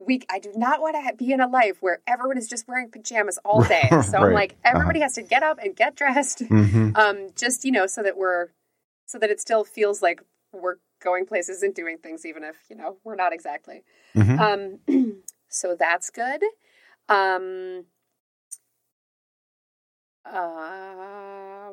We, 0.00 0.22
I 0.30 0.38
do 0.38 0.52
not 0.54 0.80
want 0.80 0.94
to 0.94 1.16
be 1.16 1.32
in 1.32 1.40
a 1.40 1.48
life 1.48 1.78
where 1.80 2.00
everyone 2.06 2.38
is 2.38 2.48
just 2.48 2.68
wearing 2.68 2.88
pajamas 2.88 3.36
all 3.44 3.62
day. 3.68 3.88
So 3.90 3.96
right. 3.96 4.14
I'm 4.14 4.32
like, 4.32 4.56
everybody 4.64 5.00
uh-huh. 5.00 5.06
has 5.06 5.14
to 5.14 5.22
get 5.22 5.42
up 5.42 5.58
and 5.60 5.74
get 5.74 5.96
dressed, 5.96 6.38
mm-hmm. 6.38 6.94
um, 6.94 7.30
just 7.36 7.64
you 7.64 7.72
know, 7.72 7.88
so 7.88 8.04
that 8.04 8.16
we're, 8.16 8.48
so 9.06 9.18
that 9.18 9.28
it 9.28 9.40
still 9.40 9.64
feels 9.64 10.00
like 10.00 10.22
we're 10.52 10.76
going 11.02 11.26
places 11.26 11.62
and 11.62 11.74
doing 11.74 11.98
things, 11.98 12.24
even 12.24 12.44
if 12.44 12.56
you 12.70 12.76
know 12.76 12.98
we're 13.04 13.16
not 13.16 13.32
exactly. 13.32 13.82
Mhm. 14.14 14.80
Um, 14.88 15.22
so 15.48 15.76
that's 15.76 16.10
good. 16.10 16.42
Um, 17.08 17.86
uh, 20.24 21.70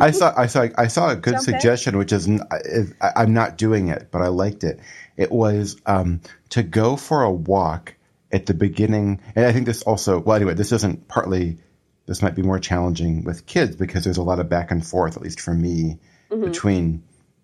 I 0.00 0.10
saw, 0.10 0.32
I 0.36 0.46
saw, 0.46 0.68
I 0.76 0.86
saw 0.88 1.10
a 1.10 1.16
good 1.16 1.34
Jump 1.34 1.48
in. 1.48 1.54
suggestion, 1.54 1.96
which 1.98 2.12
is, 2.12 2.28
is 2.64 2.94
I, 3.00 3.12
I'm 3.16 3.34
not 3.34 3.56
doing 3.58 3.88
it, 3.88 4.08
but 4.10 4.22
I 4.22 4.28
liked 4.28 4.64
it. 4.64 4.80
It 5.16 5.30
was 5.30 5.76
um, 5.86 6.20
to 6.50 6.62
go 6.62 6.96
for 6.96 7.22
a 7.22 7.30
walk 7.30 7.94
at 8.32 8.46
the 8.46 8.54
beginning, 8.54 9.20
and 9.36 9.46
I 9.46 9.52
think 9.52 9.66
this 9.66 9.82
also. 9.82 10.18
Well, 10.18 10.36
anyway, 10.36 10.54
this 10.54 10.72
isn't 10.72 11.08
partly. 11.08 11.58
This 12.06 12.20
might 12.20 12.34
be 12.34 12.42
more 12.42 12.58
challenging 12.58 13.24
with 13.24 13.46
kids 13.46 13.76
because 13.76 14.04
there's 14.04 14.18
a 14.18 14.22
lot 14.22 14.38
of 14.40 14.48
back 14.48 14.70
and 14.70 14.86
forth, 14.86 15.16
at 15.16 15.22
least 15.22 15.40
for 15.40 15.54
me, 15.54 15.98
Mm-hmm. 16.30 16.44
between 16.44 17.02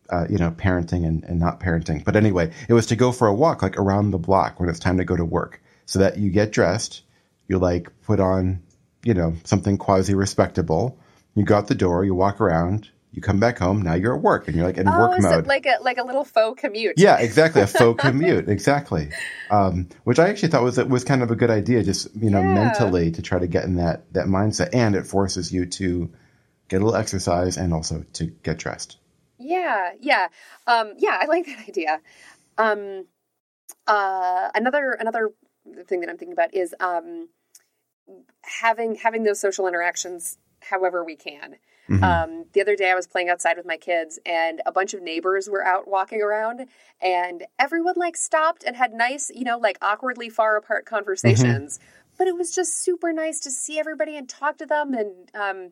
uh, 0.09 0.27
you 0.29 0.39
know 0.39 0.51
parenting 0.51 1.07
and, 1.07 1.23
and 1.25 1.39
not 1.39 1.61
parenting. 1.61 2.03
But 2.03 2.17
anyway, 2.17 2.51
it 2.69 2.73
was 2.73 2.87
to 2.87 2.97
go 2.97 3.13
for 3.13 3.29
a 3.29 3.35
walk 3.35 3.63
like 3.63 3.77
around 3.79 4.11
the 4.11 4.19
block 4.19 4.59
when 4.59 4.69
it's 4.71 4.79
time 4.81 4.97
to 4.97 5.05
go 5.05 5.17
to 5.17 5.25
work, 5.25 5.63
so 5.87 5.99
that 6.01 6.17
you 6.19 6.31
get 6.31 6.51
dressed, 6.51 7.03
you 7.47 7.59
like 7.59 7.89
put 8.03 8.21
on 8.21 8.63
you 9.05 9.15
know 9.15 9.35
something 9.45 9.77
quasi 9.79 10.15
respectable. 10.15 10.99
You 11.35 11.45
go 11.45 11.57
out 11.57 11.69
the 11.69 11.75
door, 11.75 12.05
you 12.05 12.15
walk 12.15 12.41
around, 12.41 12.91
you 13.13 13.23
come 13.23 13.41
back 13.41 13.59
home. 13.59 13.83
Now 13.83 13.95
you're 13.95 14.15
at 14.15 14.23
work, 14.23 14.47
and 14.47 14.57
you're 14.57 14.67
like 14.67 14.79
in 14.79 14.89
oh, 14.89 14.99
work 14.99 15.21
mode. 15.21 15.47
like 15.47 15.67
a 15.67 15.83
like 15.83 15.99
a 15.99 16.05
little 16.05 16.25
faux 16.25 16.61
commute? 16.61 16.95
yeah, 16.97 17.19
exactly. 17.19 17.63
A 17.63 17.67
faux 17.67 18.01
commute, 18.03 18.49
exactly. 18.49 19.11
Um, 19.51 19.89
which 20.05 20.19
I 20.19 20.29
actually 20.29 20.49
thought 20.49 20.63
was 20.63 20.77
was 20.79 21.05
kind 21.05 21.23
of 21.23 21.31
a 21.31 21.37
good 21.37 21.51
idea, 21.51 21.83
just 21.83 22.15
you 22.15 22.31
know, 22.31 22.41
Yeah. 22.41 22.55
mentally 22.55 23.11
to 23.13 23.23
try 23.23 23.39
to 23.39 23.47
get 23.47 23.65
in 23.65 23.77
that 23.77 24.13
that 24.13 24.27
mindset, 24.27 24.71
and 24.73 24.95
it 24.95 25.07
forces 25.07 25.53
you 25.53 25.67
to 25.67 26.11
get 26.69 26.83
a 26.83 26.85
little 26.85 26.99
exercise 26.99 27.57
and 27.57 27.75
also 27.75 28.05
to 28.15 28.27
get 28.27 28.59
dressed. 28.59 28.97
Yeah, 29.39 29.91
yeah, 30.01 30.29
um, 30.67 30.93
yeah. 30.99 31.19
I 31.21 31.27
like 31.27 31.47
that 31.47 31.69
idea. 31.69 32.01
Um, 32.59 33.07
uh, 33.87 34.51
another 34.55 34.93
another 34.93 35.31
thing 35.87 36.01
that 36.01 36.11
I'm 36.11 36.17
thinking 36.19 36.33
about 36.33 36.55
is 36.55 36.75
um, 36.79 37.29
having 38.43 38.97
having 38.97 39.25
those 39.25 39.41
social 39.41 39.67
interactions 39.67 40.39
however 40.63 41.05
we 41.05 41.17
can. 41.17 41.57
Mhm. 41.89 42.03
Um, 42.03 42.45
the 42.53 42.61
other 42.61 42.77
day, 42.77 42.91
I 42.91 42.95
was 42.95 43.07
playing 43.09 43.29
outside 43.29 43.57
with 43.57 43.67
my 43.67 43.77
kids, 43.77 44.19
and 44.25 44.63
a 44.65 44.71
bunch 44.71 44.95
of 44.95 45.03
neighbors 45.03 45.49
were 45.49 45.65
out 45.65 45.89
walking 45.89 46.23
around, 46.23 46.67
and 47.01 47.45
everyone 47.59 47.95
like 47.97 48.17
stopped 48.17 48.63
and 48.65 48.77
had 48.77 48.93
nice, 48.93 49.31
you 49.35 49.45
know, 49.45 49.59
like 49.59 49.77
awkwardly 49.83 50.29
far 50.29 50.57
apart 50.57 50.87
conversations. 50.87 51.81
But 52.17 52.29
it 52.29 52.37
was 52.37 52.55
just 52.55 52.83
super 52.83 53.13
nice 53.13 53.41
to 53.41 53.51
see 53.51 53.79
everybody 53.79 54.17
and 54.17 54.29
talk 54.29 54.59
to 54.59 54.67
them, 54.67 54.95
and 54.95 55.31
um, 55.35 55.71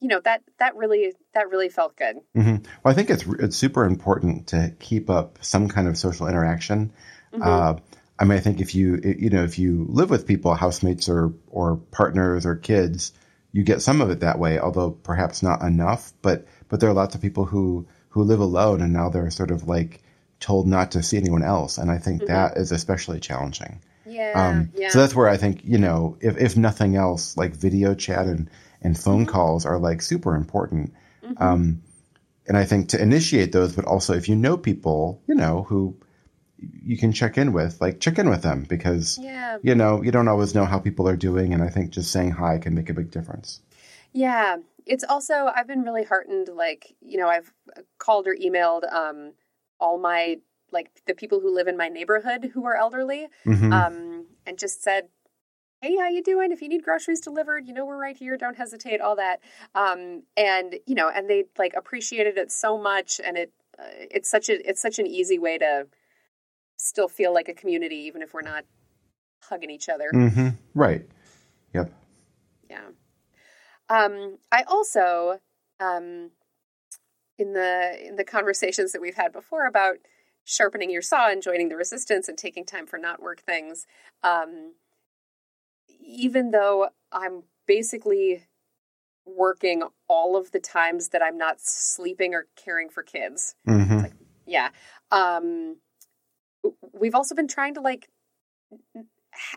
you 0.00 0.08
know 0.08 0.20
that 0.20 0.42
that 0.58 0.76
really 0.76 1.12
that 1.34 1.50
really 1.50 1.68
felt 1.68 1.96
good. 1.96 2.16
hmm 2.34 2.56
Well, 2.82 2.92
I 2.92 2.94
think 2.94 3.10
it's 3.10 3.24
it's 3.38 3.56
super 3.56 3.84
important 3.84 4.48
to 4.48 4.74
keep 4.78 5.10
up 5.10 5.38
some 5.42 5.68
kind 5.68 5.88
of 5.88 5.98
social 5.98 6.28
interaction. 6.28 6.92
Mm-hmm. 7.32 7.42
Uh, 7.42 7.74
I 8.18 8.24
mean, 8.24 8.38
I 8.38 8.40
think 8.40 8.60
if 8.60 8.74
you 8.74 9.00
you 9.04 9.30
know 9.30 9.44
if 9.44 9.58
you 9.58 9.86
live 9.88 10.10
with 10.10 10.26
people, 10.26 10.54
housemates 10.54 11.08
or 11.08 11.34
or 11.48 11.76
partners 11.76 12.46
or 12.46 12.56
kids, 12.56 13.12
you 13.52 13.62
get 13.62 13.82
some 13.82 14.00
of 14.00 14.10
it 14.10 14.20
that 14.20 14.38
way, 14.38 14.58
although 14.58 14.90
perhaps 14.90 15.42
not 15.42 15.62
enough. 15.62 16.12
But 16.22 16.46
but 16.68 16.80
there 16.80 16.90
are 16.90 16.94
lots 16.94 17.14
of 17.14 17.22
people 17.22 17.44
who 17.44 17.86
who 18.10 18.22
live 18.24 18.40
alone 18.40 18.80
and 18.82 18.92
now 18.92 19.08
they're 19.10 19.30
sort 19.30 19.50
of 19.50 19.68
like 19.68 20.02
told 20.40 20.66
not 20.66 20.92
to 20.92 21.02
see 21.02 21.16
anyone 21.16 21.42
else, 21.42 21.78
and 21.78 21.90
I 21.90 21.98
think 21.98 22.26
that 22.26 22.56
is 22.56 22.72
especially 22.72 23.20
challenging. 23.20 23.80
Yeah, 24.06 24.30
Um, 24.34 24.70
yeah. 24.74 24.88
So 24.88 25.00
that's 25.00 25.14
where 25.14 25.28
I 25.28 25.36
think 25.36 25.62
you 25.64 25.78
know, 25.78 26.16
if 26.20 26.36
if 26.38 26.56
nothing 26.56 26.96
else, 26.96 27.36
like 27.36 27.54
video 27.56 27.94
chat 27.94 28.26
and 28.26 28.50
and 28.82 28.98
phone 28.98 29.22
Mm-hmm. 29.22 29.30
calls 29.32 29.66
are 29.66 29.78
like 29.78 30.02
super 30.02 30.34
important. 30.34 30.94
Um, 31.36 31.82
and 32.46 32.56
I 32.56 32.64
think 32.64 32.90
to 32.90 33.02
initiate 33.02 33.52
those, 33.52 33.74
but 33.74 33.84
also 33.84 34.14
if 34.14 34.28
you 34.28 34.36
know 34.36 34.56
people, 34.56 35.22
you 35.26 35.34
know, 35.34 35.64
who 35.68 35.96
you 36.58 36.96
can 36.96 37.12
check 37.12 37.38
in 37.38 37.52
with, 37.52 37.80
like 37.80 38.00
check 38.00 38.18
in 38.18 38.28
with 38.28 38.42
them 38.42 38.64
because 38.68 39.18
yeah, 39.20 39.58
you 39.62 39.74
know 39.74 40.02
you 40.02 40.10
don't 40.10 40.28
always 40.28 40.54
know 40.54 40.64
how 40.64 40.78
people 40.78 41.08
are 41.08 41.16
doing, 41.16 41.54
and 41.54 41.62
I 41.62 41.68
think 41.68 41.90
just 41.90 42.10
saying 42.10 42.32
hi 42.32 42.58
can 42.58 42.74
make 42.74 42.90
a 42.90 42.94
big 42.94 43.10
difference. 43.10 43.60
yeah. 44.12 44.56
It's 44.86 45.04
also 45.04 45.50
I've 45.54 45.66
been 45.66 45.82
really 45.82 46.04
heartened. 46.04 46.48
Like 46.48 46.96
you 47.00 47.18
know, 47.18 47.28
I've 47.28 47.52
called 47.98 48.26
or 48.26 48.34
emailed 48.34 48.90
um, 48.90 49.34
all 49.78 49.98
my 49.98 50.38
like 50.72 50.90
the 51.06 51.14
people 51.14 51.40
who 51.40 51.54
live 51.54 51.68
in 51.68 51.76
my 51.76 51.88
neighborhood 51.88 52.50
who 52.54 52.64
are 52.64 52.74
elderly, 52.74 53.28
hmm 53.44 53.72
um, 53.72 54.26
and 54.46 54.58
just 54.58 54.82
said, 54.82 55.08
"Hey, 55.82 55.96
how 55.96 56.08
you 56.08 56.22
doing? 56.22 56.52
If 56.52 56.62
you 56.62 56.68
need 56.68 56.84
groceries 56.84 57.20
delivered, 57.20 57.66
you 57.66 57.74
know 57.74 57.84
we're 57.84 58.00
right 58.00 58.16
here. 58.16 58.38
Don't 58.38 58.56
hesitate. 58.56 59.02
All 59.02 59.16
that." 59.16 59.40
Um, 59.74 60.22
and 60.36 60.76
you 60.86 60.94
know, 60.94 61.10
and 61.14 61.28
they 61.28 61.44
like 61.58 61.74
appreciated 61.76 62.38
it 62.38 62.50
so 62.50 62.78
much, 62.78 63.20
and 63.22 63.36
it 63.36 63.52
uh, 63.78 63.84
it's 64.10 64.30
such 64.30 64.48
a 64.48 64.68
it's 64.68 64.80
such 64.80 64.98
an 64.98 65.06
easy 65.06 65.38
way 65.38 65.58
to 65.58 65.86
still 66.78 67.08
feel 67.08 67.34
like 67.34 67.48
a 67.48 67.54
community, 67.54 67.96
even 67.96 68.22
if 68.22 68.32
we're 68.32 68.42
not 68.42 68.64
hugging 69.42 69.70
each 69.70 69.88
other. 69.88 70.10
hmm 70.10 70.48
Right. 70.74 71.06
Yep. 71.74 71.92
Yeah. 72.70 72.88
Um, 73.90 74.38
I 74.52 74.62
also, 74.66 75.40
um, 75.80 76.30
in 77.38 77.52
the 77.52 78.06
in 78.06 78.16
the 78.16 78.24
conversations 78.24 78.92
that 78.92 79.00
we've 79.00 79.14
had 79.14 79.32
before 79.32 79.66
about 79.66 79.96
sharpening 80.44 80.90
your 80.90 81.02
saw 81.02 81.30
and 81.30 81.42
joining 81.42 81.68
the 81.68 81.76
resistance 81.76 82.28
and 82.28 82.36
taking 82.36 82.64
time 82.64 82.86
for 82.86 82.98
not 82.98 83.22
work 83.22 83.40
things, 83.40 83.86
um, 84.22 84.72
even 86.00 86.50
though 86.50 86.88
I'm 87.12 87.44
basically 87.66 88.44
working 89.26 89.82
all 90.08 90.36
of 90.36 90.52
the 90.52 90.58
times 90.58 91.10
that 91.10 91.22
I'm 91.22 91.36
not 91.36 91.60
sleeping 91.60 92.34
or 92.34 92.46
caring 92.56 92.88
for 92.88 93.02
kids. 93.02 93.54
hmm 93.66 94.00
Yeah. 94.46 94.70
Um, 95.10 95.76
we've 96.92 97.14
also 97.14 97.34
been 97.34 97.48
trying 97.48 97.74
to 97.74 97.80
like 97.80 98.08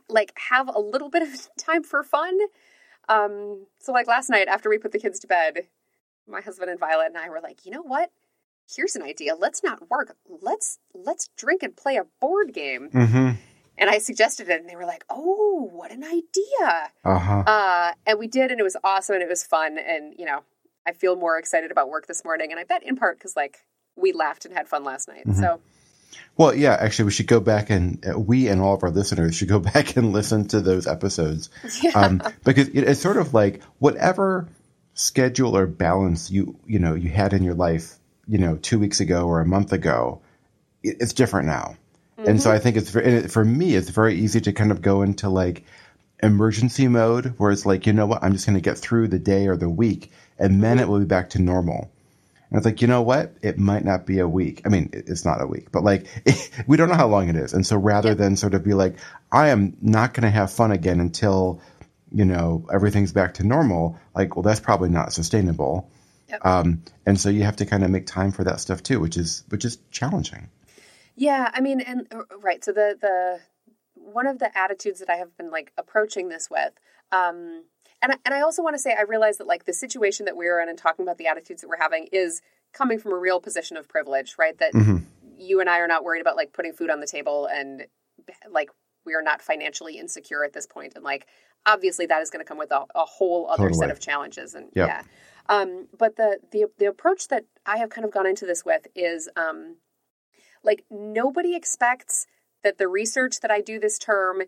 like 0.10 0.34
have 0.50 0.70
a 0.74 0.80
little 0.80 1.10
bit 1.10 1.22
of 1.24 1.50
time 1.58 1.84
for 1.84 2.04
fun. 2.04 2.38
Um, 3.10 3.66
so 3.80 3.92
like 3.92 4.08
last 4.08 4.30
night 4.30 4.48
after 4.48 4.70
we 4.70 4.78
put 4.78 4.92
the 4.92 5.00
kids 5.00 5.20
to 5.20 5.28
bed, 5.28 5.68
my 6.28 6.42
husband 6.42 6.70
and 6.70 6.80
Violet 6.80 7.08
and 7.08 7.18
I 7.18 7.30
were 7.30 7.42
like, 7.42 7.66
you 7.66 7.72
know 7.72 7.82
what? 7.82 8.12
Here's 8.74 8.96
an 8.96 9.02
idea. 9.04 9.36
Let's 9.36 9.64
not 9.64 9.90
work. 9.90 10.16
Let's 10.42 10.80
let's 10.94 11.30
drink 11.36 11.62
and 11.64 11.76
play 11.76 11.98
a 11.98 12.06
board 12.22 12.54
game. 12.54 12.90
hmm 12.92 13.32
And 13.78 13.90
I 13.90 13.98
suggested 13.98 14.48
it, 14.50 14.62
and 14.62 14.70
they 14.70 14.76
were 14.76 14.86
like, 14.86 15.04
"Oh, 15.10 15.68
what 15.74 15.92
an 15.92 16.04
idea!" 16.04 16.92
Uh 17.04 17.18
huh. 17.20 17.40
Uh, 17.48 17.94
and 18.06 18.20
we 18.20 18.28
did, 18.28 18.52
and 18.52 18.60
it 18.60 18.64
was 18.64 18.78
awesome, 18.84 19.16
and 19.16 19.24
it 19.24 19.28
was 19.30 19.44
fun, 19.44 19.78
and 19.78 20.14
you 20.18 20.26
know, 20.26 20.44
I 20.86 20.94
feel 20.94 21.16
more 21.18 21.38
excited 21.38 21.72
about 21.72 21.90
work 21.90 22.08
this 22.08 22.24
morning, 22.24 22.52
and 22.52 22.60
I 22.60 22.64
bet 22.64 22.84
in 22.84 22.96
part 22.96 23.18
because 23.18 23.36
like 23.36 23.58
we 23.98 24.14
laughed 24.14 24.46
and 24.46 24.54
had 24.54 24.70
fun 24.70 24.84
last 24.86 25.08
night. 25.10 25.24
So 25.36 25.60
Well, 26.38 26.56
yeah, 26.56 26.76
actually, 26.80 27.06
we 27.06 27.12
should 27.12 27.28
go 27.28 27.40
back 27.40 27.70
and 27.70 28.04
uh, 28.08 28.18
we 28.20 28.48
and 28.48 28.62
all 28.62 28.74
of 28.76 28.84
our 28.84 28.90
listeners 28.92 29.36
should 29.36 29.50
go 29.50 29.60
back 29.74 29.96
and 29.98 30.12
listen 30.14 30.48
to 30.50 30.62
those 30.62 30.88
episodes. 30.88 31.50
Yeah, 31.82 31.92
um, 31.96 32.22
because 32.44 32.68
it, 32.70 32.80
it's 32.84 33.00
sort 33.02 33.18
of 33.18 33.34
like 33.34 33.62
whatever 33.80 34.48
schedule 34.94 35.56
or 35.56 35.68
balance 35.68 36.30
you 36.30 36.58
you 36.66 36.80
know 36.80 36.96
you 36.96 37.10
had 37.10 37.34
in 37.34 37.44
your 37.44 37.54
life, 37.54 37.96
you 38.28 38.38
know, 38.38 38.58
two 38.58 38.80
weeks 38.80 39.00
ago 39.00 39.26
or 39.28 39.40
a 39.42 39.46
month 39.46 39.72
ago, 39.74 40.22
it, 40.84 40.98
it's 41.00 41.14
different 41.14 41.48
now, 41.48 41.76
and 42.18 42.42
so 42.42 42.52
I 42.52 42.60
think 42.60 42.78
it's 42.78 42.96
it- 42.96 43.32
for 43.32 43.44
me, 43.46 43.76
it's 43.76 43.90
very 43.90 44.16
easy 44.16 44.42
to 44.42 44.54
kind 44.54 44.72
of 44.72 44.82
go 44.82 45.02
into 45.04 45.30
like 45.30 45.64
emergency 46.24 46.88
mode 46.88 47.34
where 47.38 47.52
it's 47.52 47.66
like, 47.66 47.88
you 47.88 47.94
know 47.94 48.06
what, 48.06 48.24
I'm 48.24 48.34
just 48.34 48.46
going 48.46 48.56
to 48.58 48.62
get 48.62 48.78
through 48.78 49.08
the 49.08 49.20
day 49.20 49.48
or 49.48 49.58
the 49.58 49.70
week, 49.70 50.12
and 50.38 50.64
then 50.64 50.80
it 50.80 50.88
will 50.88 51.00
be 51.00 51.06
back 51.06 51.32
to 51.32 51.40
normal. 51.42 51.92
And 52.52 52.58
it's 52.58 52.66
like, 52.66 52.82
you 52.82 52.88
know 52.88 53.02
what? 53.02 53.34
It 53.42 53.58
might 53.58 53.86
not 53.86 54.06
be 54.06 54.20
a 54.20 54.28
week. 54.28 54.62
I 54.66 54.70
mean, 54.70 54.90
it's 54.92 55.24
not 55.24 55.42
a 55.42 55.48
week, 55.48 55.72
but 55.72 55.84
like, 55.84 56.08
we 56.68 56.76
don't 56.76 56.90
know 56.90 56.96
how 56.96 57.08
long 57.08 57.30
it 57.30 57.38
is. 57.38 57.54
And 57.54 57.66
so 57.66 57.78
rather 57.78 58.14
than 58.14 58.36
sort 58.36 58.54
of 58.54 58.64
be 58.64 58.74
like, 58.74 58.98
I 59.32 59.50
am 59.50 59.78
not 59.82 60.14
going 60.14 60.24
to 60.24 60.30
have 60.30 60.52
fun 60.52 60.72
again 60.72 61.00
until, 61.00 61.62
you 62.12 62.26
know, 62.26 62.68
everything's 62.72 63.14
back 63.14 63.36
to 63.36 63.48
normal, 63.48 63.98
like, 64.14 64.36
well, 64.36 64.44
that's 64.44 64.60
probably 64.60 64.90
not 64.90 65.14
sustainable. 65.14 65.90
Yep. 66.28 66.46
Um, 66.46 66.84
and 67.06 67.20
so 67.20 67.30
you 67.30 67.44
have 67.44 67.56
to 67.58 67.66
kind 67.66 67.86
of 67.86 67.90
make 67.90 68.06
time 68.06 68.34
for 68.34 68.44
that 68.44 68.60
stuff 68.60 68.84
too, 68.84 69.00
which 69.00 69.16
is, 69.16 69.46
which 69.48 69.64
is 69.64 69.78
challenging. 69.90 70.50
Yeah, 71.16 71.50
I 71.54 71.62
mean, 71.62 71.82
and 71.82 72.08
uh, 72.12 72.24
right. 72.42 72.64
So 72.64 72.72
the 72.72 72.98
the 73.00 73.40
one 73.94 74.28
of 74.28 74.40
the 74.40 74.56
attitudes 74.58 75.00
that 75.00 75.10
I 75.10 75.18
have 75.18 75.36
been 75.38 75.52
like 75.52 75.72
approaching 75.78 76.30
this 76.30 76.50
with, 76.50 76.74
um, 77.12 77.64
and 78.02 78.14
I, 78.14 78.16
and 78.26 78.34
I 78.34 78.42
also 78.42 78.64
want 78.64 78.76
to 78.76 78.80
say 78.80 78.96
I 78.98 79.04
realize 79.04 79.38
that 79.38 79.48
like 79.48 79.66
the 79.66 79.74
situation 79.74 80.26
that 80.26 80.36
we're 80.36 80.60
in 80.60 80.70
and 80.70 80.78
talking 80.78 81.04
about 81.04 81.18
the 81.18 81.28
attitudes 81.28 81.62
that 81.62 81.68
we're 81.68 81.78
having 81.78 82.08
is 82.12 82.42
coming 82.74 83.00
from 83.00 83.12
a 83.12 83.18
real 83.18 83.40
position 83.40 83.78
of 83.78 83.88
privilege, 83.88 84.36
right? 84.38 84.58
That 84.58 84.74
Mhm. 84.74 85.06
you 85.38 85.60
and 85.60 85.70
I 85.70 85.80
are 85.80 85.88
not 85.88 86.04
worried 86.04 86.22
about 86.22 86.36
like 86.36 86.54
putting 86.54 86.74
food 86.74 86.90
on 86.90 87.00
the 87.00 87.08
table 87.08 87.46
and 87.48 87.88
like 88.50 88.70
we 89.06 89.14
are 89.16 89.22
not 89.22 89.42
financially 89.42 89.98
insecure 89.98 90.44
at 90.44 90.54
this 90.54 90.68
point, 90.68 90.94
and 90.96 91.04
like 91.04 91.28
obviously 91.66 92.06
that 92.08 92.22
is 92.22 92.30
going 92.30 92.44
to 92.44 92.48
come 92.48 92.58
with 92.58 92.72
a, 92.72 92.86
a 92.96 93.06
whole 93.06 93.48
other 93.50 93.74
set 93.74 93.92
of 93.92 94.00
challenges, 94.00 94.54
and 94.56 94.70
Yep. 94.76 94.88
yeah. 94.88 95.04
Um, 95.50 95.88
but 95.98 96.16
the 96.16 96.40
the 96.52 96.66
the 96.78 96.86
approach 96.86 97.28
that 97.30 97.46
I 97.66 97.78
have 97.78 97.90
kind 97.90 98.06
of 98.06 98.12
gone 98.12 98.28
into 98.28 98.46
this 98.46 98.64
with 98.64 98.88
is 98.96 99.28
um, 99.36 99.78
like 100.64 100.86
nobody 100.90 101.56
expects 101.56 102.28
that 102.64 102.78
the 102.78 102.88
research 102.88 103.40
that 103.40 103.52
I 103.52 103.62
do 103.62 103.80
this 103.80 103.98
term 103.98 104.44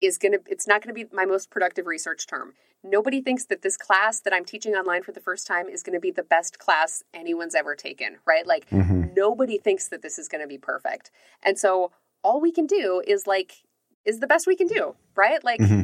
is 0.00 0.16
going 0.16 0.32
to 0.32 0.40
it's 0.46 0.66
not 0.66 0.82
going 0.82 0.94
to 0.94 1.04
be 1.04 1.08
my 1.14 1.26
most 1.26 1.50
productive 1.50 1.86
research 1.86 2.26
term. 2.26 2.54
Nobody 2.82 3.20
thinks 3.20 3.44
that 3.46 3.62
this 3.62 3.76
class 3.76 4.20
that 4.20 4.32
I'm 4.32 4.44
teaching 4.44 4.74
online 4.74 5.02
for 5.02 5.12
the 5.12 5.20
first 5.20 5.46
time 5.46 5.68
is 5.68 5.82
going 5.82 5.94
to 5.94 6.00
be 6.00 6.10
the 6.10 6.22
best 6.22 6.58
class 6.58 7.02
anyone's 7.12 7.54
ever 7.54 7.74
taken, 7.74 8.18
right? 8.26 8.46
Like 8.46 8.68
hmm 8.68 9.04
nobody 9.14 9.58
thinks 9.58 9.88
that 9.88 10.02
this 10.02 10.18
is 10.18 10.28
going 10.28 10.40
to 10.40 10.46
be 10.46 10.58
perfect. 10.58 11.10
And 11.42 11.58
so 11.58 11.90
all 12.22 12.40
we 12.40 12.52
can 12.52 12.66
do 12.66 13.02
is 13.06 13.26
like 13.26 13.62
is 14.04 14.20
the 14.20 14.26
best 14.26 14.46
we 14.46 14.56
can 14.56 14.66
do, 14.68 14.94
right? 15.16 15.42
Like 15.44 15.60
hmm 15.60 15.82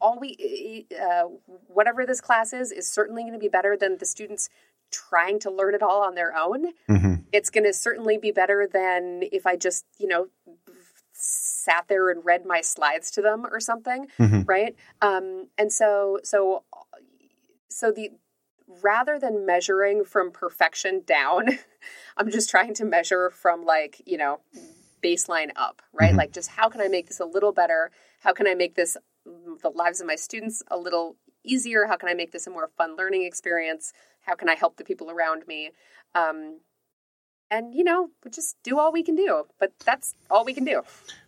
all 0.00 0.18
we 0.18 0.86
uh, 0.98 1.24
whatever 1.66 2.06
this 2.06 2.20
class 2.22 2.52
is 2.52 2.72
is 2.72 2.88
certainly 2.88 3.22
going 3.22 3.34
to 3.34 3.38
be 3.38 3.48
better 3.48 3.76
than 3.76 3.98
the 3.98 4.06
students 4.06 4.48
trying 4.90 5.38
to 5.40 5.50
learn 5.50 5.74
it 5.74 5.82
all 5.82 6.02
on 6.02 6.14
their 6.14 6.34
own. 6.36 6.72
hmm 6.88 7.14
It's 7.32 7.50
going 7.50 7.64
to 7.64 7.72
certainly 7.72 8.16
be 8.18 8.32
better 8.32 8.66
than 8.66 9.22
if 9.30 9.46
I 9.46 9.56
just, 9.56 9.84
you 9.98 10.08
know, 10.08 10.28
sat 11.20 11.84
there 11.88 12.10
and 12.10 12.24
read 12.24 12.44
my 12.46 12.60
slides 12.60 13.10
to 13.12 13.22
them 13.22 13.44
or 13.46 13.60
something 13.60 14.06
hmm 14.16 14.40
right? 14.46 14.74
Um 15.02 15.48
and 15.58 15.72
so 15.72 16.18
so 16.24 16.64
so 17.68 17.92
the 17.92 18.10
rather 18.82 19.18
than 19.18 19.44
measuring 19.46 20.04
from 20.04 20.30
perfection 20.30 21.02
down 21.04 21.58
i'm 22.16 22.30
just 22.30 22.48
trying 22.48 22.72
to 22.72 22.84
measure 22.84 23.28
from 23.30 23.64
like 23.64 24.00
you 24.06 24.16
know 24.16 24.40
baseline 25.02 25.50
up 25.56 25.82
right? 25.92 26.12
Mhm. 26.12 26.18
like 26.18 26.32
just 26.32 26.50
how 26.50 26.68
can 26.68 26.80
i 26.80 26.88
make 26.88 27.06
this 27.08 27.20
a 27.20 27.24
little 27.24 27.52
better? 27.52 27.90
How 28.20 28.32
can 28.32 28.46
i 28.46 28.54
make 28.54 28.74
this 28.74 28.96
the 29.24 29.70
lives 29.70 30.00
of 30.00 30.06
my 30.06 30.14
students 30.16 30.62
a 30.70 30.76
little 30.76 31.16
easier? 31.44 31.86
How 31.86 31.96
can 31.96 32.08
i 32.08 32.14
make 32.14 32.32
this 32.32 32.46
a 32.46 32.50
more 32.50 32.68
fun 32.76 32.96
learning 32.96 33.24
experience? 33.24 33.92
How 34.22 34.34
can 34.34 34.48
i 34.48 34.54
help 34.54 34.76
the 34.76 34.84
people 34.84 35.10
around 35.10 35.46
me? 35.48 35.70
Um 36.14 36.60
and 37.50 37.74
you 37.74 37.84
know 37.84 38.10
we 38.24 38.30
just 38.30 38.56
do 38.62 38.78
all 38.78 38.92
we 38.92 39.02
can 39.02 39.16
do 39.16 39.44
but 39.58 39.72
that's 39.84 40.14
all 40.30 40.44
we 40.44 40.54
can 40.54 40.64
do 40.64 40.82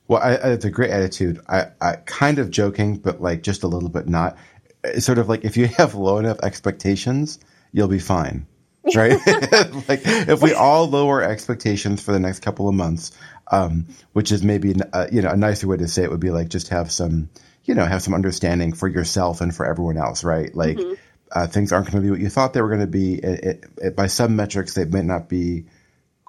Well, 0.08 0.20
I, 0.22 0.30
I, 0.34 0.52
it's 0.52 0.64
a 0.64 0.70
great 0.70 0.90
attitude. 0.90 1.40
I, 1.48 1.68
I 1.80 1.96
kind 2.04 2.38
of 2.38 2.50
joking, 2.50 2.98
but 2.98 3.22
like 3.22 3.42
just 3.42 3.62
a 3.62 3.68
little 3.68 3.88
bit 3.88 4.08
not. 4.08 4.36
It's 4.84 5.06
sort 5.06 5.18
of 5.18 5.28
like 5.28 5.44
if 5.44 5.56
you 5.56 5.66
have 5.78 5.94
low 5.94 6.18
enough 6.18 6.38
expectations, 6.42 7.38
you'll 7.72 7.88
be 7.88 8.00
fine, 8.00 8.46
right? 8.94 9.12
like 9.88 10.02
if 10.04 10.42
we 10.42 10.52
all 10.54 10.88
lower 10.88 11.22
expectations 11.22 12.02
for 12.02 12.12
the 12.12 12.20
next 12.20 12.40
couple 12.40 12.68
of 12.68 12.74
months, 12.74 13.12
um, 13.50 13.86
which 14.12 14.32
is 14.32 14.42
maybe 14.42 14.74
uh, 14.92 15.06
you 15.10 15.22
know 15.22 15.30
a 15.30 15.36
nicer 15.36 15.68
way 15.68 15.76
to 15.76 15.88
say 15.88 16.02
it 16.02 16.10
would 16.10 16.20
be 16.20 16.30
like 16.30 16.48
just 16.48 16.68
have 16.68 16.90
some 16.90 17.30
you 17.64 17.74
know 17.74 17.84
have 17.86 18.02
some 18.02 18.12
understanding 18.14 18.72
for 18.72 18.88
yourself 18.88 19.40
and 19.40 19.54
for 19.54 19.64
everyone 19.64 19.96
else, 19.96 20.24
right? 20.24 20.54
Like 20.54 20.78
Mhm. 20.78 20.98
uh, 21.30 21.46
things 21.46 21.72
aren't 21.72 21.86
going 21.90 22.02
to 22.02 22.06
be 22.06 22.10
what 22.10 22.20
you 22.20 22.28
thought 22.28 22.52
they 22.52 22.60
were 22.60 22.68
going 22.68 22.80
to 22.80 22.86
be. 22.86 23.14
It, 23.14 23.44
it, 23.44 23.64
it, 23.78 23.96
by 23.96 24.08
some 24.08 24.36
metrics, 24.36 24.74
they 24.74 24.84
might 24.84 25.04
not 25.06 25.28
be 25.28 25.64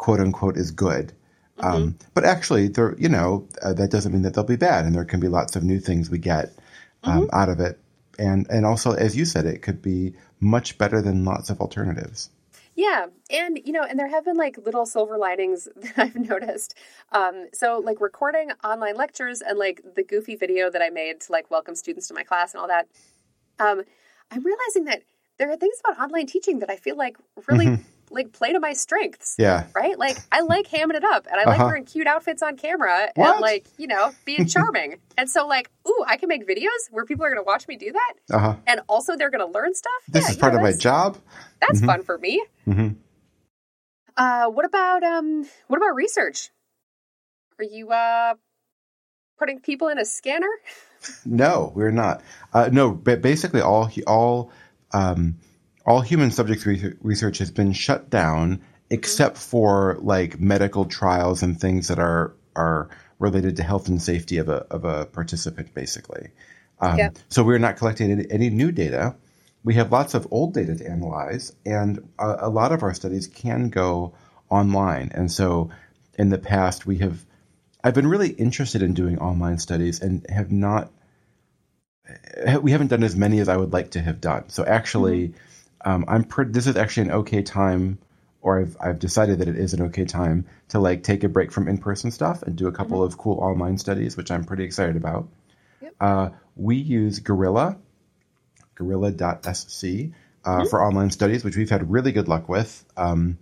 quote 0.03 0.19
unquote 0.19 0.57
is 0.57 0.69
good. 0.69 1.13
Um, 1.59 1.97
but 2.13 2.25
actually, 2.25 2.67
there, 2.67 2.93
you 2.97 3.07
know, 3.07 3.47
uh, 3.61 3.71
that 3.73 3.89
doesn't 3.89 4.11
mean 4.11 4.23
that 4.23 4.33
they'll 4.33 4.43
be 4.43 4.57
bad, 4.57 4.83
and 4.83 4.93
there 4.93 5.05
can 5.05 5.21
be 5.21 5.29
lots 5.29 5.55
of 5.55 5.63
new 5.63 5.79
things 5.79 6.09
we 6.09 6.17
get 6.17 6.51
um, 7.03 7.29
out 7.31 7.47
of 7.47 7.61
it, 7.61 7.79
and 8.19 8.45
and 8.49 8.65
also, 8.65 8.91
as 8.91 9.15
you 9.15 9.23
said, 9.23 9.45
it 9.45 9.61
could 9.61 9.81
be 9.81 10.13
much 10.41 10.77
better 10.77 11.01
than 11.01 11.23
lots 11.23 11.49
of 11.49 11.61
alternatives. 11.61 12.29
Yeah, 12.75 13.05
and 13.29 13.57
you 13.63 13.71
know, 13.71 13.83
and 13.83 13.97
there 13.97 14.09
have 14.09 14.25
been 14.25 14.35
like 14.35 14.57
little 14.65 14.85
silver 14.85 15.17
linings 15.17 15.69
that 15.77 15.97
I've 15.97 16.15
noticed. 16.15 16.75
Um, 17.13 17.47
so 17.53 17.79
like 17.79 18.01
recording 18.01 18.51
online 18.61 18.97
lectures 18.97 19.39
and 19.41 19.57
like 19.57 19.81
the 19.95 20.03
goofy 20.03 20.35
video 20.35 20.69
that 20.69 20.81
I 20.81 20.89
made 20.89 21.21
to 21.21 21.31
like 21.31 21.49
welcome 21.49 21.75
students 21.75 22.09
to 22.09 22.13
my 22.13 22.23
class 22.23 22.53
and 22.53 22.59
all 22.59 22.67
that. 22.67 22.87
Um, 23.57 23.83
I'm 24.31 24.43
realizing 24.43 24.83
that 24.85 25.03
there 25.37 25.49
are 25.49 25.55
things 25.55 25.75
about 25.85 26.03
online 26.03 26.25
teaching 26.25 26.59
that 26.59 26.69
I 26.69 26.75
feel 26.75 26.97
like 26.97 27.15
really 27.47 27.67
Mhm. 27.67 27.83
Like 28.09 28.31
play 28.31 28.53
to 28.53 28.59
my 28.59 28.73
strengths. 28.73 29.35
Yeah, 29.37 29.65
Right? 29.75 29.97
Like 29.97 30.19
I 30.31 30.41
like 30.41 30.67
hamming 30.67 30.95
it 30.95 31.03
up 31.03 31.27
and 31.29 31.39
I 31.39 31.45
like 31.45 31.55
Uh-huh. 31.59 31.65
wearing 31.67 31.85
cute 31.85 32.07
outfits 32.07 32.41
on 32.43 32.57
camera 32.57 33.09
What? 33.15 33.33
and 33.35 33.41
like, 33.41 33.67
you 33.77 33.87
know, 33.87 34.13
being 34.25 34.45
charming. 34.55 34.99
and 35.17 35.29
so 35.29 35.47
like, 35.47 35.69
ooh, 35.87 36.03
I 36.07 36.17
can 36.17 36.29
make 36.29 36.47
videos 36.47 36.67
where 36.91 37.05
people 37.05 37.25
are 37.25 37.29
gonna 37.29 37.43
watch 37.43 37.67
me 37.67 37.75
do 37.75 37.91
that 37.91 38.13
uh 38.35 38.39
huh. 38.39 38.55
and 38.67 38.81
also 38.87 39.15
they're 39.15 39.29
gonna 39.31 39.47
learn 39.47 39.73
stuff. 39.73 39.91
This 40.09 40.25
Yeah, 40.27 40.31
is 40.31 40.37
part 40.37 40.53
know, 40.53 40.59
of 40.59 40.63
my 40.63 40.73
job. 40.73 41.17
That's 41.59 41.81
Mhm. 41.81 41.85
fun 41.85 42.03
for 42.03 42.17
me. 42.17 42.43
hmm 42.65 42.89
Uh, 44.15 44.45
what 44.47 44.65
about 44.65 45.03
um, 45.03 45.47
what 45.67 45.77
about 45.77 45.95
research? 45.95 46.49
Are 47.59 47.63
you 47.65 47.89
uh, 47.91 48.35
putting 49.39 49.59
people 49.59 49.87
in 49.87 49.97
a 49.97 50.05
scanner? 50.05 50.49
No, 51.25 51.71
we're 51.75 51.91
not. 51.91 52.21
Uh, 52.53 52.69
no, 52.71 52.91
but 52.91 53.21
basically, 53.21 53.61
all 53.61 53.89
all 54.07 54.51
um, 54.91 55.37
all 55.85 56.01
human 56.01 56.31
subjects 56.31 56.65
re- 56.65 56.93
research 57.01 57.39
has 57.39 57.51
been 57.51 57.73
shut 57.73 58.09
down, 58.09 58.61
except 58.89 59.37
for 59.37 59.97
like 60.01 60.39
medical 60.39 60.85
trials 60.85 61.43
and 61.43 61.59
things 61.59 61.87
that 61.87 61.99
are 61.99 62.33
are 62.55 62.89
related 63.19 63.57
to 63.57 63.63
health 63.63 63.87
and 63.87 64.01
safety 64.01 64.37
of 64.37 64.49
a 64.49 64.65
of 64.71 64.85
a 64.85 65.05
participant, 65.05 65.73
basically. 65.73 66.29
Um, 66.79 66.97
Yep. 66.97 67.17
So 67.29 67.43
we're 67.43 67.59
not 67.59 67.77
collecting 67.77 68.11
any, 68.11 68.25
any 68.29 68.49
new 68.49 68.71
data. 68.71 69.15
We 69.63 69.75
have 69.75 69.91
lots 69.91 70.13
of 70.13 70.27
old 70.31 70.53
data 70.53 70.75
to 70.75 70.85
analyze, 70.85 71.53
and 71.65 72.09
a, 72.19 72.35
a 72.41 72.49
lot 72.49 72.71
of 72.73 72.83
our 72.83 72.93
studies 72.93 73.27
can 73.27 73.69
go 73.69 74.13
online. 74.49 75.11
And 75.13 75.31
so, 75.31 75.69
in 76.17 76.29
the 76.29 76.37
past, 76.37 76.85
we 76.85 76.97
have 76.97 77.25
I've 77.83 77.93
been 77.93 78.07
really 78.07 78.29
interested 78.29 78.81
in 78.81 78.93
doing 78.93 79.19
online 79.19 79.57
studies 79.57 80.01
and 80.01 80.25
have 80.29 80.51
not. 80.51 80.91
We 82.61 82.71
haven't 82.71 82.87
done 82.87 83.03
as 83.03 83.15
many 83.15 83.39
as 83.39 83.47
I 83.47 83.55
would 83.55 83.71
like 83.71 83.91
to 83.91 84.01
have 84.01 84.19
done. 84.19 84.49
So 84.49 84.65
actually, 84.65 85.33
um, 85.83 86.05
I'm 86.07 86.23
pretty. 86.23 86.51
This 86.51 86.67
is 86.67 86.75
actually 86.75 87.09
an 87.09 87.11
okay 87.15 87.41
time, 87.41 87.99
or 88.41 88.59
I've 88.59 88.77
I've 88.79 88.99
decided 88.99 89.39
that 89.39 89.47
it 89.47 89.57
is 89.57 89.73
an 89.73 89.81
okay 89.83 90.05
time 90.05 90.45
to 90.69 90.79
like 90.79 91.03
take 91.03 91.23
a 91.23 91.29
break 91.29 91.51
from 91.51 91.67
in 91.67 91.77
person 91.77 92.11
stuff 92.11 92.43
and 92.43 92.55
do 92.55 92.67
a 92.67 92.71
couple 92.71 93.03
of 93.03 93.17
cool 93.17 93.39
online 93.39 93.77
studies, 93.77 94.15
which 94.17 94.31
I'm 94.31 94.45
pretty 94.45 94.63
excited 94.63 94.95
about. 94.95 95.27
Yep. 95.81 95.95
Uh, 95.99 96.29
we 96.55 96.75
use 96.75 97.19
Gorilla, 97.19 97.77
Gorilla.sc 98.75 99.83
uh, 100.45 100.65
for 100.65 100.81
online 100.81 101.11
studies, 101.11 101.43
which 101.43 101.57
we've 101.57 101.69
had 101.69 101.89
really 101.91 102.11
good 102.11 102.27
luck 102.27 102.47
with. 102.49 102.85
Um, 102.97 103.37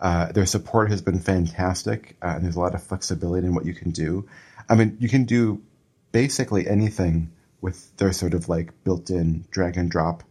uh, 0.00 0.32
their 0.32 0.46
support 0.46 0.90
has 0.90 1.00
been 1.00 1.20
fantastic, 1.20 2.16
uh, 2.22 2.32
and 2.34 2.44
there's 2.44 2.56
a 2.56 2.60
lot 2.60 2.74
of 2.74 2.82
flexibility 2.82 3.46
in 3.46 3.54
what 3.54 3.64
you 3.64 3.74
can 3.74 3.90
do. 3.90 4.28
I 4.68 4.74
mean, 4.74 4.96
you 4.98 5.08
can 5.08 5.24
do 5.24 5.62
basically 6.10 6.68
anything 6.68 7.30
with 7.60 7.96
their 7.96 8.12
sort 8.12 8.34
of 8.34 8.48
like 8.48 8.72
built-in 8.82 9.44
drag 9.50 9.76
and 9.76 9.88
drop 9.90 10.24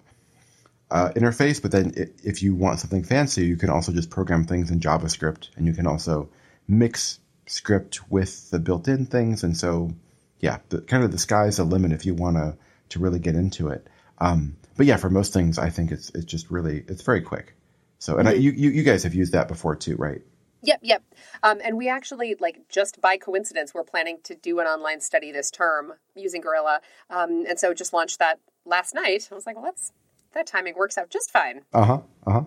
uh, 0.92 1.12
interface. 1.16 1.62
But 1.62 1.72
then, 1.72 1.94
i 1.98 2.08
if 2.24 2.44
you 2.44 2.56
want 2.56 2.80
something 2.80 3.04
fancy, 3.04 3.46
you 3.46 3.58
can 3.58 3.70
also 3.70 3.92
just 3.92 4.10
program 4.10 4.46
things 4.46 4.72
in 4.72 4.80
JavaScript, 4.80 5.50
and 5.56 5.66
you 5.66 5.74
can 5.74 5.88
also 5.88 6.30
mix 6.68 7.20
script 7.48 8.12
with 8.12 8.50
the 8.52 8.60
built-in 8.60 9.06
things. 9.06 9.44
And 9.44 9.58
so, 9.58 9.92
yeah, 10.40 10.60
the, 10.70 10.82
kind 10.82 11.04
of 11.04 11.12
the 11.12 11.18
sky's 11.18 11.58
the 11.58 11.64
limit 11.64 11.92
if 11.92 12.06
you 12.06 12.14
want 12.14 12.38
to 12.38 12.58
to 12.90 13.00
really 13.00 13.20
get 13.20 13.36
into 13.36 13.70
it. 13.70 13.88
Um, 14.20 14.58
but 14.78 14.86
yeah, 14.86 14.98
for 14.98 15.10
most 15.10 15.34
things, 15.34 15.58
I 15.58 15.70
think 15.70 15.92
it's 15.92 16.12
it's 16.12 16.26
just 16.26 16.52
really 16.52 16.84
it's 16.88 17.02
very 17.02 17.22
quick. 17.22 17.56
So, 18.00 18.18
and 18.18 18.28
I, 18.28 18.34
you, 18.34 18.52
you 18.52 18.70
you 18.70 18.84
guys 18.84 19.04
have 19.04 19.14
used 19.14 19.34
that 19.34 19.48
before 19.48 19.76
too, 19.76 19.96
right? 19.96 20.22
Yep, 20.64 20.80
yep. 20.84 21.04
Um, 21.42 21.60
and 21.64 21.76
we 21.76 21.90
actually, 21.90 22.36
like, 22.40 22.70
just 22.70 23.02
by 23.02 23.18
coincidence, 23.18 23.74
we're 23.74 23.84
planning 23.84 24.20
to 24.26 24.36
do 24.36 24.60
an 24.60 24.68
online 24.68 25.02
study 25.02 25.32
this 25.32 25.50
term 25.50 25.94
using 26.16 26.42
Gorilla. 26.42 26.82
Um, 27.10 27.46
and 27.48 27.58
so 27.58 27.74
just 27.74 27.94
launched 27.94 28.20
that 28.20 28.40
last 28.66 28.94
night. 28.94 29.28
I 29.32 29.36
was 29.36 29.48
like, 29.48 29.56
well, 29.56 29.66
that's 29.66 29.92
that 30.34 30.48
timing 30.48 30.76
works 30.76 30.98
out 30.98 31.10
just 31.10 31.32
fine. 31.32 31.62
Uh 31.74 31.86
huh. 31.86 32.00
Uh 32.26 32.32
huh. 32.32 32.44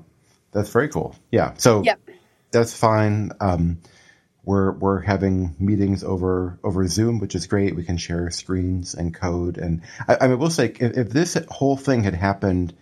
That's 0.53 0.70
very 0.70 0.89
cool. 0.89 1.16
Yeah. 1.30 1.55
So 1.57 1.82
Yep. 1.82 2.01
that's 2.53 2.76
fine. 2.76 3.32
Um, 3.41 3.78
we're 4.45 4.72
we're 4.72 5.01
having 5.01 5.57
meetings 5.59 6.05
over 6.05 6.59
over 6.62 6.87
Zoom, 6.87 7.18
which 7.18 7.35
is 7.35 7.47
great. 7.47 7.74
We 7.74 7.85
can 7.85 7.97
share 7.97 8.30
screens 8.30 8.95
and 8.95 9.14
code. 9.14 9.57
And 9.59 9.82
I, 10.07 10.18
I 10.22 10.26
mean, 10.28 10.39
we'll 10.39 10.51
say 10.51 10.66
if, 10.66 10.97
if 10.99 11.11
this 11.11 11.37
whole 11.49 11.76
thing 11.76 12.05
had 12.05 12.14
happened, 12.14 12.74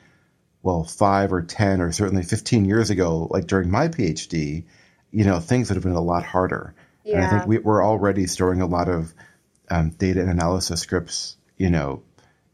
well, 0.62 0.84
five 0.84 1.32
or 1.32 1.42
ten 1.42 1.80
or 1.80 1.92
certainly 1.92 2.24
fifteen 2.24 2.64
years 2.64 2.90
ago, 2.90 3.28
like 3.30 3.46
during 3.46 3.70
my 3.70 3.88
PhD, 3.88 4.64
you 5.12 5.24
know, 5.24 5.38
things 5.38 5.68
would 5.70 5.76
have 5.76 5.84
been 5.84 5.92
a 5.92 6.00
lot 6.00 6.24
harder. 6.24 6.74
And 7.04 7.22
I 7.22 7.28
think 7.28 7.46
we, 7.46 7.58
we're 7.58 7.84
already 7.84 8.26
storing 8.28 8.60
a 8.60 8.66
lot 8.66 8.88
of 8.88 9.12
um, 9.68 9.90
data 9.90 10.20
and 10.20 10.30
analysis 10.30 10.80
scripts, 10.80 11.36
you 11.56 11.68
know, 11.68 12.02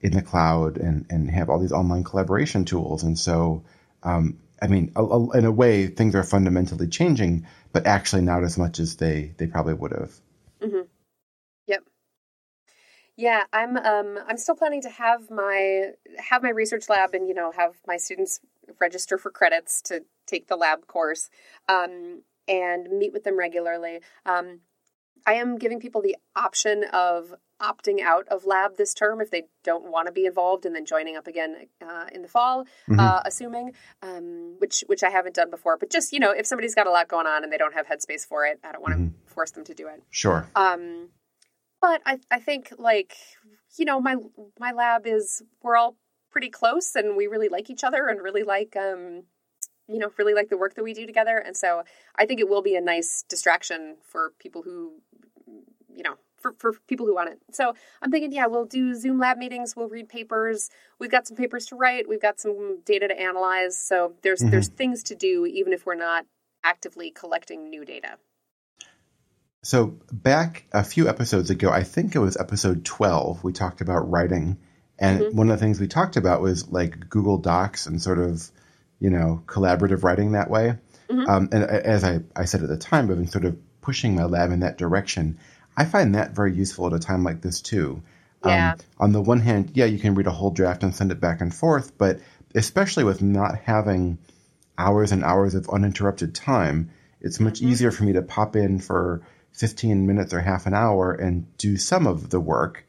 in 0.01 0.13
the 0.13 0.23
cloud 0.23 0.77
and, 0.77 1.07
and 1.11 1.31
have 1.31 1.51
all 1.51 1.59
these 1.59 1.73
online 1.73 2.05
collaboration 2.05 2.65
tools. 2.65 3.03
And 3.03 3.19
so, 3.19 3.65
um, 4.03 4.39
I 4.63 4.69
mean, 4.69 4.93
a, 4.97 5.05
a, 5.05 5.31
in 5.39 5.45
a 5.45 5.53
way, 5.53 5.89
things 5.89 6.15
are 6.15 6.23
fundamentally 6.25 6.89
changing, 6.89 7.47
but 7.73 7.87
actually 7.87 8.23
not 8.23 8.45
as 8.45 8.57
much 8.59 8.79
as 8.79 8.97
they, 8.97 9.35
they 9.39 9.47
probably 9.47 9.75
would 9.75 9.93
have. 9.93 10.13
Yep. 11.67 11.85
Yeah, 13.17 13.45
I'm 13.53 13.77
um 13.77 14.19
I'm 14.29 14.37
still 14.37 14.55
planning 14.55 14.83
to 14.83 14.91
have 14.91 15.31
my 15.31 15.91
have 16.19 16.43
my 16.43 16.51
research 16.51 16.89
lab 16.89 17.15
and 17.15 17.29
you 17.29 17.35
know 17.35 17.51
have 17.53 17.75
my 17.87 17.97
students 17.97 18.41
register 18.81 19.19
for 19.19 19.31
credits 19.31 19.83
to 19.83 20.05
take 20.27 20.47
the 20.47 20.57
lab 20.57 20.87
course 20.87 21.31
um 21.69 22.23
and 22.47 22.89
meet 22.91 23.13
with 23.13 23.25
them 23.25 23.39
regularly. 23.39 24.01
Um 24.25 24.61
I 25.27 25.35
am 25.35 25.59
giving 25.59 25.81
people 25.81 26.01
the 26.03 26.17
option 26.37 26.85
of 26.93 27.35
opting 27.61 28.01
out 28.01 28.27
of 28.29 28.47
lab 28.47 28.77
this 28.77 28.95
term 28.95 29.21
if 29.21 29.31
they 29.33 29.43
don't 29.65 29.91
want 29.91 30.07
to 30.07 30.13
be 30.13 30.27
involved 30.27 30.65
and 30.65 30.75
then 30.77 30.85
joining 30.85 31.17
up 31.17 31.27
again 31.27 31.67
uh, 31.83 32.07
in 32.13 32.23
the 32.23 32.29
fall 32.29 32.65
Mhm. 32.89 33.01
uh, 33.01 33.21
assuming 33.25 33.73
um, 34.01 34.55
which 34.59 34.85
which 34.87 35.03
I 35.03 35.11
haven't 35.11 35.35
done 35.35 35.51
before 35.51 35.77
but 35.77 35.91
just 35.91 36.13
you 36.13 36.21
know 36.21 36.31
if 36.31 36.47
somebody's 36.47 36.75
got 36.77 36.87
a 36.87 36.91
lot 36.93 37.09
going 37.09 37.27
on 37.27 37.43
and 37.43 37.53
they 37.53 37.57
don't 37.59 37.75
have 37.75 37.87
headspace 37.89 38.25
for 38.25 38.47
it 38.47 38.61
I 38.63 38.71
don't 38.73 38.81
want 38.83 38.95
to 38.97 39.33
force 39.35 39.51
them 39.51 39.65
to 39.65 39.75
do 39.75 39.89
it 39.89 40.05
Sure. 40.11 40.49
um, 40.55 41.09
but 41.81 42.01
I, 42.07 42.21
I 42.31 42.39
think 42.39 42.73
like 42.79 43.17
you 43.77 43.85
know 43.85 44.01
my 44.01 44.17
my 44.61 44.71
lab 44.71 45.05
is 45.07 45.43
we're 45.61 45.77
all 45.77 45.97
pretty 46.31 46.51
close 46.51 46.95
and 46.95 47.17
we 47.17 47.27
really 47.27 47.49
like 47.49 47.71
each 47.71 47.83
other 47.83 48.07
and 48.07 48.23
really 48.23 48.45
like 48.45 48.77
um 48.77 49.25
you 49.89 49.99
know 49.99 50.11
really 50.19 50.35
like 50.35 50.49
the 50.51 50.57
work 50.59 50.75
that 50.75 50.85
we 50.85 50.93
do 50.95 51.07
together 51.07 51.39
and 51.39 51.57
so 51.57 51.83
i 52.17 52.27
think 52.27 52.39
it 52.39 52.49
will 52.49 52.61
be 52.61 52.77
a 52.77 52.81
nice 52.81 53.25
distraction 53.29 53.97
for 54.03 54.33
people 54.39 54.61
who 54.63 54.93
you 55.99 56.05
know 56.05 56.15
for, 56.37 56.55
for 56.59 56.73
people 56.87 57.05
who 57.05 57.15
want 57.15 57.29
it 57.29 57.39
so 57.53 57.75
i'm 58.01 58.11
thinking 58.11 58.33
yeah 58.33 58.47
we'll 58.47 58.65
do 58.65 58.95
zoom 58.95 59.19
lab 59.19 59.37
meetings 59.37 59.75
we'll 59.77 59.89
read 59.89 60.09
papers 60.09 60.71
we've 60.99 61.11
got 61.11 61.27
some 61.27 61.37
papers 61.37 61.67
to 61.67 61.77
write 61.77 62.09
we've 62.09 62.23
got 62.23 62.41
some 62.41 62.81
data 62.87 63.09
to 63.09 63.21
analyze 63.21 63.77
so 63.77 64.15
there's 64.23 64.41
mm-hmm. 64.41 64.51
there's 64.51 64.69
things 64.69 65.03
to 65.03 65.15
do 65.15 65.45
even 65.45 65.73
if 65.73 65.85
we're 65.85 65.95
not 65.95 66.25
actively 66.65 67.11
collecting 67.11 67.69
new 67.69 67.85
data 67.85 68.17
so 69.63 69.99
back 70.13 70.65
a 70.73 70.85
few 70.85 71.09
episodes 71.09 71.51
ago 71.51 71.71
i 71.71 71.83
think 71.83 72.15
it 72.15 72.21
was 72.21 72.37
episode 72.37 72.85
12 72.85 73.43
we 73.43 73.53
talked 73.53 73.81
about 73.81 74.09
writing 74.09 74.57
and 74.99 75.21
mm-hmm. 75.21 75.37
one 75.37 75.51
of 75.51 75.59
the 75.59 75.65
things 75.65 75.81
we 75.81 75.87
talked 75.87 76.17
about 76.17 76.41
was 76.41 76.69
like 76.71 77.09
Google 77.09 77.39
Docs 77.39 77.87
and 77.87 78.03
sort 78.03 78.19
of, 78.19 78.51
you 78.99 79.11
know, 79.11 79.43
collaborative 79.47 80.03
writing 80.03 80.33
that 80.33 80.51
way. 80.51 80.75
Mm-hmm. 81.09 81.31
Um, 81.31 81.49
and 81.53 81.65
as 81.65 82.05
I, 82.05 82.21
I 82.35 82.45
said 82.45 82.63
at 82.63 82.69
the 82.69 82.77
time, 82.77 83.11
I've 83.11 83.17
been 83.17 83.29
sort 83.29 83.45
of 83.45 83.57
pushing 83.81 84.17
my 84.17 84.25
lab 84.25 84.51
in 84.51 84.61
that 84.61 84.77
direction. 84.77 85.39
I 85.79 85.85
find 85.85 86.15
that 86.15 86.33
very 86.33 86.55
useful 86.55 86.87
at 86.87 86.93
a 86.93 86.99
time 86.99 87.25
like 87.25 87.41
this 87.41 87.61
too. 87.61 88.03
Um, 88.43 88.51
yeah. 88.51 88.73
Um, 88.73 88.79
on 88.99 89.13
the 89.13 89.23
one 89.23 89.41
hand, 89.41 89.73
yeah, 89.75 89.87
you 89.87 89.99
can 89.99 90.15
read 90.15 90.27
a 90.27 90.33
whole 90.33 90.51
draft 90.51 90.83
and 90.83 90.95
send 90.95 91.13
it 91.13 91.21
back 91.21 91.41
and 91.41 91.55
forth, 91.55 91.97
but 91.97 92.21
especially 92.55 93.05
with 93.05 93.23
not 93.23 93.59
having 93.59 94.19
hours 94.77 95.13
and 95.13 95.25
hours 95.25 95.55
of 95.55 95.69
uninterrupted 95.71 96.35
time, 96.35 96.91
it's 97.21 97.41
much 97.41 97.61
mm-hmm. 97.61 97.71
easier 97.71 97.91
for 97.91 98.05
me 98.05 98.13
to 98.13 98.23
pop 98.23 98.57
in 98.57 98.79
for 98.79 99.23
15 99.53 100.07
minutes 100.07 100.33
or 100.33 100.41
half 100.41 100.67
an 100.67 100.75
hour 100.75 101.13
and 101.13 101.57
do 101.57 101.77
some 101.77 102.07
of 102.07 102.31
the 102.31 102.39
work 102.39 102.85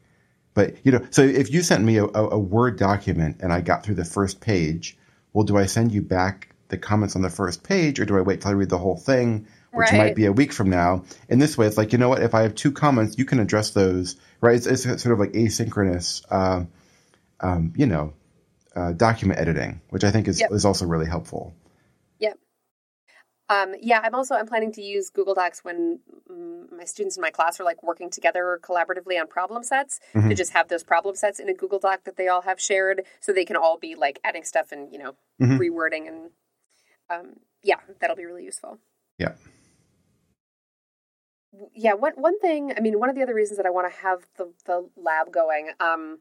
but 0.60 0.76
you 0.84 0.92
know, 0.92 1.06
so 1.12 1.22
if 1.22 1.52
you 1.52 1.62
sent 1.62 1.86
me 1.86 2.00
a, 2.00 2.06
a, 2.06 2.38
Word 2.38 2.78
document 2.78 3.38
and 3.40 3.54
I 3.54 3.62
got 3.62 3.84
through 3.84 3.96
the 3.96 4.04
first 4.04 4.42
page, 4.42 4.98
well, 5.32 5.46
do 5.46 5.58
I 5.58 5.68
send 5.68 5.94
you 5.94 6.02
back 6.02 6.54
the 6.68 6.78
comments 6.78 7.16
on 7.16 7.22
the 7.22 7.30
first 7.30 7.64
page, 7.64 8.00
or 8.00 8.06
do 8.06 8.18
I 8.18 8.22
wait 8.22 8.42
till 8.42 8.52
I 8.52 8.56
read 8.56 8.70
the 8.70 8.78
whole 8.78 8.98
thing, 8.98 9.48
which 9.72 9.92
right. 9.92 9.98
might 9.98 10.16
be 10.16 10.26
a 10.26 10.32
week 10.32 10.54
from 10.54 10.70
now? 10.70 11.04
In 11.28 11.40
this 11.40 11.58
way, 11.58 11.68
it's 11.68 11.78
like 11.78 11.92
you 11.92 11.98
know 11.98 12.10
what? 12.10 12.22
If 12.22 12.34
I 12.34 12.42
have 12.42 12.56
two 12.56 12.72
comments, 12.72 13.18
you 13.18 13.26
can 13.26 13.40
address 13.40 13.72
those, 13.72 14.16
right? 14.42 14.56
It's, 14.56 14.68
it's 14.68 14.84
sort 14.84 15.14
of 15.14 15.20
like 15.20 15.32
asynchronous, 15.34 16.24
uh, 16.30 16.66
um, 17.40 17.74
you 17.76 17.86
know, 17.86 18.14
uh, 18.76 18.94
document 18.94 19.40
editing, 19.40 19.82
which 19.90 20.04
I 20.04 20.12
think 20.12 20.28
is 20.28 20.40
yep. 20.40 20.52
is 20.52 20.66
also 20.66 20.86
really 20.86 21.08
helpful. 21.08 21.54
Um, 23.50 23.74
yeah, 23.82 24.00
I'm 24.04 24.14
also 24.14 24.36
I'm 24.36 24.46
planning 24.46 24.72
to 24.74 24.82
use 24.82 25.10
Google 25.10 25.34
Docs 25.34 25.64
when 25.64 26.00
my 26.72 26.86
students 26.86 27.18
in 27.18 27.22
my 27.22 27.32
class 27.32 27.60
are 27.60 27.64
like 27.64 27.82
working 27.82 28.12
together 28.12 28.60
collaboratively 28.62 29.20
on 29.20 29.26
problem 29.28 29.64
sets 29.64 30.00
mm-hmm. 30.14 30.30
to 30.30 30.36
just 30.36 30.54
have 30.54 30.68
those 30.68 30.84
problem 30.84 31.16
sets 31.16 31.40
in 31.40 31.50
a 31.50 31.54
Google 31.56 31.80
Doc 31.80 32.04
that 32.04 32.16
they 32.16 32.28
all 32.28 32.44
have 32.44 32.62
shared, 32.62 33.02
so 33.20 33.34
they 33.34 33.46
can 33.46 33.56
all 33.56 33.80
be 33.80 33.96
like 33.96 34.20
adding 34.24 34.44
stuff 34.44 34.72
and 34.72 34.94
you 34.94 35.00
know 35.00 35.16
mm-hmm. 35.42 35.58
rewording 35.58 36.08
and 36.08 36.30
um, 37.10 37.40
yeah, 37.64 37.78
that'll 38.00 38.16
be 38.16 38.26
really 38.26 38.46
useful. 38.46 38.78
Yeah. 39.18 39.34
Yeah, 41.74 41.94
one 41.94 42.14
one 42.16 42.40
thing. 42.40 42.74
I 42.78 42.80
mean, 42.80 43.00
one 43.00 43.10
of 43.10 43.16
the 43.16 43.24
other 43.24 43.34
reasons 43.34 43.58
that 43.58 43.66
I 43.66 43.72
want 43.72 43.92
to 43.92 44.00
have 44.02 44.20
the 44.38 44.54
the 44.66 44.90
lab 44.96 45.32
going 45.32 45.72
um, 45.80 46.20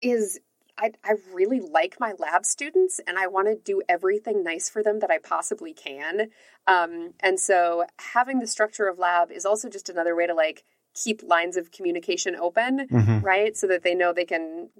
is 0.00 0.40
I, 0.78 0.92
I 1.04 1.14
really 1.32 1.60
like 1.60 1.96
my 2.00 2.12
lab 2.18 2.44
students 2.44 3.00
and 3.06 3.18
I 3.18 3.26
want 3.26 3.46
to 3.48 3.54
do 3.54 3.82
everything 3.88 4.42
nice 4.42 4.68
for 4.70 4.82
them 4.82 5.00
that 5.00 5.10
I 5.10 5.18
possibly 5.18 5.72
can. 5.72 6.30
Um, 6.66 7.12
and 7.20 7.38
so 7.38 7.84
having 8.14 8.38
the 8.38 8.46
structure 8.46 8.88
of 8.88 8.98
lab 8.98 9.30
is 9.30 9.44
also 9.44 9.68
just 9.68 9.88
another 9.88 10.16
way 10.16 10.26
to 10.26 10.34
like 10.34 10.64
keep 10.94 11.22
lines 11.22 11.56
of 11.56 11.70
communication 11.70 12.36
open, 12.36 12.86
mm-hmm. 12.90 13.20
right? 13.20 13.56
So 13.56 13.66
that 13.68 13.82
they 13.82 13.94
know 13.94 14.12
they 14.12 14.24
can 14.24 14.70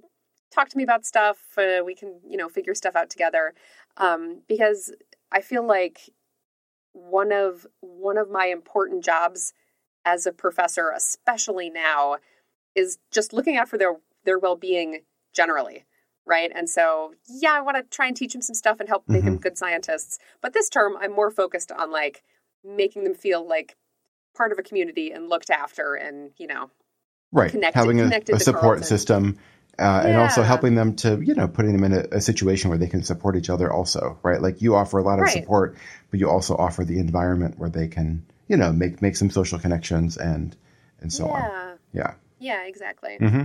talk 0.51 0.69
to 0.69 0.77
me 0.77 0.83
about 0.83 1.05
stuff. 1.05 1.37
Uh, 1.57 1.83
we 1.85 1.95
can, 1.95 2.19
you 2.27 2.37
know, 2.37 2.49
figure 2.49 2.75
stuff 2.75 2.95
out 2.95 3.09
together. 3.09 3.53
Um, 3.97 4.41
because 4.47 4.93
I 5.31 5.41
feel 5.41 5.65
like 5.65 6.09
one 6.93 7.31
of 7.31 7.67
one 7.81 8.17
of 8.17 8.29
my 8.29 8.45
important 8.45 9.03
jobs 9.03 9.53
as 10.05 10.25
a 10.25 10.31
professor, 10.31 10.91
especially 10.95 11.69
now, 11.69 12.17
is 12.75 12.97
just 13.11 13.33
looking 13.33 13.57
out 13.57 13.69
for 13.69 13.77
their 13.77 13.95
their 14.25 14.39
well 14.39 14.55
being 14.55 15.01
generally 15.33 15.85
right? 16.25 16.51
And 16.53 16.69
so, 16.69 17.13
yeah, 17.27 17.53
I 17.53 17.61
want 17.61 17.77
to 17.77 17.83
try 17.83 18.07
and 18.07 18.15
teach 18.15 18.33
them 18.33 18.41
some 18.41 18.55
stuff 18.55 18.79
and 18.79 18.87
help 18.87 19.03
make 19.07 19.19
mm-hmm. 19.19 19.31
them 19.31 19.37
good 19.37 19.57
scientists. 19.57 20.19
But 20.41 20.53
this 20.53 20.69
term, 20.69 20.95
I'm 20.99 21.11
more 21.11 21.31
focused 21.31 21.71
on 21.71 21.91
like 21.91 22.23
making 22.63 23.03
them 23.03 23.13
feel 23.13 23.47
like 23.47 23.75
part 24.35 24.51
of 24.51 24.59
a 24.59 24.63
community 24.63 25.11
and 25.11 25.29
looked 25.29 25.49
after 25.49 25.95
and, 25.95 26.31
you 26.37 26.47
know, 26.47 26.69
right. 27.31 27.51
Connected, 27.51 27.77
Having 27.77 27.99
a, 28.01 28.21
a 28.33 28.39
support 28.39 28.85
system. 28.85 29.37
Uh, 29.79 29.83
yeah. 29.83 30.09
And 30.09 30.17
also 30.17 30.43
helping 30.43 30.75
them 30.75 30.95
to, 30.97 31.19
you 31.19 31.33
know, 31.33 31.47
putting 31.47 31.73
them 31.73 31.83
in 31.83 31.93
a, 31.93 32.17
a, 32.17 32.21
situation 32.21 32.69
where 32.69 32.77
they 32.77 32.87
can 32.87 33.01
support 33.01 33.35
each 33.35 33.49
other 33.49 33.73
also, 33.73 34.19
right? 34.21 34.39
Like 34.39 34.61
you 34.61 34.75
offer 34.75 34.99
a 34.99 35.01
lot 35.01 35.17
of 35.17 35.23
right. 35.23 35.33
support, 35.33 35.77
but 36.11 36.19
you 36.19 36.29
also 36.29 36.55
offer 36.55 36.85
the 36.85 36.99
environment 36.99 37.57
where 37.57 37.69
they 37.69 37.87
can, 37.87 38.23
you 38.47 38.55
know, 38.55 38.71
make, 38.71 39.01
make 39.01 39.15
some 39.15 39.31
social 39.31 39.57
connections 39.57 40.15
and, 40.15 40.55
and 40.99 41.11
so 41.11 41.25
yeah. 41.25 41.33
on. 41.33 41.77
Yeah. 41.91 42.13
Yeah, 42.39 42.65
exactly. 42.65 43.17
Mm-hmm. 43.19 43.43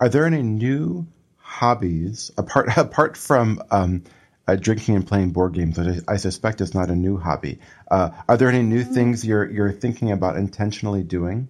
Are 0.00 0.08
there 0.08 0.26
any 0.26 0.42
new 0.42 1.06
hobbies 1.36 2.30
apart 2.36 2.68
apart 2.76 3.16
from 3.16 3.62
um, 3.70 4.04
uh, 4.46 4.56
drinking 4.56 4.96
and 4.96 5.06
playing 5.06 5.30
board 5.30 5.54
games? 5.54 5.76
That 5.76 6.04
I, 6.08 6.14
I, 6.14 6.16
suspect 6.16 6.60
is 6.60 6.74
not 6.74 6.90
a 6.90 6.94
new 6.94 7.16
hobby. 7.16 7.60
Uh, 7.90 8.10
are 8.28 8.36
there 8.36 8.48
any 8.48 8.62
new 8.62 8.82
mm-hmm. 8.82 8.94
things 8.94 9.26
you're 9.26 9.50
you're 9.50 9.72
thinking 9.72 10.12
about 10.12 10.36
intentionally 10.36 11.02
doing? 11.02 11.48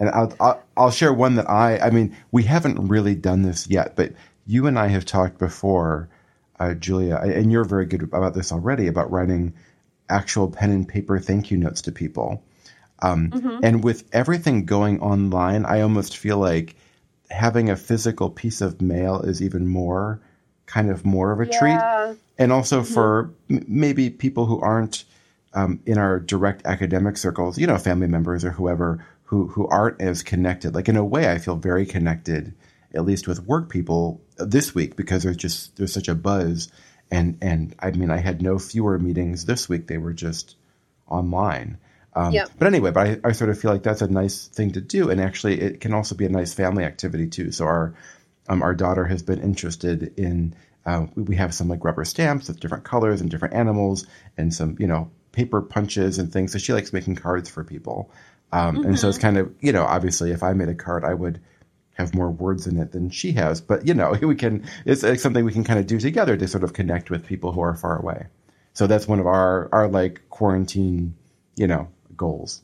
And 0.00 0.08
I'll, 0.10 0.32
I'll, 0.38 0.62
I'll 0.76 0.90
share 0.90 1.12
one 1.12 1.34
that 1.36 1.50
I 1.50 1.78
I 1.78 1.90
mean 1.90 2.16
we 2.30 2.44
haven't 2.44 2.88
really 2.88 3.14
done 3.14 3.42
this 3.42 3.68
yet, 3.68 3.96
but 3.96 4.12
you 4.46 4.66
and 4.66 4.78
I 4.78 4.88
have 4.88 5.04
talked 5.04 5.38
before, 5.38 6.08
uh, 6.58 6.74
Julia, 6.74 7.16
and 7.16 7.52
you're 7.52 7.64
very 7.64 7.86
good 7.86 8.02
about 8.02 8.34
this 8.34 8.52
already 8.52 8.86
about 8.86 9.10
writing 9.10 9.54
actual 10.08 10.48
pen 10.50 10.70
and 10.70 10.88
paper 10.88 11.18
thank 11.18 11.50
you 11.50 11.58
notes 11.58 11.82
to 11.82 11.92
people. 11.92 12.42
Um, 13.00 13.30
mm-hmm. 13.30 13.60
And 13.62 13.84
with 13.84 14.04
everything 14.12 14.64
going 14.64 15.00
online, 15.00 15.64
I 15.64 15.82
almost 15.82 16.16
feel 16.16 16.38
like 16.38 16.74
having 17.30 17.70
a 17.70 17.76
physical 17.76 18.30
piece 18.30 18.60
of 18.60 18.80
mail 18.80 19.20
is 19.20 19.42
even 19.42 19.68
more 19.68 20.20
kind 20.66 20.90
of 20.90 21.04
more 21.04 21.32
of 21.32 21.40
a 21.40 21.46
yeah. 21.46 21.58
treat. 21.58 22.18
And 22.38 22.52
also 22.52 22.82
mm-hmm. 22.82 22.94
for 22.94 23.30
m- 23.50 23.64
maybe 23.66 24.10
people 24.10 24.46
who 24.46 24.60
aren't 24.60 25.04
um, 25.54 25.80
in 25.86 25.98
our 25.98 26.20
direct 26.20 26.66
academic 26.66 27.16
circles, 27.16 27.58
you 27.58 27.66
know, 27.66 27.78
family 27.78 28.06
members 28.06 28.44
or 28.44 28.50
whoever 28.50 29.04
who 29.28 29.46
who 29.46 29.66
aren't 29.66 30.00
as 30.00 30.22
connected. 30.22 30.74
Like 30.74 30.88
in 30.88 30.96
a 30.96 31.04
way, 31.04 31.30
I 31.30 31.36
feel 31.36 31.56
very 31.56 31.84
connected, 31.84 32.54
at 32.94 33.04
least 33.04 33.28
with 33.28 33.44
work 33.44 33.68
people 33.68 34.22
this 34.38 34.74
week 34.74 34.96
because 34.96 35.22
there's 35.22 35.36
just 35.36 35.76
there's 35.76 35.92
such 35.92 36.08
a 36.08 36.14
buzz. 36.14 36.72
And 37.10 37.36
and 37.42 37.74
I 37.78 37.90
mean, 37.90 38.10
I 38.10 38.18
had 38.18 38.40
no 38.40 38.58
fewer 38.58 38.98
meetings 38.98 39.44
this 39.44 39.68
week. 39.68 39.86
They 39.86 39.98
were 39.98 40.14
just 40.14 40.56
online. 41.06 41.76
Um, 42.14 42.32
yep. 42.32 42.50
But 42.58 42.68
anyway, 42.68 42.90
but 42.90 43.06
I, 43.06 43.20
I, 43.22 43.32
sort 43.32 43.50
of 43.50 43.60
feel 43.60 43.70
like 43.70 43.82
that's 43.82 44.00
a 44.00 44.08
nice 44.08 44.46
thing 44.46 44.72
to 44.72 44.80
do, 44.80 45.10
and 45.10 45.20
actually, 45.20 45.60
it 45.60 45.80
can 45.80 45.92
also 45.92 46.14
be 46.14 46.24
a 46.24 46.30
nice 46.30 46.54
family 46.54 46.84
activity 46.84 47.26
too. 47.28 47.52
So 47.52 47.66
our 47.66 47.94
um, 48.48 48.62
our 48.62 48.74
daughter 48.74 49.04
has 49.04 49.22
been 49.22 49.40
interested 49.40 50.14
in. 50.18 50.54
Uh, 50.86 51.06
we, 51.14 51.22
we 51.24 51.36
have 51.36 51.52
some 51.52 51.68
like 51.68 51.84
rubber 51.84 52.06
stamps 52.06 52.48
with 52.48 52.60
different 52.60 52.84
colors 52.84 53.20
and 53.20 53.30
different 53.30 53.54
animals, 53.54 54.06
and 54.38 54.54
some 54.54 54.76
you 54.78 54.86
know 54.86 55.10
paper 55.32 55.60
punches 55.60 56.18
and 56.18 56.32
things. 56.32 56.52
So 56.52 56.58
she 56.58 56.72
likes 56.72 56.94
making 56.94 57.16
cards 57.16 57.50
for 57.50 57.62
people, 57.62 58.10
um, 58.52 58.76
mm-hmm. 58.76 58.84
and 58.86 58.98
so 58.98 59.08
it's 59.08 59.18
mm-hmm. 59.18 59.26
kind 59.26 59.38
of 59.38 59.54
you 59.60 59.72
know 59.72 59.84
obviously 59.84 60.30
if 60.30 60.42
I 60.42 60.52
made 60.52 60.68
a 60.68 60.74
card, 60.74 61.04
I 61.04 61.14
would 61.14 61.40
have 61.94 62.14
more 62.14 62.30
words 62.30 62.66
in 62.66 62.78
it 62.78 62.92
than 62.92 63.10
she 63.10 63.32
has. 63.32 63.60
But 63.60 63.86
you 63.86 63.94
know, 63.94 64.12
we 64.22 64.36
can 64.36 64.64
it's, 64.84 65.02
it's 65.02 65.22
something 65.22 65.44
we 65.44 65.52
can 65.52 65.64
kind 65.64 65.78
of 65.78 65.86
do 65.86 65.98
together 65.98 66.36
to 66.36 66.48
sort 66.48 66.64
of 66.64 66.72
connect 66.72 67.10
with 67.10 67.26
people 67.26 67.52
who 67.52 67.60
are 67.60 67.74
far 67.74 67.98
away. 67.98 68.26
So 68.72 68.86
that's 68.86 69.08
one 69.08 69.20
of 69.20 69.26
our 69.26 69.68
our 69.72 69.88
like 69.88 70.22
quarantine, 70.30 71.16
you 71.56 71.66
know, 71.66 71.88
goals. 72.16 72.62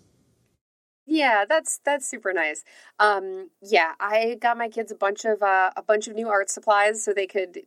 Yeah, 1.07 1.45
that's 1.47 1.81
that's 1.85 2.09
super 2.09 2.33
nice. 2.33 2.65
Um, 2.99 3.51
yeah, 3.61 3.93
I 4.01 4.39
got 4.41 4.57
my 4.57 4.69
kids 4.69 4.91
a 4.91 4.95
bunch 4.95 5.25
of 5.25 5.43
uh, 5.43 5.71
a 5.77 5.83
bunch 5.83 6.09
of 6.09 6.15
new 6.15 6.29
art 6.29 6.51
supplies 6.51 7.05
so 7.05 7.13
they 7.13 7.27
could 7.27 7.61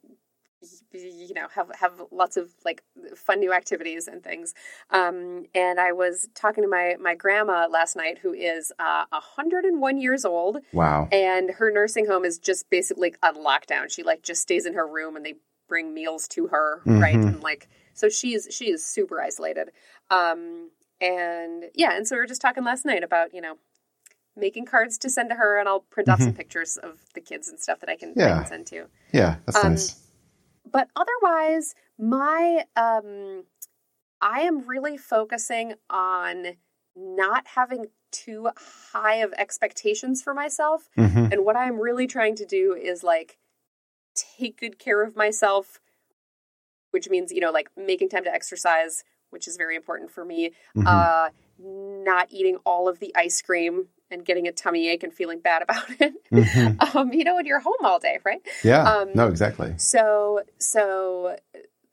you 0.92 1.34
know 1.36 1.48
have 1.54 1.70
have 1.80 1.94
lots 2.12 2.36
of 2.36 2.50
like 2.66 2.84
fun 3.16 3.40
new 3.40 3.54
activities 3.54 4.08
and 4.08 4.24
things 4.24 4.54
um, 4.90 5.46
and 5.54 5.80
i 5.80 5.92
was 5.92 6.28
talking 6.34 6.64
to 6.64 6.70
my 6.70 6.96
my 7.00 7.14
grandma 7.14 7.68
last 7.70 7.96
night 7.96 8.18
who 8.18 8.34
is 8.34 8.72
uh, 8.80 9.06
101 9.12 9.98
years 10.00 10.26
old 10.26 10.58
wow 10.74 11.08
and 11.12 11.52
her 11.52 11.72
nursing 11.72 12.08
home 12.08 12.26
is 12.26 12.40
just 12.40 12.70
basically 12.70 13.14
on 13.22 13.36
lockdown 13.36 13.92
she 13.92 14.02
like 14.02 14.24
just 14.24 14.42
stays 14.42 14.66
in 14.66 14.74
her 14.74 14.88
room 14.88 15.16
and 15.16 15.26
they 15.26 15.36
bring 15.68 15.94
meals 15.94 16.28
to 16.28 16.48
her 16.48 16.82
mm-hmm. 16.86 17.00
right 17.00 17.16
and 17.16 17.44
like 17.44 17.68
so 17.94 18.10
she's 18.10 18.48
she 18.50 18.72
is 18.72 18.84
super 18.84 19.22
isolated 19.22 19.70
um, 20.10 20.70
and 21.00 21.66
yeah, 21.76 21.96
and 21.96 22.08
so 22.08 22.16
we 22.16 22.20
were 22.20 22.26
just 22.26 22.42
talking 22.42 22.64
last 22.64 22.86
night 22.86 23.04
about, 23.04 23.34
you 23.34 23.42
know, 23.42 23.56
making 24.36 24.66
cards 24.66 24.98
to 25.00 25.10
send 25.10 25.30
to 25.30 25.36
her 25.36 25.60
and 25.60 25.68
I'll 25.68 25.80
print 25.80 26.10
off 26.10 26.20
mm-hmm. 26.20 26.30
some 26.30 26.34
pictures 26.34 26.78
of 26.78 27.00
the 27.14 27.22
kids 27.22 27.50
and 27.50 27.60
stuff 27.60 27.80
that 27.80 27.90
I 27.90 27.96
can, 27.96 28.14
yeah. 28.16 28.26
I 28.26 28.38
can 28.40 28.48
send 28.48 28.68
to. 28.68 28.86
Yeah, 29.12 29.38
that's 29.46 29.64
um, 29.64 29.72
nice. 29.74 29.96
But 30.72 30.90
otherwise, 30.96 31.76
my 31.98 32.66
um 32.76 33.44
I 34.22 34.42
am 34.42 34.68
really 34.68 34.98
focusing 34.98 35.76
on 35.90 36.58
not 36.96 37.48
having 37.56 37.88
too 38.12 38.50
high 38.92 39.16
of 39.18 39.34
expectations 39.38 40.22
for 40.22 40.34
myself. 40.34 40.90
hmm 40.96 41.28
And 41.32 41.46
what 41.46 41.56
I'm 41.56 41.80
really 41.80 42.08
trying 42.08 42.36
to 42.38 42.46
do 42.46 42.74
is 42.74 43.04
like 43.04 43.38
take 44.16 44.60
good 44.60 44.80
care 44.80 45.04
of 45.04 45.16
myself, 45.16 45.80
which 46.92 47.10
means, 47.10 47.32
you 47.32 47.40
know, 47.40 47.52
like 47.52 47.70
making 47.78 48.10
time 48.10 48.24
to 48.24 48.34
exercise, 48.34 49.04
which 49.30 49.48
is 49.48 49.58
very 49.58 49.76
important 49.76 50.12
for 50.12 50.26
me. 50.26 50.52
hmm 50.74 50.88
Uh, 50.88 51.30
not 51.60 52.28
eating 52.32 52.58
all 52.66 52.88
of 52.88 53.00
the 53.00 53.12
ice 53.16 53.42
cream 53.42 53.88
and 54.10 54.26
getting 54.26 54.48
a 54.48 54.52
tummy 54.52 54.88
ache 54.90 55.04
and 55.04 55.14
feeling 55.14 55.40
bad 55.40 55.62
about 55.68 55.86
it. 56.00 56.14
hmm 56.30 56.68
um, 56.98 57.12
you 57.14 57.24
know, 57.24 57.36
when 57.36 57.46
you're 57.46 57.60
home 57.60 57.76
all 57.84 58.00
day, 58.00 58.20
right? 58.26 58.42
Yeah. 58.64 58.84
Um, 58.84 59.10
no, 59.14 59.28
exactly. 59.28 59.74
So, 59.78 60.42
so, 60.58 61.38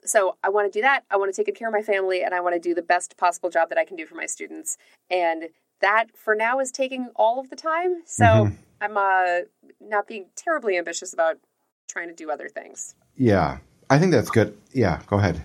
so 0.05 0.37
I 0.43 0.49
want 0.49 0.73
to 0.73 0.79
do 0.79 0.83
that. 0.83 1.05
I 1.11 1.17
want 1.17 1.33
to 1.33 1.37
take 1.37 1.47
good 1.47 1.59
care 1.59 1.69
of 1.69 1.75
my 1.75 1.83
family, 1.83 2.23
and 2.23 2.35
I 2.35 2.41
want 2.41 2.55
to 2.55 2.61
do 2.61 2.75
the 2.75 2.83
best 2.83 3.17
possible 3.17 3.51
job 3.51 3.69
that 3.71 3.79
I 3.79 3.85
can 3.85 3.97
do 3.97 4.07
for 4.07 4.15
my 4.15 4.27
students. 4.27 4.77
And 5.11 5.49
that, 5.81 6.17
for 6.17 6.35
now, 6.35 6.61
is 6.61 6.71
taking 6.71 7.09
all 7.17 7.41
of 7.41 7.51
the 7.51 7.57
time. 7.57 8.03
So 8.07 8.25
Mhm. 8.25 8.57
I'm 8.81 8.97
uh, 8.97 9.47
not 9.81 10.07
being 10.07 10.27
terribly 10.37 10.77
ambitious 10.79 11.13
about 11.13 11.39
trying 11.89 12.09
to 12.09 12.15
do 12.15 12.31
other 12.31 12.49
things. 12.49 12.95
Yeah. 13.17 13.59
I 13.91 13.99
think 13.99 14.13
that's 14.13 14.31
good. 14.31 14.57
Yeah. 14.73 15.01
Go 15.07 15.19
ahead. 15.19 15.45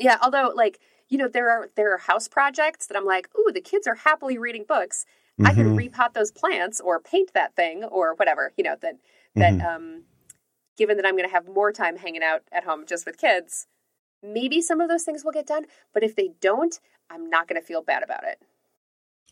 Yeah, 0.00 0.18
although, 0.22 0.52
like 0.54 0.80
you 1.08 1.18
know, 1.18 1.28
there 1.28 1.50
are 1.50 1.70
there 1.76 1.94
are 1.94 1.98
house 1.98 2.28
projects 2.28 2.86
that 2.86 2.96
I'm 2.96 3.04
like, 3.04 3.28
ooh, 3.38 3.52
the 3.52 3.60
kids 3.60 3.86
are 3.86 3.94
happily 3.94 4.38
reading 4.38 4.64
books. 4.66 5.04
I 5.42 5.52
can 5.52 5.66
Mhm. 5.66 5.90
repot 5.90 6.12
those 6.14 6.30
plants 6.30 6.80
or 6.80 7.00
paint 7.00 7.32
that 7.34 7.56
thing 7.56 7.84
or 7.84 8.14
whatever. 8.14 8.52
You 8.56 8.64
know 8.64 8.76
that 8.80 8.96
that 9.34 9.54
Mhm. 9.54 9.64
um, 9.64 10.04
given 10.76 10.96
that 10.96 11.06
I'm 11.06 11.16
going 11.16 11.28
to 11.28 11.34
have 11.34 11.48
more 11.48 11.72
time 11.72 11.96
hanging 11.96 12.22
out 12.22 12.42
at 12.52 12.64
home 12.64 12.86
just 12.86 13.06
with 13.06 13.16
kids, 13.18 13.66
maybe 14.22 14.60
some 14.60 14.80
of 14.80 14.88
those 14.88 15.02
things 15.04 15.24
will 15.24 15.32
get 15.32 15.46
done. 15.46 15.66
But 15.92 16.02
if 16.04 16.14
they 16.14 16.30
don't, 16.40 16.78
I'm 17.10 17.28
not 17.30 17.48
going 17.48 17.60
to 17.60 17.66
feel 17.66 17.82
bad 17.82 18.02
about 18.02 18.24
it. 18.24 18.40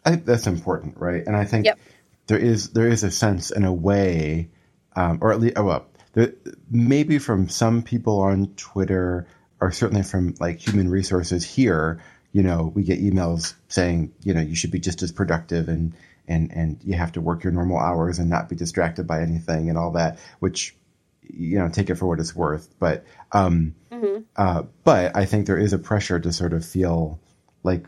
I 0.05 0.11
think 0.11 0.25
that's 0.25 0.47
important, 0.47 0.99
right? 0.99 1.25
And 1.27 1.37
I 1.37 1.45
think 1.45 1.67
Yep. 1.67 1.79
there 2.27 2.39
is 2.39 2.71
there 2.71 2.89
is 2.89 3.05
a 3.05 3.11
sense 3.11 3.51
in 3.53 3.65
a 3.65 3.73
way, 3.73 4.51
um, 4.97 5.19
or 5.21 5.33
at 5.33 5.41
least, 5.41 5.55
oh, 5.57 5.65
well, 5.65 5.87
there, 6.15 6.33
maybe 6.71 7.19
from 7.19 7.49
some 7.49 7.83
people 7.83 8.21
on 8.21 8.49
Twitter, 8.57 9.27
or 9.61 9.71
certainly 9.71 10.03
from 10.03 10.35
like 10.41 10.59
human 10.59 10.89
resources 10.89 11.45
here, 11.45 12.01
you 12.33 12.43
know, 12.43 12.73
we 12.75 12.83
get 12.83 13.01
emails 13.01 13.55
saying, 13.69 14.13
you 14.23 14.35
know, 14.35 14.41
you 14.41 14.55
should 14.55 14.71
be 14.71 14.81
just 14.81 15.03
as 15.03 15.13
productive 15.13 15.69
and 15.69 15.95
and 16.29 16.51
and 16.53 16.81
you 16.85 16.95
have 16.95 17.13
to 17.13 17.21
work 17.21 17.45
your 17.45 17.53
normal 17.53 17.79
hours 17.79 18.19
and 18.19 18.31
not 18.31 18.49
be 18.49 18.57
distracted 18.57 19.07
by 19.07 19.21
anything 19.21 19.69
and 19.69 19.79
all 19.79 19.93
that, 19.93 20.19
which 20.41 20.75
you 21.23 21.59
know, 21.59 21.69
take 21.69 21.89
it 21.89 21.95
for 21.95 22.07
what 22.07 22.21
it's 22.21 22.35
worth. 22.35 22.69
But 22.79 23.05
um, 23.33 23.75
hmm 23.93 24.19
uh, 24.37 24.63
but 24.85 25.17
I 25.17 25.25
think 25.25 25.47
there 25.47 25.59
is 25.59 25.73
a 25.73 25.79
pressure 25.79 26.19
to 26.19 26.33
sort 26.33 26.53
of 26.53 26.65
feel 26.65 27.21
like, 27.63 27.87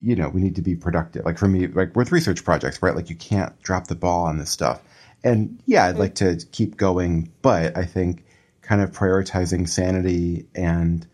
you 0.00 0.16
know, 0.16 0.28
we 0.28 0.40
need 0.40 0.56
to 0.56 0.62
be 0.62 0.76
productive. 0.76 1.24
Like 1.24 1.38
for 1.38 1.48
me, 1.48 1.66
like 1.66 1.94
with 1.96 2.12
research 2.12 2.44
projects, 2.44 2.82
right? 2.82 2.94
Like 2.94 3.10
you 3.10 3.16
can't 3.16 3.60
drop 3.62 3.88
the 3.88 3.94
ball 3.94 4.26
on 4.26 4.38
this 4.38 4.50
stuff. 4.50 4.80
And 5.22 5.62
yeah, 5.66 5.86
I'd 5.86 5.98
like 5.98 6.14
to 6.16 6.38
keep 6.50 6.76
going, 6.76 7.30
but 7.42 7.76
I 7.76 7.84
think 7.84 8.24
kind 8.62 8.80
of 8.80 8.92
prioritizing 8.92 9.68
sanity 9.68 10.46
and 10.54 11.06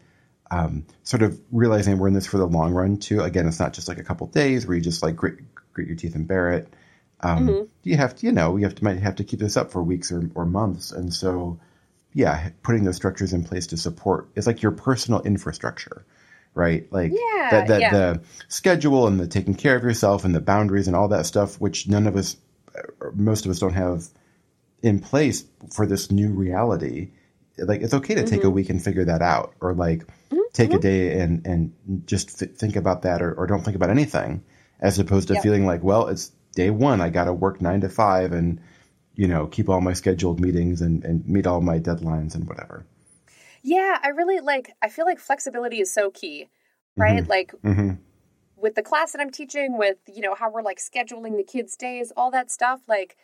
um, 0.50 0.86
sort 1.02 1.22
of 1.22 1.40
realizing 1.50 1.98
we're 1.98 2.08
in 2.08 2.14
this 2.14 2.26
for 2.26 2.38
the 2.38 2.46
long 2.46 2.72
run 2.72 2.98
too. 2.98 3.20
Again, 3.20 3.46
it's 3.48 3.58
not 3.60 3.72
just 3.72 3.88
like 3.88 3.98
a 3.98 4.04
couple 4.04 4.26
days 4.28 4.66
where 4.66 4.76
you 4.76 4.82
just 4.82 5.02
like 5.02 5.16
grit, 5.16 5.38
grit 5.72 5.88
your 5.88 5.96
teeth 5.96 6.14
and 6.14 6.26
bear 6.28 6.52
it. 6.52 6.72
Um, 7.20 7.48
Mhm. 7.48 7.68
You 7.82 7.96
have 7.96 8.14
to, 8.16 8.26
you 8.26 8.32
know, 8.32 8.56
you 8.56 8.64
have 8.64 8.74
to 8.76 8.84
might 8.84 8.98
have 8.98 9.16
to 9.16 9.24
keep 9.24 9.40
this 9.40 9.56
up 9.56 9.70
for 9.72 9.82
weeks 9.82 10.12
or, 10.12 10.28
or 10.34 10.44
months, 10.44 10.92
and 10.92 11.12
so 11.12 11.58
yeah, 12.12 12.48
putting 12.62 12.84
those 12.84 12.96
structures 12.96 13.32
in 13.32 13.44
place 13.44 13.66
to 13.68 13.76
support 13.76 14.28
is 14.34 14.46
like 14.46 14.62
your 14.62 14.72
personal 14.72 15.20
infrastructure, 15.22 16.04
right? 16.54 16.90
Like 16.90 17.12
Yeah, 17.12 17.50
that, 17.50 17.68
that 17.68 17.80
yeah. 17.80 17.90
the 17.90 18.20
schedule 18.48 19.06
and 19.06 19.20
the 19.20 19.26
taking 19.26 19.54
care 19.54 19.76
of 19.76 19.82
yourself 19.82 20.24
and 20.24 20.34
the 20.34 20.40
boundaries 20.40 20.86
and 20.86 20.96
all 20.96 21.08
that 21.08 21.26
stuff, 21.26 21.60
which 21.60 21.88
none 21.88 22.06
of 22.06 22.16
us, 22.16 22.36
most 23.14 23.44
of 23.44 23.50
us, 23.50 23.58
don't 23.58 23.74
have 23.74 24.06
in 24.82 24.98
place 25.00 25.44
for 25.74 25.86
this 25.86 26.10
new 26.10 26.30
reality. 26.30 27.10
Like 27.58 27.82
it's 27.82 27.94
okay 27.94 28.14
to 28.14 28.24
take 28.24 28.40
Mm-hmm. 28.40 28.46
a 28.46 28.50
week 28.50 28.70
and 28.70 28.82
figure 28.82 29.04
that 29.06 29.22
out, 29.22 29.54
or 29.60 29.74
like 29.74 30.04
take 30.52 30.74
a 30.74 30.78
day 30.78 31.18
and 31.20 31.46
and 31.46 32.02
just 32.06 32.42
f- 32.42 32.50
think 32.50 32.76
about 32.76 33.02
that, 33.02 33.22
or, 33.22 33.32
or 33.34 33.46
don't 33.46 33.62
think 33.62 33.76
about 33.76 33.90
anything, 33.90 34.42
as 34.80 34.98
opposed 34.98 35.28
to 35.28 35.34
Yep. 35.34 35.42
feeling 35.42 35.66
like, 35.66 35.82
well, 35.82 36.08
it's 36.08 36.32
day 36.54 36.70
one, 36.70 37.00
I 37.00 37.10
got 37.10 37.24
to 37.24 37.32
work 37.32 37.60
nine 37.60 37.80
to 37.82 37.88
five 37.88 38.32
and 38.32 38.60
you 39.14 39.28
know 39.28 39.46
keep 39.46 39.68
all 39.68 39.80
my 39.80 39.92
scheduled 39.94 40.40
meetings 40.40 40.80
and 40.82 41.04
and 41.04 41.26
meet 41.26 41.46
all 41.46 41.60
my 41.60 41.78
deadlines 41.78 42.34
and 42.34 42.46
whatever. 42.48 42.86
Yeah, 43.62 43.98
I 44.02 44.08
really 44.08 44.40
like. 44.40 44.74
I 44.82 44.88
feel 44.88 45.06
like 45.06 45.18
flexibility 45.18 45.80
is 45.80 45.92
so 45.92 46.10
key, 46.10 46.48
right? 46.96 47.26
Like 47.28 47.52
hmm 47.62 47.90
with 48.58 48.74
the 48.74 48.82
class 48.82 49.12
that 49.12 49.20
I'm 49.20 49.30
teaching, 49.30 49.76
with 49.76 49.98
you 50.06 50.22
know 50.22 50.34
how 50.34 50.50
we're 50.50 50.62
like 50.62 50.78
scheduling 50.78 51.36
the 51.36 51.44
kids' 51.44 51.76
days, 51.76 52.12
all 52.16 52.30
that 52.30 52.50
stuff. 52.50 52.80
Like, 52.88 53.16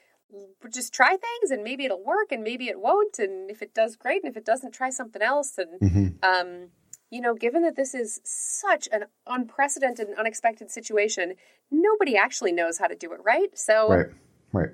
just 0.70 0.93
try 0.93 1.11
things, 1.11 1.51
and 1.51 1.62
maybe 1.62 1.85
it'll 1.85 2.05
work, 2.05 2.33
and 2.33 2.43
maybe 2.43 2.68
it 2.68 2.80
won't. 2.80 3.18
And 3.18 3.51
if 3.51 3.62
it 3.62 3.74
does, 3.74 3.97
great. 3.97 4.22
And 4.22 4.30
if 4.30 4.37
it 4.37 4.45
doesn't, 4.45 4.72
try 4.72 4.91
something 4.91 5.22
else. 5.22 5.59
And 5.59 5.93
hmm 5.93 6.09
um, 6.22 6.68
you 7.11 7.20
know, 7.20 7.35
given 7.35 7.62
that 7.62 7.76
this 7.76 7.95
is 7.95 8.20
such 8.24 8.89
an 8.91 9.05
unprecedented 9.26 10.09
and 10.09 10.16
unexpected 10.16 10.70
situation, 10.70 11.35
nobody 11.70 12.16
actually 12.16 12.53
knows 12.53 12.78
how 12.78 12.87
to 12.87 12.97
do 12.97 13.12
it 13.12 13.20
right. 13.22 13.57
So 13.57 13.89
Right, 13.89 14.07
right. 14.53 14.70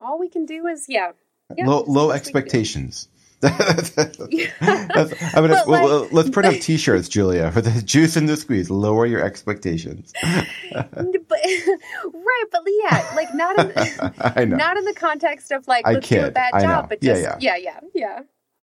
all 0.00 0.20
we 0.20 0.28
can 0.28 0.46
do 0.46 0.66
is, 0.68 0.86
yeah, 0.88 1.12
yeah 1.56 1.66
low 1.66 1.82
low 1.82 2.12
expectations. 2.12 3.08
Yeah. 3.42 4.50
I 4.60 5.40
mean, 5.40 5.50
well, 5.66 6.00
like- 6.02 6.12
let's 6.12 6.30
print 6.30 6.54
up 6.54 6.60
T-shirts, 6.60 7.08
Julia, 7.08 7.50
for 7.52 7.60
the 7.60 7.82
juice 7.82 8.16
and 8.16 8.28
the 8.28 8.36
squeeze. 8.36 8.70
Lower 8.70 9.06
your 9.06 9.22
expectations. 9.24 10.12
but 10.22 10.88
right, 10.92 12.44
but 12.52 12.62
yeah, 12.66 13.12
like 13.16 13.34
not 13.34 13.58
in 13.58 13.72
I 14.20 14.44
know. 14.44 14.56
not 14.56 14.76
in 14.76 14.84
the 14.84 14.94
context 14.94 15.50
of 15.52 15.66
like 15.68 15.86
I 15.86 15.94
let's 15.94 16.08
do 16.08 16.24
a 16.24 16.30
bad 16.30 16.52
I 16.54 16.60
job, 16.62 16.84
know. 16.84 16.88
but 16.90 17.00
just 17.00 17.22
yeah, 17.40 17.56
yeah, 17.56 17.80
yeah. 17.94 18.20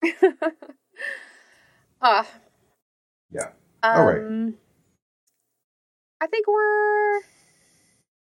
yeah. 0.01 0.39
uh, 2.01 2.23
yeah. 3.31 3.47
um, 3.83 3.97
All 3.99 4.05
right. 4.05 4.53
I 6.21 6.27
think 6.27 6.47
we're 6.47 7.19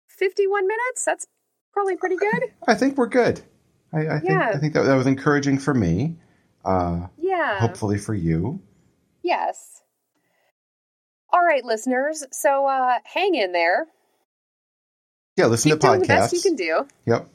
fifty-one 0.08 0.68
minutes. 0.68 1.06
That's 1.06 1.28
probably 1.74 1.98
pretty 1.98 2.16
good. 2.16 2.44
I 2.68 2.74
think 2.76 2.98
we're 2.98 3.08
good. 3.08 3.42
I, 3.94 4.08
I 4.08 4.20
think 4.20 4.32
Yeah. 4.32 4.52
I 4.54 4.58
think 4.58 4.74
that, 4.74 4.84
that 4.84 4.96
was 4.96 5.08
encouraging 5.08 5.60
for 5.60 5.74
me. 5.74 6.16
Uh, 6.64 7.08
Yeah. 7.18 7.60
hopefully 7.60 7.98
for 7.98 8.14
you. 8.14 8.62
Yes. 9.24 9.82
All 11.34 11.42
right, 11.44 11.64
listeners. 11.64 12.24
So 12.32 12.66
uh, 12.68 13.00
hang 13.06 13.36
in 13.36 13.52
there. 13.52 13.88
Yeah, 15.38 15.46
listen 15.46 15.72
Keep 15.72 15.80
to 15.82 15.88
doing 15.88 16.00
podcasts. 16.02 16.04
the 16.04 16.08
best 16.08 16.34
you 16.34 16.42
can 16.42 16.56
do. 16.56 16.88
Yep. 17.06 17.30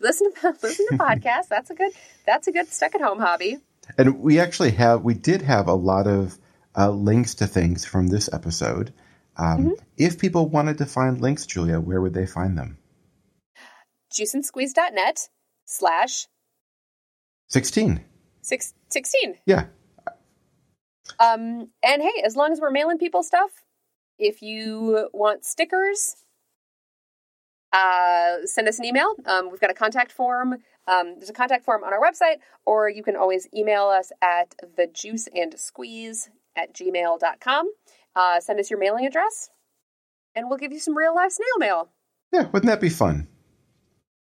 Listen 0.00 0.32
to 0.40 0.54
listen 0.62 0.86
to 0.88 0.94
podcasts. 0.98 1.48
That's 1.48 1.70
a 1.70 1.74
good. 1.74 1.92
That's 2.26 2.46
a 2.48 2.52
good 2.52 2.68
stuck-at-home 2.68 3.18
hobby. 3.18 3.58
And 3.98 4.20
we 4.20 4.38
actually 4.38 4.70
have, 4.72 5.02
we 5.02 5.14
did 5.14 5.42
have 5.42 5.66
a 5.68 5.74
lot 5.74 6.06
of 6.06 6.38
uh, 6.76 6.88
links 6.90 7.34
to 7.36 7.46
things 7.48 7.84
from 7.84 8.06
this 8.08 8.28
episode. 8.32 8.92
Um, 9.36 9.58
Mm-hmm. 9.58 9.70
If 9.96 10.18
people 10.18 10.48
wanted 10.48 10.78
to 10.78 10.86
find 10.86 11.20
links, 11.20 11.46
Julia, 11.46 11.78
where 11.80 12.00
would 12.00 12.14
they 12.14 12.26
find 12.26 12.56
them? 12.56 12.78
juiceandsqueeze.net 14.12 15.28
slash 15.64 16.26
16. 17.48 18.04
Six, 18.42 18.74
16. 18.90 19.38
Yeah. 19.46 19.66
Um, 21.18 21.68
and 21.82 22.02
hey, 22.02 22.22
as 22.24 22.36
long 22.36 22.52
as 22.52 22.60
we're 22.60 22.70
mailing 22.70 22.98
people 22.98 23.22
stuff, 23.22 23.50
if 24.18 24.42
you 24.42 25.08
want 25.12 25.44
stickers, 25.44 26.16
uh, 27.72 28.44
send 28.44 28.68
us 28.68 28.78
an 28.78 28.84
email. 28.84 29.14
Um, 29.26 29.50
we've 29.50 29.60
got 29.60 29.70
a 29.70 29.74
contact 29.74 30.12
form. 30.12 30.54
Um, 30.86 31.14
there's 31.16 31.30
a 31.30 31.34
contact 31.34 31.64
form 31.64 31.84
on 31.84 31.92
our 31.92 32.00
website, 32.00 32.36
or 32.66 32.88
you 32.88 33.02
can 33.02 33.16
always 33.16 33.48
email 33.54 33.84
us 33.84 34.12
at 34.20 34.54
the 34.76 34.86
juice 34.86 35.28
and 35.34 35.58
squeeze 35.58 36.28
at 36.56 36.74
gmail.com. 36.74 37.70
Uh, 38.14 38.40
send 38.40 38.60
us 38.60 38.68
your 38.68 38.78
mailing 38.78 39.06
address, 39.06 39.48
and 40.34 40.48
we'll 40.48 40.58
give 40.58 40.72
you 40.72 40.80
some 40.80 40.96
real 40.96 41.14
life 41.14 41.32
snail 41.32 41.58
mail. 41.58 41.88
Yeah, 42.32 42.48
wouldn't 42.52 42.66
that 42.66 42.80
be 42.80 42.88
fun? 42.88 43.28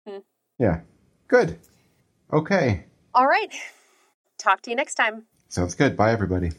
Hmm. 0.05 0.19
Yeah. 0.59 0.81
Good. 1.27 1.57
Okay. 2.33 2.85
All 3.13 3.27
right. 3.27 3.53
Talk 4.37 4.61
to 4.63 4.69
you 4.69 4.75
next 4.75 4.95
time. 4.95 5.23
Sounds 5.49 5.75
good. 5.75 5.95
Bye, 5.97 6.11
everybody. 6.11 6.51